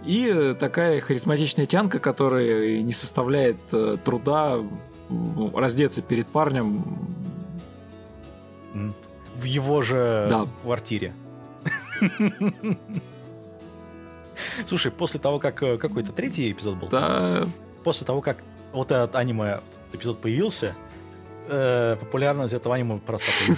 [0.06, 4.60] И такая харизматичная тянка, которая не составляет э, труда
[5.54, 6.84] раздеться перед парнем.
[9.36, 10.46] В его же да.
[10.64, 11.14] квартире.
[14.66, 17.46] Слушай, после того, как э, какой-то третий эпизод был, да.
[17.84, 18.38] после того, как
[18.74, 19.62] вот этот аниме
[19.94, 20.76] эпизод появился,
[21.48, 23.54] э, популярность этого аниме просто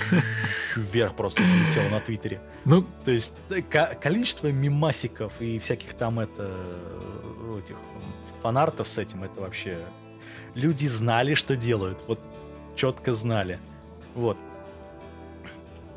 [0.76, 2.42] вверх просто взлетела на Твиттере.
[2.66, 7.76] Ну, то есть э, количество мимасиков и всяких там это э, этих
[8.42, 9.78] фанартов с этим, это вообще
[10.56, 12.20] люди знали, что делают, вот
[12.76, 13.60] четко знали,
[14.16, 14.38] вот.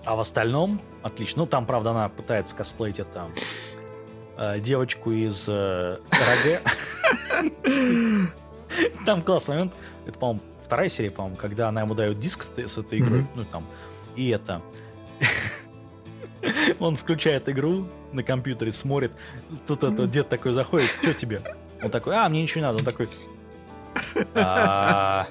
[0.04, 1.42] А в остальном отлично.
[1.42, 3.28] Ну там, правда, она пытается косплеить это
[4.58, 5.98] девочку из э,
[9.06, 9.74] Там классный момент.
[10.06, 13.66] Это, по-моему, вторая серия, по-моему, когда она ему дает диск с этой игрой, ну там,
[14.16, 14.62] и это.
[16.78, 19.12] Он включает игру на компьютере, смотрит,
[19.66, 21.42] тут это дед такой заходит, что тебе?
[21.82, 22.78] Он такой, а, мне ничего не надо.
[22.78, 23.08] Он такой,
[24.34, 25.28] «А,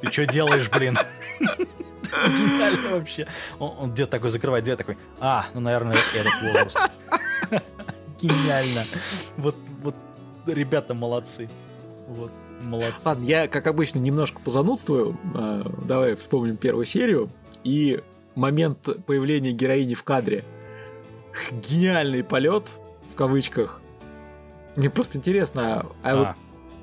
[0.00, 0.96] ты что делаешь, блин?
[1.40, 3.26] Гениально вообще.
[3.58, 6.78] Он, он дед такой закрывает дверь, такой, а, ну, наверное, этот возраст.
[8.20, 8.82] Гениально.
[9.36, 9.94] Вот, вот
[10.46, 11.48] ребята молодцы.
[12.08, 12.30] Вот.
[12.60, 13.02] Молодцы.
[13.04, 15.18] Ладно, я, как обычно, немножко позанудствую.
[15.34, 17.30] А, давай вспомним первую серию.
[17.64, 18.02] И
[18.34, 20.44] момент появления героини в кадре.
[21.68, 22.78] Гениальный полет,
[23.12, 23.82] в кавычках.
[24.76, 26.16] Мне просто интересно, а, а.
[26.16, 26.28] вот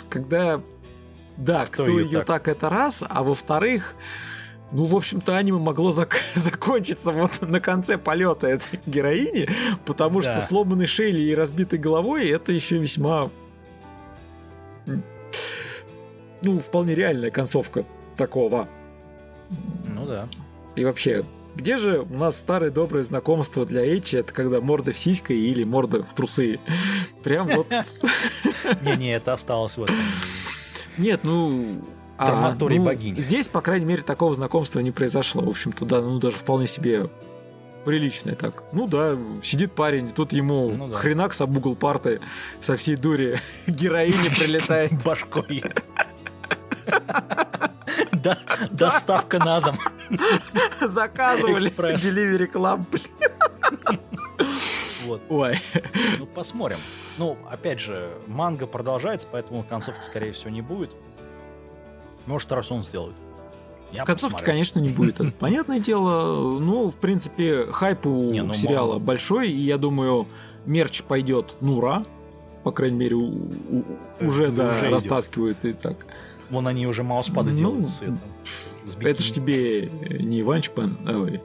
[0.10, 0.62] когда...
[1.38, 2.28] Да, кто, кто ее, так?
[2.28, 3.96] так, это раз, а во-вторых,
[4.74, 9.48] ну, в общем-то, аниме могло зак- закончиться вот на конце полета этой героини,
[9.86, 10.34] потому да.
[10.34, 13.32] что сломанной шеей и разбитой головой это еще весьма
[16.42, 17.86] ну, вполне реальная концовка
[18.18, 18.68] такого.
[19.96, 20.28] Ну да.
[20.76, 21.24] И вообще,
[21.56, 24.18] где же у нас старое доброе знакомство для Эйчи?
[24.18, 26.60] Это когда морда в сиськой или морда в трусы.
[27.24, 27.68] Прям вот...
[28.82, 29.96] Не-не, это осталось в этом.
[30.98, 31.84] Нет, ну...
[32.32, 33.20] А, ну, богини.
[33.20, 35.44] Здесь, по крайней мере, такого знакомства не произошло.
[35.44, 37.10] В общем-то, да, ну даже вполне себе
[37.86, 38.64] приличное так.
[38.72, 40.96] Ну да, сидит парень, тут ему ну, да.
[40.96, 42.22] хренак с об угол парты
[42.60, 44.92] со всей дури героини прилетает.
[45.04, 45.64] Башкой.
[48.72, 49.78] Доставка на дом.
[50.82, 51.72] Заказывали.
[51.72, 52.86] Delivery Club,
[55.06, 55.22] Вот.
[55.30, 55.60] Ой.
[56.20, 56.78] Ну, посмотрим.
[57.18, 60.92] Ну, опять же, манга продолжается, поэтому концовки, скорее всего, не будет.
[62.26, 63.16] Может, раз он сделает.
[63.92, 64.46] Я Концовки, посмотрю.
[64.54, 65.20] конечно, не будет.
[65.20, 66.60] Это понятное дело.
[66.60, 69.00] Ну, в принципе, хайп у не, ну, сериала мало.
[69.00, 70.28] большой, и я думаю,
[70.66, 72.06] мерч пойдет, ну, ура.
[72.64, 73.84] По крайней мере, у, у,
[74.22, 75.76] уже, да, уже растаскивают идет.
[75.76, 76.06] и так.
[76.50, 78.20] Вон они уже мауспады ну, делают с этим.
[79.02, 81.42] это ж тебе не One Punch, ой,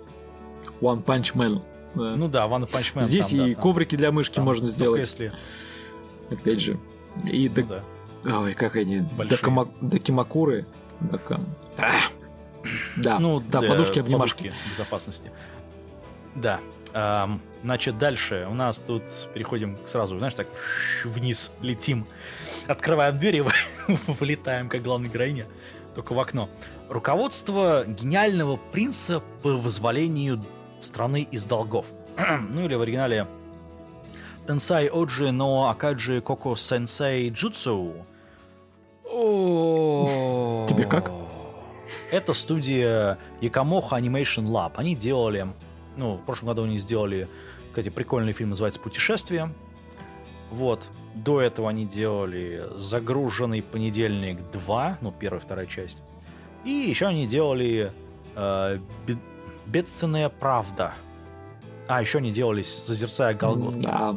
[0.80, 1.62] One Punch Man.
[1.94, 2.16] Да.
[2.16, 3.05] Ну да, One Punch Man.
[3.05, 5.00] Здесь там, и да, коврики для мышки там, можно сделать.
[5.00, 5.32] Если...
[6.30, 6.78] Опять же.
[7.24, 7.84] И ну, да.
[8.24, 9.01] Ой, как они?
[9.01, 9.69] Докама...
[9.81, 10.66] Докимакуры.
[11.01, 11.40] Дока...
[12.97, 14.49] Да, ну, да, подушки обнимашки.
[14.49, 15.31] Подушки безопасности.
[16.35, 16.61] Да.
[16.93, 19.03] Эм, значит, дальше у нас тут
[19.35, 20.49] переходим сразу, знаешь, так
[21.05, 22.07] вниз летим,
[22.66, 23.45] открываем дверь и
[24.07, 25.47] вылетаем, как главная героиня.
[25.95, 26.49] только в окно.
[26.89, 30.43] Руководство гениального принца по вызволению
[30.81, 31.86] страны из долгов.
[32.51, 33.27] ну или в оригинале
[34.48, 37.92] Тенсай Оджи но Акаджи Коко Сенсей Джутсу.
[39.04, 41.12] Тебе как?
[42.10, 44.72] Это студия Якомоха Animation Lab.
[44.76, 45.48] Они делали,
[45.98, 47.28] ну, в прошлом году они сделали,
[47.68, 49.52] кстати, прикольный фильм, называется «Путешествие».
[50.50, 50.88] Вот.
[51.14, 55.98] До этого они делали «Загруженный понедельник 2», ну, первая, вторая часть.
[56.64, 57.92] И еще они делали
[58.34, 58.78] э,
[59.66, 60.94] «Бедственная правда».
[61.86, 63.80] А, еще они делали «Зазерцая Голгот».
[63.80, 64.16] Да.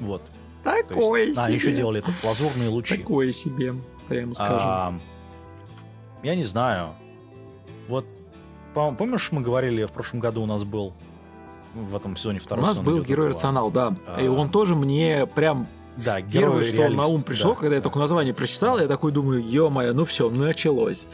[0.00, 0.22] Вот.
[0.62, 1.52] Такое есть, себе.
[1.52, 2.98] А, еще делали этот «Лазурные лучи».
[2.98, 3.74] Такое себе,
[4.08, 4.58] прямо скажем.
[4.60, 4.98] А,
[6.22, 6.94] я не знаю.
[7.88, 8.04] Вот,
[8.74, 10.92] помнишь, мы говорили, в прошлом году у нас был
[11.74, 13.96] в этом сезоне второй У нас был герой рационал, да.
[14.06, 14.20] А...
[14.20, 17.98] И он тоже мне прям да, Первое, что на ум пришло, да, когда я только
[17.98, 21.08] название прочитал, я такой думаю, ё-моё, ну все, началось.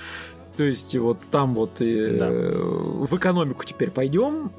[0.57, 2.29] То есть вот там вот и, да.
[2.29, 4.53] э, в экономику теперь пойдем.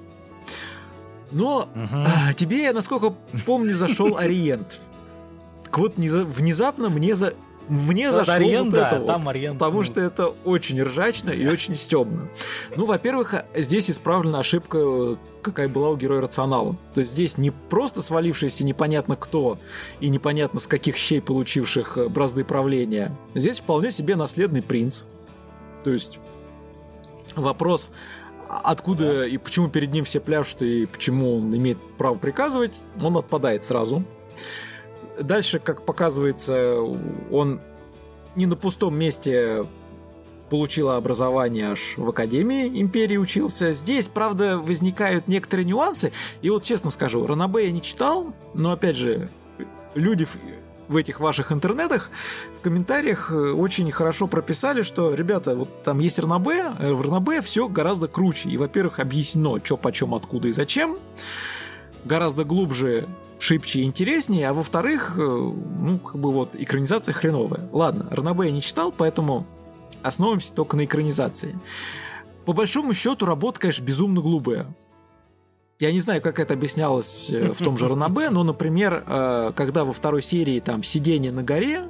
[1.31, 1.89] Но угу.
[1.93, 3.13] а, тебе, я насколько
[3.45, 4.79] помню, зашел Ориент.
[5.71, 7.33] Вот внезапно мне за
[7.67, 9.83] мне вот зашло Ориент, вот да, это там вот, потому ну...
[9.83, 12.29] что это очень ржачно и очень стебно.
[12.75, 16.75] Ну, во-первых, здесь исправлена ошибка, какая была у героя Рационала.
[16.93, 19.57] То есть здесь не просто свалившийся непонятно кто
[19.99, 23.15] и непонятно с каких щей получивших э, бразды правления.
[23.33, 25.05] Здесь вполне себе наследный принц.
[25.83, 26.19] То есть
[27.35, 27.91] вопрос,
[28.49, 33.63] откуда и почему перед ним все пляшут и почему он имеет право приказывать, он отпадает
[33.63, 34.03] сразу.
[35.19, 36.79] Дальше, как показывается,
[37.31, 37.61] он
[38.35, 39.65] не на пустом месте
[40.49, 43.73] получил образование аж в Академии Империи учился.
[43.73, 46.11] Здесь, правда, возникают некоторые нюансы.
[46.41, 49.29] И вот честно скажу, Ранабе я не читал, но опять же,
[49.95, 50.27] люди
[50.87, 52.09] в этих ваших интернетах
[52.57, 57.43] в комментариях э, очень хорошо прописали, что, ребята, вот там есть РНБ, э, в РНБ
[57.43, 58.49] все гораздо круче.
[58.49, 60.97] И, во-первых, объяснено, что почем, откуда и зачем.
[62.03, 63.07] Гораздо глубже
[63.39, 67.69] шибче и интереснее, а во-вторых, э, ну, как бы вот, экранизация хреновая.
[67.71, 69.45] Ладно, Ранабе я не читал, поэтому
[70.03, 71.59] основываемся только на экранизации.
[72.45, 74.67] По большому счету, работа, конечно, безумно глупая.
[75.79, 79.83] Я не знаю, как это объяснялось э, в том же Ранабе, но, например, э, когда
[79.83, 81.89] во второй серии там сидение на горе,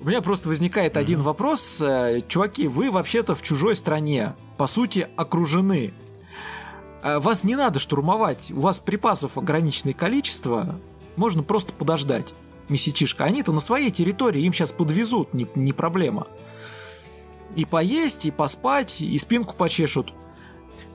[0.00, 1.82] у меня просто возникает один вопрос.
[2.28, 5.92] Чуваки, вы вообще-то в чужой стране, по сути, окружены
[7.02, 10.80] вас не надо штурмовать, у вас припасов ограниченное количество,
[11.16, 12.34] можно просто подождать.
[12.70, 16.28] Месячишка, они-то на своей территории, им сейчас подвезут, не, не проблема.
[17.56, 20.14] И поесть, и поспать, и спинку почешут.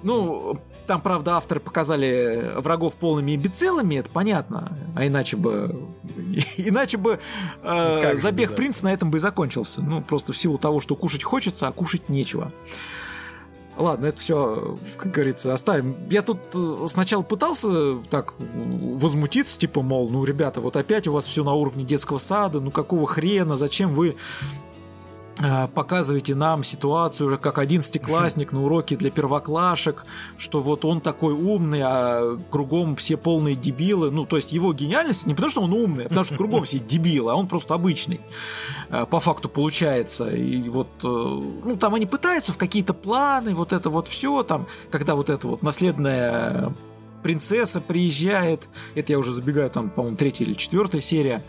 [0.01, 0.59] Ну,
[0.89, 4.75] там, правда, авторы показали врагов полными имбецилами, это понятно.
[4.95, 5.87] А иначе бы...
[6.57, 7.19] Иначе бы
[7.61, 9.83] э, забег принца на этом бы и закончился.
[9.83, 12.51] Ну, просто в силу того, что кушать хочется, а кушать нечего.
[13.77, 15.95] Ладно, это все, как говорится, оставим.
[16.09, 21.27] Я тут э, сначала пытался так возмутиться, типа, мол, ну, ребята, вот опять у вас
[21.27, 24.68] все на уровне детского сада, ну какого хрена, зачем вы Э,
[25.73, 30.05] показываете нам ситуацию как одиннадцатиклассник на уроке для первоклашек,
[30.37, 34.11] что вот он такой умный, а кругом все полные дебилы.
[34.11, 36.79] Ну, то есть его гениальность не потому, что он умный, а потому что кругом все
[36.79, 38.21] дебилы, а он просто обычный.
[38.89, 40.29] Э, по факту получается.
[40.29, 44.67] И вот, э, ну, там они пытаются в какие-то планы, вот это вот все, там,
[44.91, 46.73] когда вот это вот наследная
[47.23, 51.43] принцесса приезжает, это я уже забегаю, там, по-моему, третья или четвертая серия,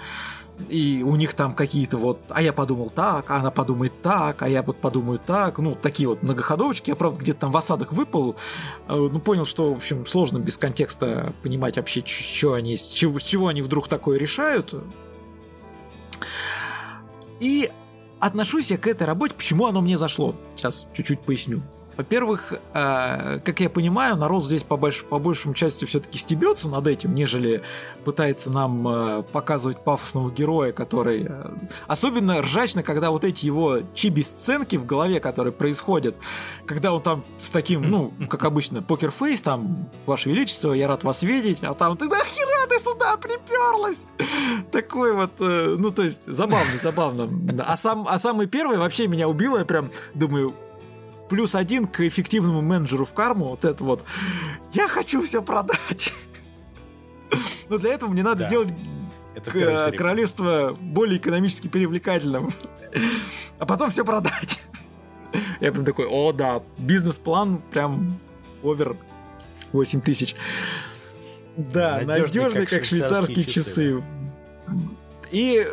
[0.68, 4.48] и у них там какие-то вот, а я подумал так, а она подумает так, а
[4.48, 8.36] я вот подумаю так, ну, такие вот многоходовочки, я, правда, где-то там в осадок выпал,
[8.88, 13.18] э, ну, понял, что, в общем, сложно без контекста понимать вообще, что они, с чего,
[13.18, 14.74] с чего они вдруг такое решают.
[17.40, 17.70] И
[18.18, 20.36] отношусь я к этой работе, почему оно мне зашло.
[20.54, 21.62] Сейчас чуть-чуть поясню.
[22.00, 26.86] Во-первых, э, как я понимаю, народ здесь по, больш, по большему части все-таки стебется над
[26.86, 27.62] этим, нежели
[28.06, 31.26] пытается нам э, показывать пафосного героя, который...
[31.28, 31.50] Э,
[31.88, 36.16] особенно ржачно, когда вот эти его чиби-сценки в голове, которые происходят,
[36.64, 41.22] когда он там с таким, ну, как обычно, покерфейс, там, Ваше Величество, я рад вас
[41.22, 44.06] видеть, а там, ты нахера ты сюда приперлась?
[44.72, 47.28] Такой вот, э, ну, то есть, забавно, забавно.
[47.66, 50.54] А, сам, а самый первый вообще меня убило, я прям думаю,
[51.30, 54.04] плюс один к эффективному менеджеру в карму, вот это вот.
[54.72, 56.12] Я хочу все продать.
[57.70, 58.74] Но для этого мне надо сделать
[59.96, 62.50] королевство более экономически привлекательным.
[63.60, 64.58] А потом все продать.
[65.60, 68.18] Я прям такой, о да, бизнес-план прям
[68.62, 68.96] овер
[69.72, 70.34] 8 тысяч.
[71.58, 74.00] Да, надежный, как, швейцарские часы.
[74.00, 74.04] часы.
[75.30, 75.66] И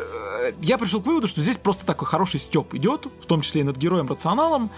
[0.62, 3.64] я пришел к выводу, что здесь просто такой хороший степ идет, в том числе и
[3.64, 4.70] над героем рационалом.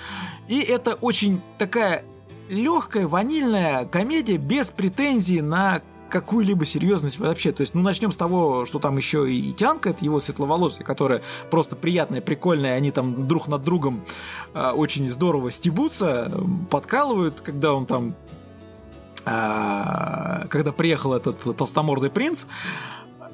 [0.48, 2.04] И это очень такая
[2.48, 7.52] легкая, ванильная комедия без претензий на какую-либо серьезность вообще.
[7.52, 11.22] То есть, ну, начнем с того, что там еще и Тянка, это его светловолосая, которая
[11.50, 14.04] просто приятная, прикольная, они там друг над другом
[14.52, 16.30] э, очень здорово стебутся,
[16.68, 18.16] подкалывают, когда он там
[19.24, 22.46] э, когда приехал этот толстомордый принц,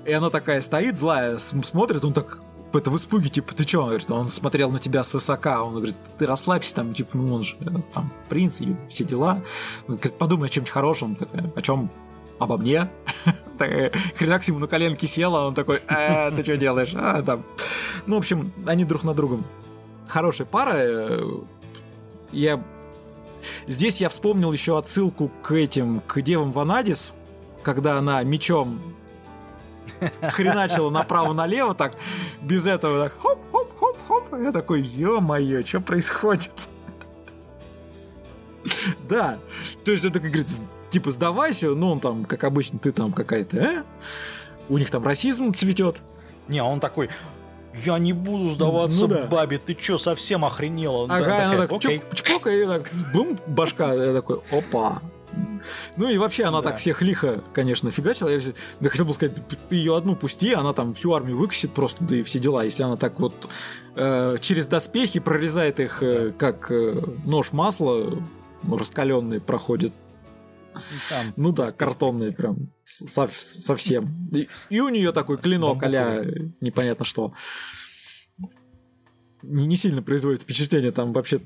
[0.06, 2.40] и она такая стоит, злая, смотрит, он так
[2.72, 3.80] это в испуге, типа, ты чё?
[3.80, 7.42] Он говорит, он смотрел на тебя свысока, он говорит, ты расслабься, там, типа, ну, он
[7.42, 7.56] же,
[7.92, 9.42] там, принц и все дела.
[9.88, 11.90] Он говорит, подумай о чем-нибудь хорошем, такая, о чем
[12.38, 12.90] обо мне.
[14.16, 16.92] Хренакс ему на коленке села, он такой, э, ты что делаешь?
[16.94, 17.44] А, там.
[18.06, 19.44] Ну, в общем, они друг на другом.
[20.08, 21.20] Хорошая пара.
[22.32, 22.62] Я...
[23.66, 27.14] Здесь я вспомнил еще отсылку к этим, к девам Ванадис,
[27.62, 28.95] когда она мечом
[30.30, 31.96] хреначила направо-налево, так,
[32.42, 34.42] без этого, так, хоп-хоп-хоп-хоп.
[34.42, 36.70] Я такой, ё-моё, что происходит?
[39.08, 39.38] Да,
[39.84, 43.58] то есть это, как говорится, типа, сдавайся, ну, он там, как обычно, ты там какая-то,
[43.58, 43.82] э?
[44.68, 46.02] У них там расизм цветет.
[46.48, 47.08] Не, он такой,
[47.84, 49.26] я не буду сдаваться ну, да.
[49.26, 51.04] бабе, ты чё, совсем охренела?
[51.04, 52.02] Ага, да, она такая, так, окей.
[52.14, 55.00] чпок, и так, бум, башка, я такой, опа.
[55.96, 56.70] Ну и вообще она да.
[56.70, 58.28] так всех лихо, конечно, фигачила.
[58.28, 58.40] Я
[58.80, 59.36] да, хотел бы сказать,
[59.68, 62.64] ты ее одну пусти, она там всю армию выкосит просто, да и все дела.
[62.64, 63.48] Если она так вот
[63.94, 68.22] э, через доспехи прорезает их, э, как э, нож масла
[68.62, 69.92] раскаленный проходит
[71.08, 74.28] там, ну да, картонные прям со совсем.
[74.32, 76.24] И, и у нее такой клинок а
[76.60, 77.32] непонятно что.
[79.42, 81.40] Не, не сильно производит впечатление, там вообще...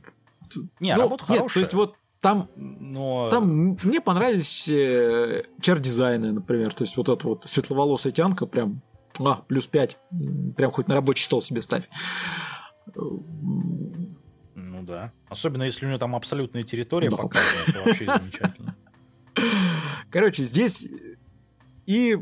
[0.80, 1.54] Не, ну, работа нет, хорошая.
[1.54, 3.28] то есть вот там, Но...
[3.30, 6.74] там мне понравились э, чар-дизайны, например.
[6.74, 8.82] То есть вот эта вот светловолосая тянка прям
[9.18, 9.96] а, плюс 5.
[10.56, 11.88] Прям хоть на рабочий стол себе ставь.
[12.94, 15.12] Ну да.
[15.28, 17.16] Особенно если у нее там абсолютная территория да.
[17.16, 18.76] показана, это вообще замечательно.
[20.10, 20.86] Короче, здесь
[21.86, 22.18] и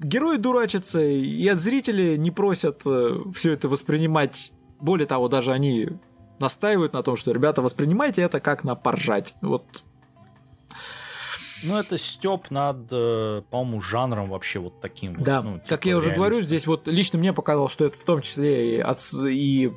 [0.00, 4.52] герои дурачатся, и от зрителей не просят э, все это воспринимать.
[4.80, 5.90] Более того, даже они
[6.42, 9.34] настаивают на том, что, ребята, воспринимайте это как на поржать.
[9.40, 9.64] Вот
[11.64, 15.14] ну, это степ над, э, по-моему, жанром вообще вот таким.
[15.14, 17.98] Да, вот, ну, типа как я уже говорю, здесь вот лично мне показалось, что это
[17.98, 19.72] в том числе и, от, и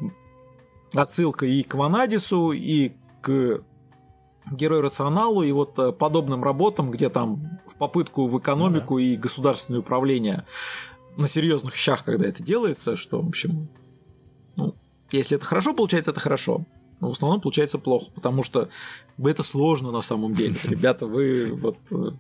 [0.96, 3.62] отсылка и к Ванадису, и к
[4.52, 9.04] герой рационалу и вот э, подобным работам, где там в попытку в экономику да.
[9.04, 10.46] и государственное управление
[11.18, 13.68] на серьезных щах, когда это делается, что, в общем, ну,
[15.12, 16.66] если это хорошо получается, это хорошо.
[17.00, 18.70] Но в основном получается плохо, потому что
[19.18, 20.56] это сложно на самом деле.
[20.64, 21.78] Ребята, вы вот...
[21.92, 22.12] Э,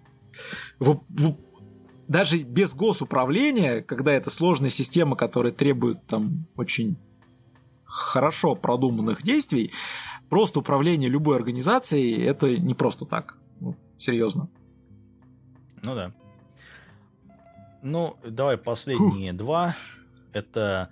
[0.80, 1.36] вы, вы,
[2.07, 6.98] даже без госуправления, когда это сложная система, которая требует там очень
[7.86, 9.72] хорошо продуманных действий,
[10.30, 13.38] просто управление любой организацией это не просто так.
[13.60, 14.49] Ну, серьезно.
[15.84, 16.12] Ну да.
[17.82, 19.40] Ну, давай последние Фух.
[19.40, 19.76] два.
[20.34, 20.90] Это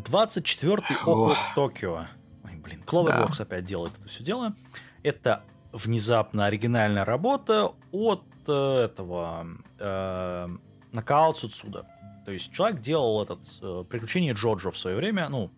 [0.00, 2.06] 24-й округ Токио.
[2.44, 3.44] Ой, блин, Cloverworks да.
[3.44, 4.54] опять делает это все дело.
[5.02, 5.42] Это
[5.72, 9.46] внезапно оригинальная работа от э, этого
[9.78, 10.48] э,
[10.92, 11.86] Накао Цуцуда.
[12.24, 15.50] То есть человек делал этот э, приключение Джоджо в свое время, ну,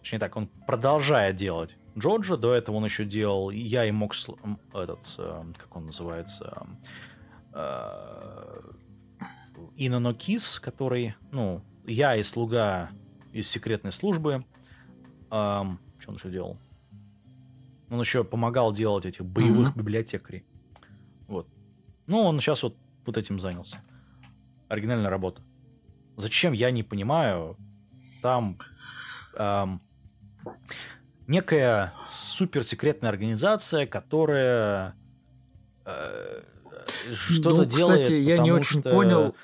[0.00, 2.36] точнее так, он продолжает делать Джорджа.
[2.36, 4.14] До этого он еще делал «Я и мог...»
[4.72, 6.66] этот, э, как он называется...
[7.52, 8.60] Э,
[9.76, 12.90] Инано Кис, который, ну, «Я и слуга
[13.34, 14.44] из секретной службы».
[15.30, 16.58] Эм, что он еще делал?
[17.90, 19.78] Он еще помогал делать этих боевых mm-hmm.
[19.78, 20.44] библиотекарей.
[21.26, 21.48] Вот.
[22.06, 23.78] Ну, он сейчас вот, вот этим занялся.
[24.68, 25.42] Оригинальная работа.
[26.16, 27.56] Зачем, я не понимаю.
[28.22, 28.58] Там
[29.34, 29.82] эм,
[31.26, 34.94] некая суперсекретная организация, которая
[35.84, 36.42] э,
[37.12, 38.02] что-то ну, делает.
[38.02, 39.34] Кстати, я не очень понял.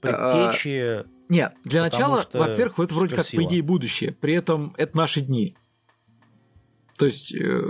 [0.00, 1.04] Предтечи.
[1.04, 4.12] А, нет, для начала, во-первых, это вроде как по идее будущее.
[4.12, 5.56] При этом это наши дни.
[6.98, 7.62] То есть э,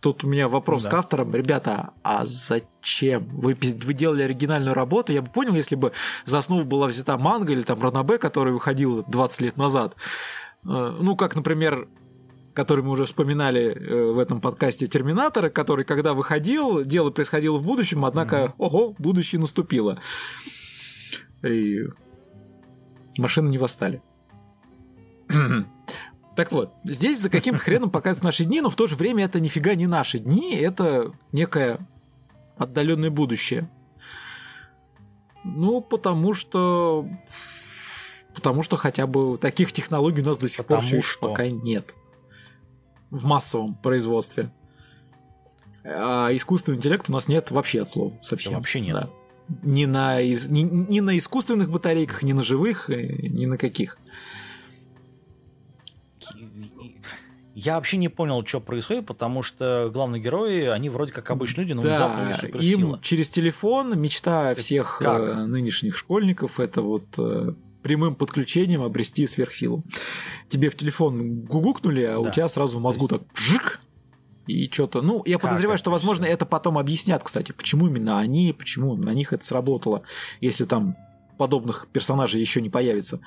[0.00, 0.90] тут у меня вопрос да.
[0.90, 1.34] к авторам.
[1.34, 3.28] Ребята, а зачем?
[3.28, 5.12] Вы, вы делали оригинальную работу?
[5.12, 5.92] Я бы понял, если бы
[6.24, 9.94] за основу была взята манга или там Ранабе, который выходил 20 лет назад.
[10.64, 11.86] Э, ну, как, например,
[12.54, 17.64] который мы уже вспоминали э, в этом подкасте Терминатора, который, когда выходил, дело происходило в
[17.64, 18.54] будущем, однако, mm-hmm.
[18.56, 20.00] ого, будущее наступило.
[21.42, 21.80] И
[23.18, 24.02] машины не восстали.
[26.36, 29.40] так вот, здесь за каким-то хреном показывают наши дни, но в то же время это
[29.40, 31.78] нифига не наши дни, это некое
[32.56, 33.70] отдаленное будущее.
[35.44, 37.06] Ну, потому что
[38.34, 41.28] Потому что хотя бы таких технологий у нас до сих Потому пор все еще что?
[41.28, 41.94] пока нет.
[43.10, 44.50] В массовом производстве.
[45.84, 48.52] А искусственного интеллекта у нас нет вообще от слова совсем.
[48.52, 48.94] Да вообще нет.
[48.94, 49.10] Да.
[49.62, 53.98] Ни на, из- ни, ни на искусственных батарейках, ни на живых, э, ни на каких.
[57.54, 61.74] Я вообще не понял, что происходит, потому что главные герои, они вроде как обычные люди,
[61.74, 62.80] но внезапно у Да, них суперсила.
[62.94, 65.20] им через телефон мечта всех как?
[65.38, 67.52] э, нынешних школьников это вот э,
[67.82, 69.84] прямым подключением обрести сверхсилу.
[70.48, 72.30] Тебе в телефон гугукнули, а у Да.
[72.30, 73.80] тебя сразу в мозгу так жик,
[74.46, 75.02] и что-то.
[75.02, 76.32] Ну, я Как подозреваю, это что, возможно, всё?
[76.34, 80.02] это потом объяснят, кстати, почему именно они, почему на них это сработало,
[80.40, 80.96] если там
[81.38, 83.20] подобных персонажей еще не появится.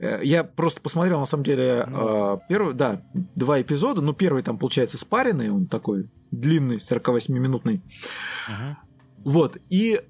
[0.00, 2.34] Э, Я просто посмотрел, на самом деле, Ну.
[2.34, 3.02] э, первый, да,
[3.34, 4.00] два эпизода.
[4.00, 7.82] Ну, первый там, получается, спаренный, он такой длинный, 48-минутный.
[8.48, 8.76] Мгм.
[9.24, 10.00] Вот, и,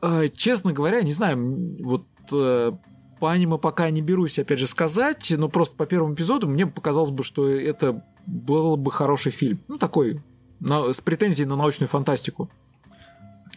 [0.00, 5.48] э, честно говоря, не знаю, вот по аниме пока не берусь, опять же, сказать, но
[5.48, 9.60] просто по первому эпизоду мне показалось бы, что это был бы хороший фильм.
[9.68, 10.20] Ну, такой,
[10.60, 12.50] на- с претензией на научную фантастику.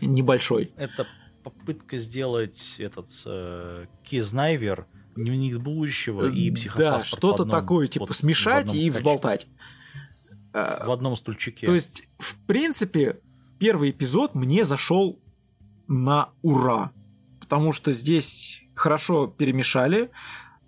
[0.02, 0.72] Небольшой.
[0.78, 1.08] Это
[1.44, 4.86] попытка сделать этот э, Кизнайвер,
[5.16, 9.48] дневник будущего и психопаспорт Да, что-то такое, типа, вот смешать и взболтать.
[10.54, 11.66] Э, В одном стульчике.
[11.66, 13.20] То есть, в принципе,
[13.60, 15.20] первый эпизод мне зашел
[15.88, 16.92] на ура.
[17.40, 20.12] Потому что здесь хорошо перемешали.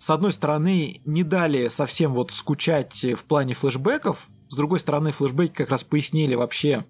[0.02, 4.26] С одной стороны, не дали совсем вот скучать в плане флешбеков.
[4.48, 6.84] С другой стороны, флешбеки как раз пояснили вообще,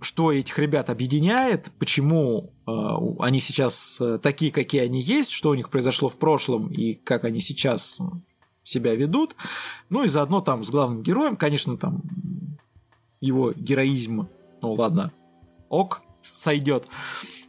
[0.00, 2.72] что этих ребят объединяет, почему э,
[3.20, 7.22] они сейчас э, такие, какие они есть, что у них произошло в прошлом и как
[7.22, 8.00] они сейчас
[8.64, 9.36] себя ведут.
[9.88, 12.02] Ну и заодно там с главным героем, конечно, там
[13.20, 14.26] его героизм,
[14.60, 15.12] ну ладно,
[15.68, 16.88] ок, сойдет,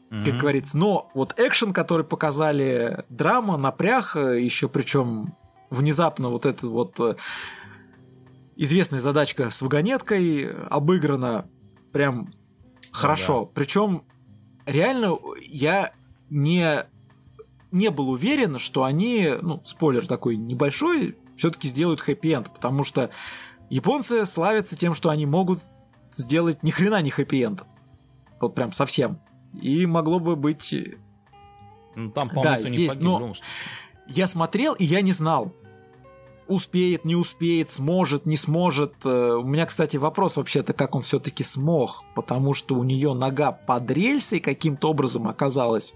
[0.09, 0.37] как Мгм.
[0.39, 0.77] говорится.
[0.77, 5.35] Но вот экшен, который показали, драма, напряг, еще причем
[5.69, 7.15] внезапно вот эта вот э,
[8.55, 11.47] известная задачка с вагонеткой обыграна
[11.91, 12.33] прям
[12.91, 13.45] хорошо.
[13.53, 14.03] Причем
[14.65, 15.17] реально
[15.47, 15.91] я
[16.29, 16.85] не
[17.71, 23.11] не был уверен, что они, ну, спойлер такой небольшой, все-таки сделают хэппи-энд, потому что
[23.69, 25.59] японцы славятся тем, что они могут
[26.11, 27.63] сделать ни хрена не хэппи-энд.
[28.41, 29.19] Вот прям совсем.
[29.61, 30.73] И могло бы быть...
[31.95, 33.33] Ну, там, по-моему, Да, здесь, погиб но-.
[34.07, 35.53] Я смотрел, и я не знал,
[36.47, 38.93] успеет, не успеет, сможет, не сможет.
[39.05, 43.51] Э, У меня, кстати, вопрос вообще-то, как он все-таки смог, потому что у нее нога
[43.51, 45.93] под рельсой каким-то образом оказалась.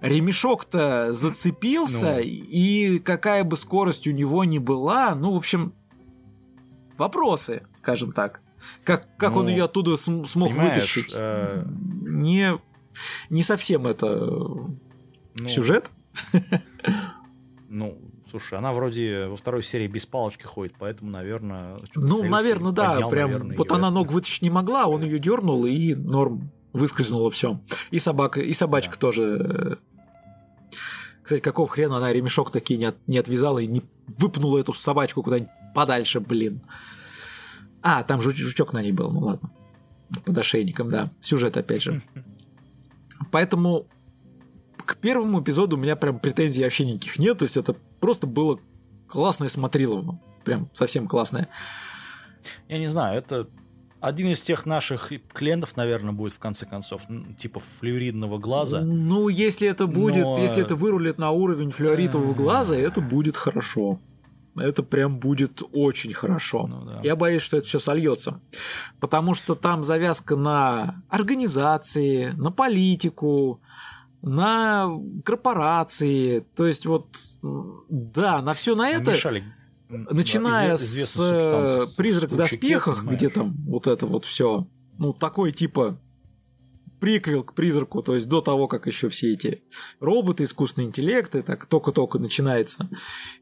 [0.00, 2.20] Ремешок-то зацепился, Ну.
[2.22, 5.72] и какая бы скорость у него ни была, ну, в общем,
[6.98, 8.40] вопросы, скажем так.
[8.84, 11.14] Как, как он Ну, ее оттуда см- смог вытащить?
[11.16, 12.58] э, Не,
[13.28, 15.90] не совсем это ну, сюжет.
[17.68, 17.98] Ну,
[18.30, 21.78] слушай, она вроде во второй серии без палочки ходит, поэтому, наверное...
[21.94, 25.64] Ну, наверное, да, прям наверное, вот её она ног вытащить не могла, он ее дернул
[25.66, 27.60] и норм выскользнуло все.
[27.90, 28.98] И собака, и собачка Да.
[28.98, 29.78] тоже.
[31.22, 33.82] Кстати, какого хрена она ремешок такие не, от- не отвязала и не
[34.18, 36.62] выпнула эту собачку куда-нибудь подальше, блин.
[37.82, 39.50] А, там жуч- жучок на ней был, ну ладно.
[40.24, 41.10] Под ошейником, да.
[41.20, 42.02] Сюжет, опять же.
[43.30, 43.86] Поэтому
[44.84, 47.38] к первому эпизоду у меня прям претензий вообще никаких нет.
[47.38, 48.58] То есть это просто было
[49.08, 50.20] классное смотрилово.
[50.44, 51.48] Прям совсем классное.
[52.68, 53.48] Я не знаю, это
[54.00, 57.02] один из тех наших клиентов, наверное, будет в конце концов,
[57.36, 58.80] типа флюоридного глаза.
[58.80, 64.00] Ну, если это будет, Но- если это вырулит на уровень флюоритового глаза, это будет хорошо.
[64.56, 66.66] Это прям будет очень хорошо.
[66.66, 67.00] Ну да.
[67.02, 68.40] Я боюсь, что это все сольется.
[68.98, 73.60] Потому что там завязка на организации, на политику,
[74.22, 74.90] на
[75.24, 76.40] корпорации.
[76.54, 77.16] То есть вот,
[77.88, 79.44] да, на все на это Мешали,
[79.88, 84.66] начиная да, с э, субстанций, призрак в доспехах, где там вот это вот все,
[84.98, 85.98] ну такой типа
[87.00, 89.62] приквел к призраку, то есть до того, как еще все эти
[89.98, 92.88] роботы, искусственный интеллект, и так только-только начинается.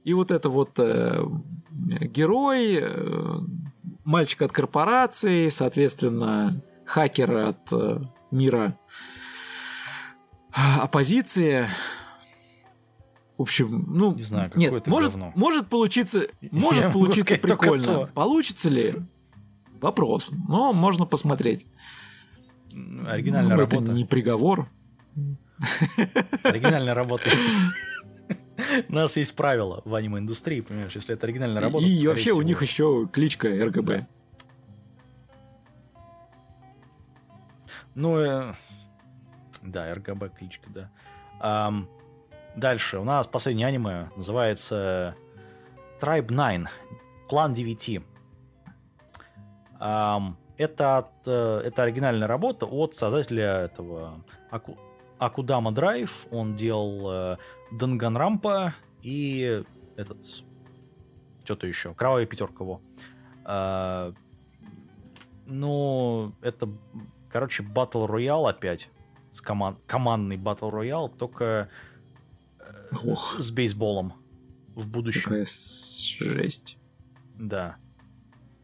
[0.05, 1.22] И вот это вот э,
[1.70, 3.39] герой, э,
[4.05, 8.78] мальчик от корпорации, соответственно, хакер от э, мира
[10.52, 11.66] оппозиции.
[13.36, 15.32] В общем, ну, Не знаю, нет, может, говно.
[15.36, 18.10] может получиться, Я может могу получиться прикольно.
[18.14, 18.94] Получится ли?
[19.80, 20.32] Вопрос.
[20.48, 21.66] Но можно посмотреть.
[22.72, 23.76] Оригинальная Ну, работа.
[23.76, 24.68] Это не приговор.
[26.42, 27.30] Оригинальная работа.
[28.88, 31.84] У нас есть правила в аниме-индустрии, понимаешь, если это оригинальная работа.
[31.84, 34.06] И вообще у них еще кличка РГБ.
[37.94, 38.54] Ну, э,
[39.62, 40.90] да, РГБ кличка, да.
[41.40, 41.88] Ам,
[42.58, 45.14] Дальше у нас последнее аниме называется
[46.00, 46.68] Tribe 9,
[47.28, 48.02] Клан 9.
[49.80, 54.76] Um, это, от, э, это оригинальная работа от создателя этого Аку,
[55.18, 56.26] Акудама Драйв.
[56.30, 57.36] Он делал э,
[57.70, 59.62] Данганрампа и
[59.97, 60.18] этот
[61.44, 61.94] что-то еще.
[61.94, 62.82] Кровавая пятерка его.
[63.44, 64.12] А,
[65.47, 66.68] ну, это,
[67.30, 68.90] короче, Battle Royale опять.
[69.32, 69.78] С команд...
[69.86, 71.70] Командный Battle Royale, только
[72.59, 73.36] э, Ох.
[73.39, 74.12] с бейсболом
[74.74, 75.22] в будущем.
[75.22, 76.78] Какая жесть.
[77.36, 77.76] Да.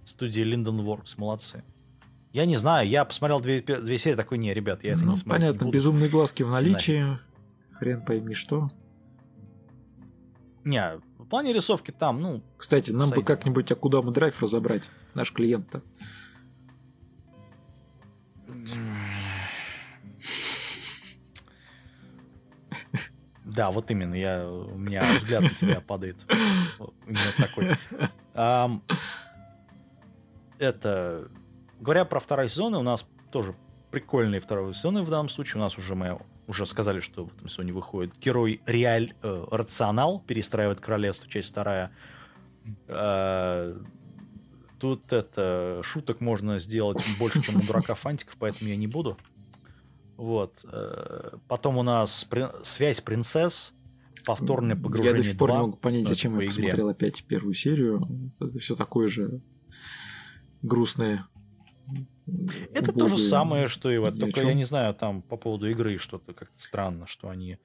[0.04, 1.62] Студия Works, молодцы.
[2.34, 5.18] Я не знаю, я посмотрел две, две серии, такой, не, ребят, я это ну, не
[5.18, 5.40] смотрю.
[5.40, 7.16] понятно, не безумные глазки в наличии.
[7.74, 8.72] Хрен пойми что.
[10.64, 12.42] Не, в плане рисовки там, ну...
[12.56, 15.80] Кстати, нам бы как-нибудь Акудама Драйв разобрать, наш клиент-то.
[23.44, 26.16] Да, вот именно, я, у меня взгляд на тебя падает.
[27.06, 27.70] Именно такой.
[28.34, 28.80] Um,
[30.58, 31.30] это...
[31.84, 33.54] Говоря про второй сезон, у нас тоже
[33.90, 35.60] прикольные второй сезоны в данном случае.
[35.60, 40.18] У нас уже мы уже сказали, что в этом сезоне выходит герой Реаль э, Рационал,
[40.20, 41.90] перестраивает королевство, часть вторая.
[42.88, 43.76] Э,
[44.80, 49.18] тут это шуток можно сделать больше, чем у дурака фантиков, поэтому я не буду.
[50.16, 50.64] Вот.
[50.64, 52.46] Э, потом у нас при...
[52.62, 53.74] связь принцесс,
[54.24, 55.10] повторное погружение.
[55.10, 58.08] Я до сих пор 2, не могу понять, зачем я посмотрел опять первую серию.
[58.40, 59.42] Это все такое же
[60.62, 61.26] грустное.
[62.72, 64.18] Это то же самое, что и вот.
[64.18, 67.58] Только я не знаю, там по поводу игры что-то как-то странно, что они.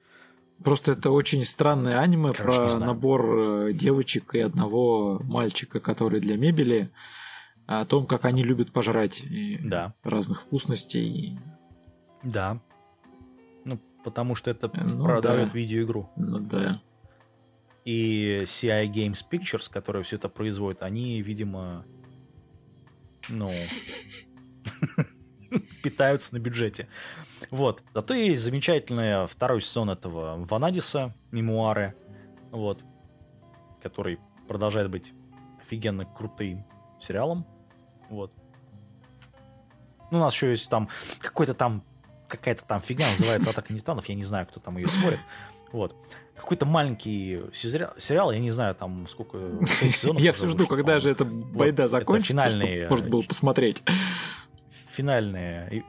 [0.62, 6.36] Просто это очень странное аниме Короче, про набор э, девочек и одного мальчика, который для
[6.36, 6.90] мебели,
[7.66, 9.22] о том, как они любят пожрать
[9.60, 9.94] да.
[10.02, 11.38] разных вкусностей.
[12.22, 12.60] Да.
[13.64, 15.58] Ну, потому что это ну, продает да.
[15.58, 16.10] видеоигру.
[16.16, 16.82] Ну да.
[17.86, 21.84] И CI Games Pictures, которые все это производят, они, видимо,
[23.30, 23.50] ну,
[25.82, 26.88] питаются на бюджете.
[27.50, 27.82] Вот.
[27.94, 31.94] Зато есть замечательный второй сезон этого Ванадиса, мемуары,
[32.50, 32.82] вот,
[33.82, 34.18] который
[34.48, 35.12] продолжает быть
[35.60, 36.64] офигенно крутым
[37.00, 37.46] сериалом.
[38.08, 38.32] Вот.
[40.10, 40.88] Ну, у нас еще есть там
[41.20, 41.84] какой-то там
[42.28, 45.20] какая-то там фигня называется «Атака Нитанов», я не знаю, кто там ее смотрит.
[45.72, 45.94] Вот.
[46.36, 50.22] Какой-то маленький сериал, я не знаю, там сколько сезонов.
[50.22, 52.50] Я все жду, когда же эта байда закончится,
[52.88, 53.82] можно было посмотреть.
[54.92, 55.84] Финальные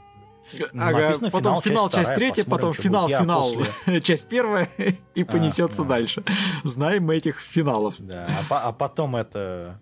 [0.73, 3.53] Ага, потом финал, часть третья, потом финал, финал,
[4.01, 4.67] часть первая,
[5.15, 6.23] и понесется дальше.
[6.63, 7.95] Знаем мы этих финалов.
[7.99, 9.79] Да, а, а потом это...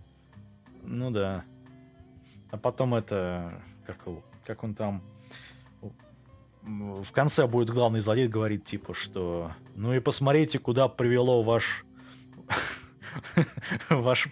[0.83, 1.43] Ну да.
[2.51, 3.53] А потом это...
[3.87, 3.97] Как,
[4.45, 5.01] как он там
[6.61, 11.85] в конце будет главный злодей говорить, типа, что ну и посмотрите, куда привело ваш
[13.89, 14.29] ваш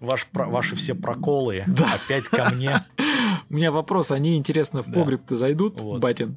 [0.00, 1.86] ваш ваши все проколы да.
[1.94, 2.84] опять ко мне.
[3.48, 6.00] У меня вопрос, они, интересно, в погреб-то зайдут, вот.
[6.00, 6.36] Батин?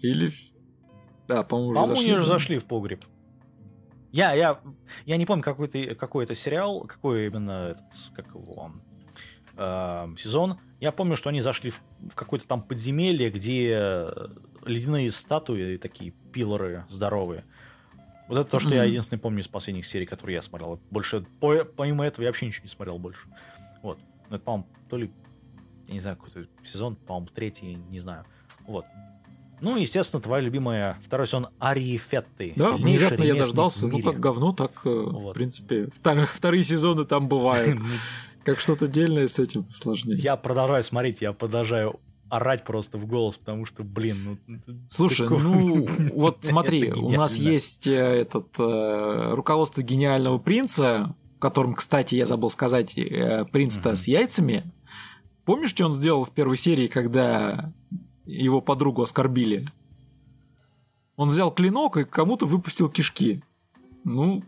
[0.00, 0.32] Или...
[1.26, 2.32] Да, по-моему, уже по-моему, зашли.
[2.32, 3.04] зашли в погреб.
[4.12, 4.60] Я, я,
[5.06, 7.84] я не помню, какой это, какой это сериал, какой именно этот,
[8.14, 8.72] как его,
[9.56, 10.58] э, сезон.
[10.80, 14.06] Я помню, что они зашли в, в какое-то там подземелье, где
[14.66, 17.44] ледяные статуи, такие пилоры здоровые.
[18.28, 18.76] Вот это то, что mm-hmm.
[18.76, 20.80] я единственное помню из последних серий, которые я смотрел.
[20.90, 23.28] Больше, по, помимо этого, я вообще ничего не смотрел больше.
[23.82, 23.98] Вот.
[24.30, 25.10] Это, по-моему, то ли,
[25.88, 28.24] я не знаю, какой-то сезон, по-моему, третий, не знаю.
[28.66, 28.86] Вот.
[29.60, 32.54] Ну, естественно, твоя любимая второй сезон Арии Фетты.
[32.56, 33.86] Да, внезапно я дождался.
[33.86, 35.30] Ну, как говно, так, э, вот.
[35.30, 37.78] в принципе, втор- вторые сезоны там бывают.
[38.44, 40.18] Как что-то дельное с этим сложнее.
[40.18, 41.98] Я продолжаю смотреть, я продолжаю
[42.28, 44.60] орать просто в голос, потому что, блин, ну...
[44.88, 51.74] Слушай, ну, вот смотри, у нас есть э, этот э, руководство гениального принца, в котором,
[51.74, 54.62] кстати, я забыл сказать, э, принц-то с яйцами.
[55.44, 57.72] Помнишь, что он сделал в первой серии, когда
[58.24, 59.70] его подругу оскорбили?
[61.16, 63.42] Он взял клинок и кому-то выпустил кишки.
[64.02, 64.42] Ну,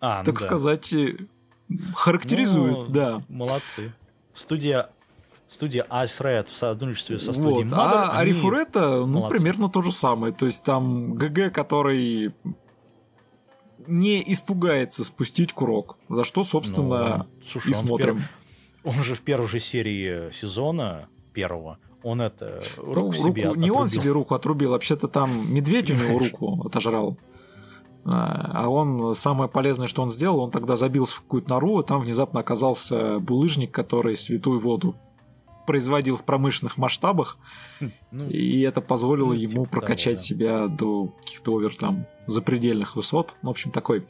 [0.00, 0.40] а, ну так да.
[0.40, 0.94] сказать,
[1.94, 3.22] характеризует, ну, да.
[3.28, 3.94] Молодцы.
[4.34, 4.90] Студия
[5.48, 7.72] студия Ice Red в сотрудничестве со студией вот.
[7.72, 8.08] Mother.
[8.12, 9.36] А Арифурета, ну, молодцы.
[9.36, 10.32] примерно то же самое.
[10.32, 12.32] То есть там ГГ, который
[13.86, 18.16] не испугается спустить курок, за что, собственно, ну, слушай, и смотрим.
[18.16, 18.20] Он,
[18.92, 18.98] пер...
[18.98, 23.70] он же в первой же серии сезона первого он это руку, ну, себе руку, Не
[23.70, 27.16] он себе руку отрубил, вообще-то там медведь у него руку отожрал.
[28.04, 31.84] А, а он, самое полезное, что он сделал, он тогда забился в какую-то нору, и
[31.84, 34.94] там внезапно оказался булыжник, который святую воду
[35.66, 37.38] производил в промышленных масштабах,
[38.10, 40.22] Ну, и это позволило ну, ему типа того, прокачать да.
[40.22, 43.34] себя до каких-то овер там запредельных высот.
[43.42, 44.06] В общем, такой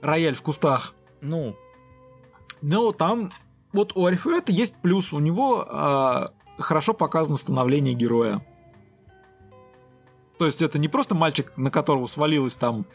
[0.00, 0.94] рояль в кустах.
[1.20, 1.56] ну,
[2.62, 3.32] Но там
[3.72, 5.12] вот у Арифурета есть плюс.
[5.12, 8.44] У него а, хорошо показано становление героя.
[10.38, 12.86] То есть это не просто мальчик, на которого свалилась там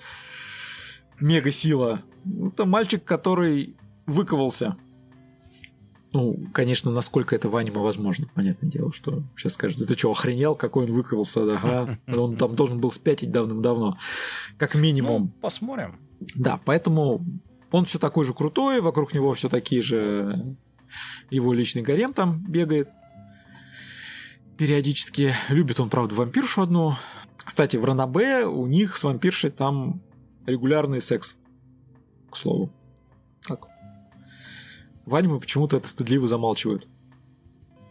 [1.19, 2.01] мега сила.
[2.47, 4.75] Это мальчик, который выковался.
[6.13, 8.27] Ну, конечно, насколько это в аниме возможно.
[8.33, 11.99] Понятное дело, что сейчас скажут, ты что, охренел, какой он выковался, да, ага.
[12.07, 13.97] Он там должен был спятить давным-давно.
[14.57, 15.21] Как минимум.
[15.21, 15.99] ну, посмотрим.
[16.35, 17.25] Да, поэтому
[17.71, 20.57] он все такой же крутой, вокруг него все такие же
[21.29, 22.89] его личный гарем там бегает.
[24.57, 26.95] Периодически любит он, правда, вампиршу одну.
[27.37, 30.01] Кстати, в Ранабе у них с вампиршей там
[30.45, 31.37] регулярный секс.
[32.29, 32.71] К слову.
[33.47, 33.70] Так.
[35.05, 36.87] В аниме почему-то это стыдливо замалчивают.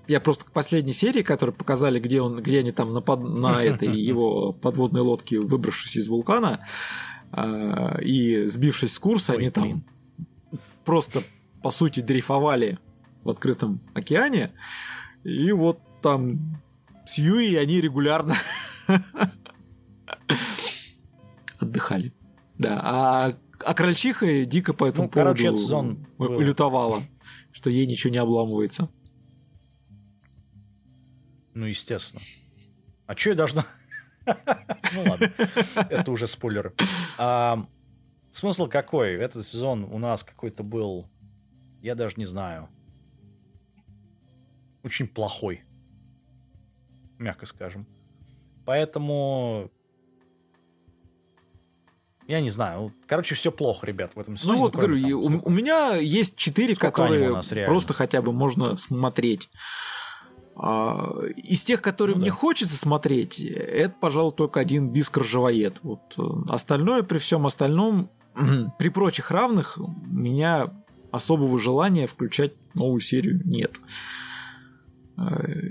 [0.07, 3.63] Я просто к последней серии, которую показали, где он, где они там на, под- на
[3.65, 6.67] этой его подводной лодке, выбравшись из вулкана,
[7.33, 9.85] а, и сбившись с курса, Ой, они там блин.
[10.85, 11.23] просто,
[11.63, 12.79] по сути, дрейфовали
[13.23, 14.51] в открытом океане.
[15.23, 16.61] И вот там
[17.05, 18.35] с Юи они регулярно
[21.59, 22.13] отдыхали.
[22.59, 23.35] Да, а,
[23.65, 26.41] а крольчиха дико по этому Ну, короче, поводу этот сезон был.
[26.41, 27.03] лютовала,
[27.53, 28.89] что ей ничего не обламывается.
[31.55, 32.23] Ну, естественно.
[33.07, 33.65] А что я должна...
[34.93, 35.33] Ну ладно,
[35.89, 36.75] это уже спойлер.
[37.17, 37.63] А,
[38.33, 39.15] Смысл какой?
[39.15, 41.05] Этот сезон у нас какой-то был,
[41.83, 42.69] я даже не знаю,
[44.83, 45.63] очень плохой,
[47.19, 47.87] мягко скажем.
[48.65, 49.71] Поэтому
[52.31, 52.93] я не знаю.
[53.07, 54.55] Короче, все плохо, ребят, в этом сезоне.
[54.57, 57.71] Ну вот, говорю, там у, сколько- у меня есть четыре, которые у нас реально?
[57.71, 59.49] просто хотя бы можно смотреть.
[60.57, 62.37] А, из тех, которые Ну мне да.
[62.37, 65.79] хочется смотреть, это, пожалуй, только один Бискар Живоед.
[65.83, 68.11] Вот э, остальное, при всем остальном,
[68.79, 70.71] при прочих равных, у меня
[71.13, 73.81] особого желания включать новую серию нет.
[75.17, 75.23] Э,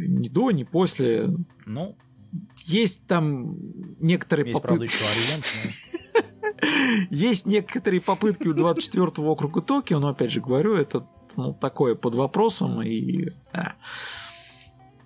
[0.07, 1.29] Ни до, ни после.
[1.65, 1.95] Ну,
[2.65, 3.55] Есть там
[3.99, 4.97] некоторые есть, правда, попытки.
[7.09, 11.05] Есть некоторые попытки у 24-го округа Токио, но опять же говорю, это
[11.35, 12.81] ну, такое под вопросом.
[12.81, 13.73] И, а.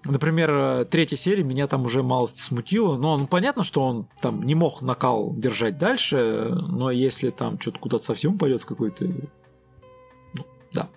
[0.06, 2.98] Например, э, третья серия меня там уже малость смутила.
[2.98, 7.80] Но ну, понятно, что он там не мог накал держать дальше, но если там что-то
[7.80, 9.06] куда-то совсем пойдет какой-то...
[9.06, 10.90] ну, да.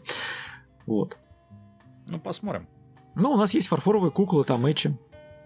[0.87, 1.19] Вот.
[2.07, 2.69] Ну, посмотрим.
[3.15, 4.97] Ну, у нас есть фарфоровые куклы, там Эчи.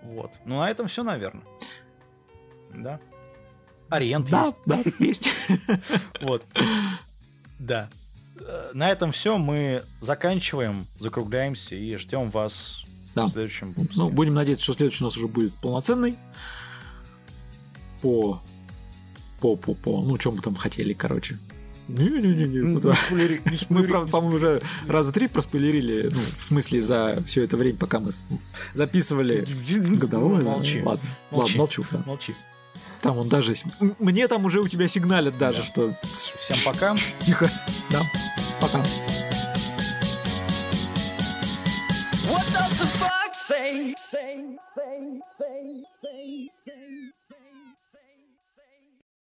[0.03, 0.33] Вот.
[0.45, 1.45] Ну, на этом все, наверное.
[2.75, 3.01] Да.
[3.91, 4.57] Ориент Да, есть.
[4.67, 5.29] да, есть.
[6.23, 6.45] Вот.
[7.59, 7.91] Да.
[8.39, 9.37] Э, На этом все.
[9.37, 12.85] Мы заканчиваем, закругляемся и ждем вас
[13.15, 13.27] Да.
[13.27, 13.97] в следующем выпуске.
[14.03, 16.17] Ну, будем надеяться, что следующий у нас уже будет полноценный.
[18.03, 18.41] По...
[19.41, 20.03] По, по, по...
[20.03, 21.39] Ну, чем мы там хотели, короче.
[21.89, 22.61] Не-не-не-не.
[22.61, 22.91] Ну, куда.
[22.91, 27.43] не спойлери- не Мы, правда, по-моему, уже раза три проспойлерили, ну, в смысле, за все
[27.43, 28.11] это время, пока мы
[28.75, 29.45] записывали
[29.97, 30.43] годовое.
[30.43, 30.83] Молчи.
[30.83, 31.41] Ладно, Молчи.
[31.41, 32.03] ладно, молчу, да.
[32.07, 32.35] Молчи.
[33.01, 33.55] Там он даже...
[33.99, 35.65] Мне там уже у тебя сигналят даже, да.
[35.65, 35.95] что...
[36.03, 36.95] Всем пока.
[37.21, 37.51] Тихо.
[37.91, 38.01] Да.
[38.61, 38.79] Пока.
[42.29, 43.95] What does the fuck say?
[43.97, 47.10] Say, say, say, say, say.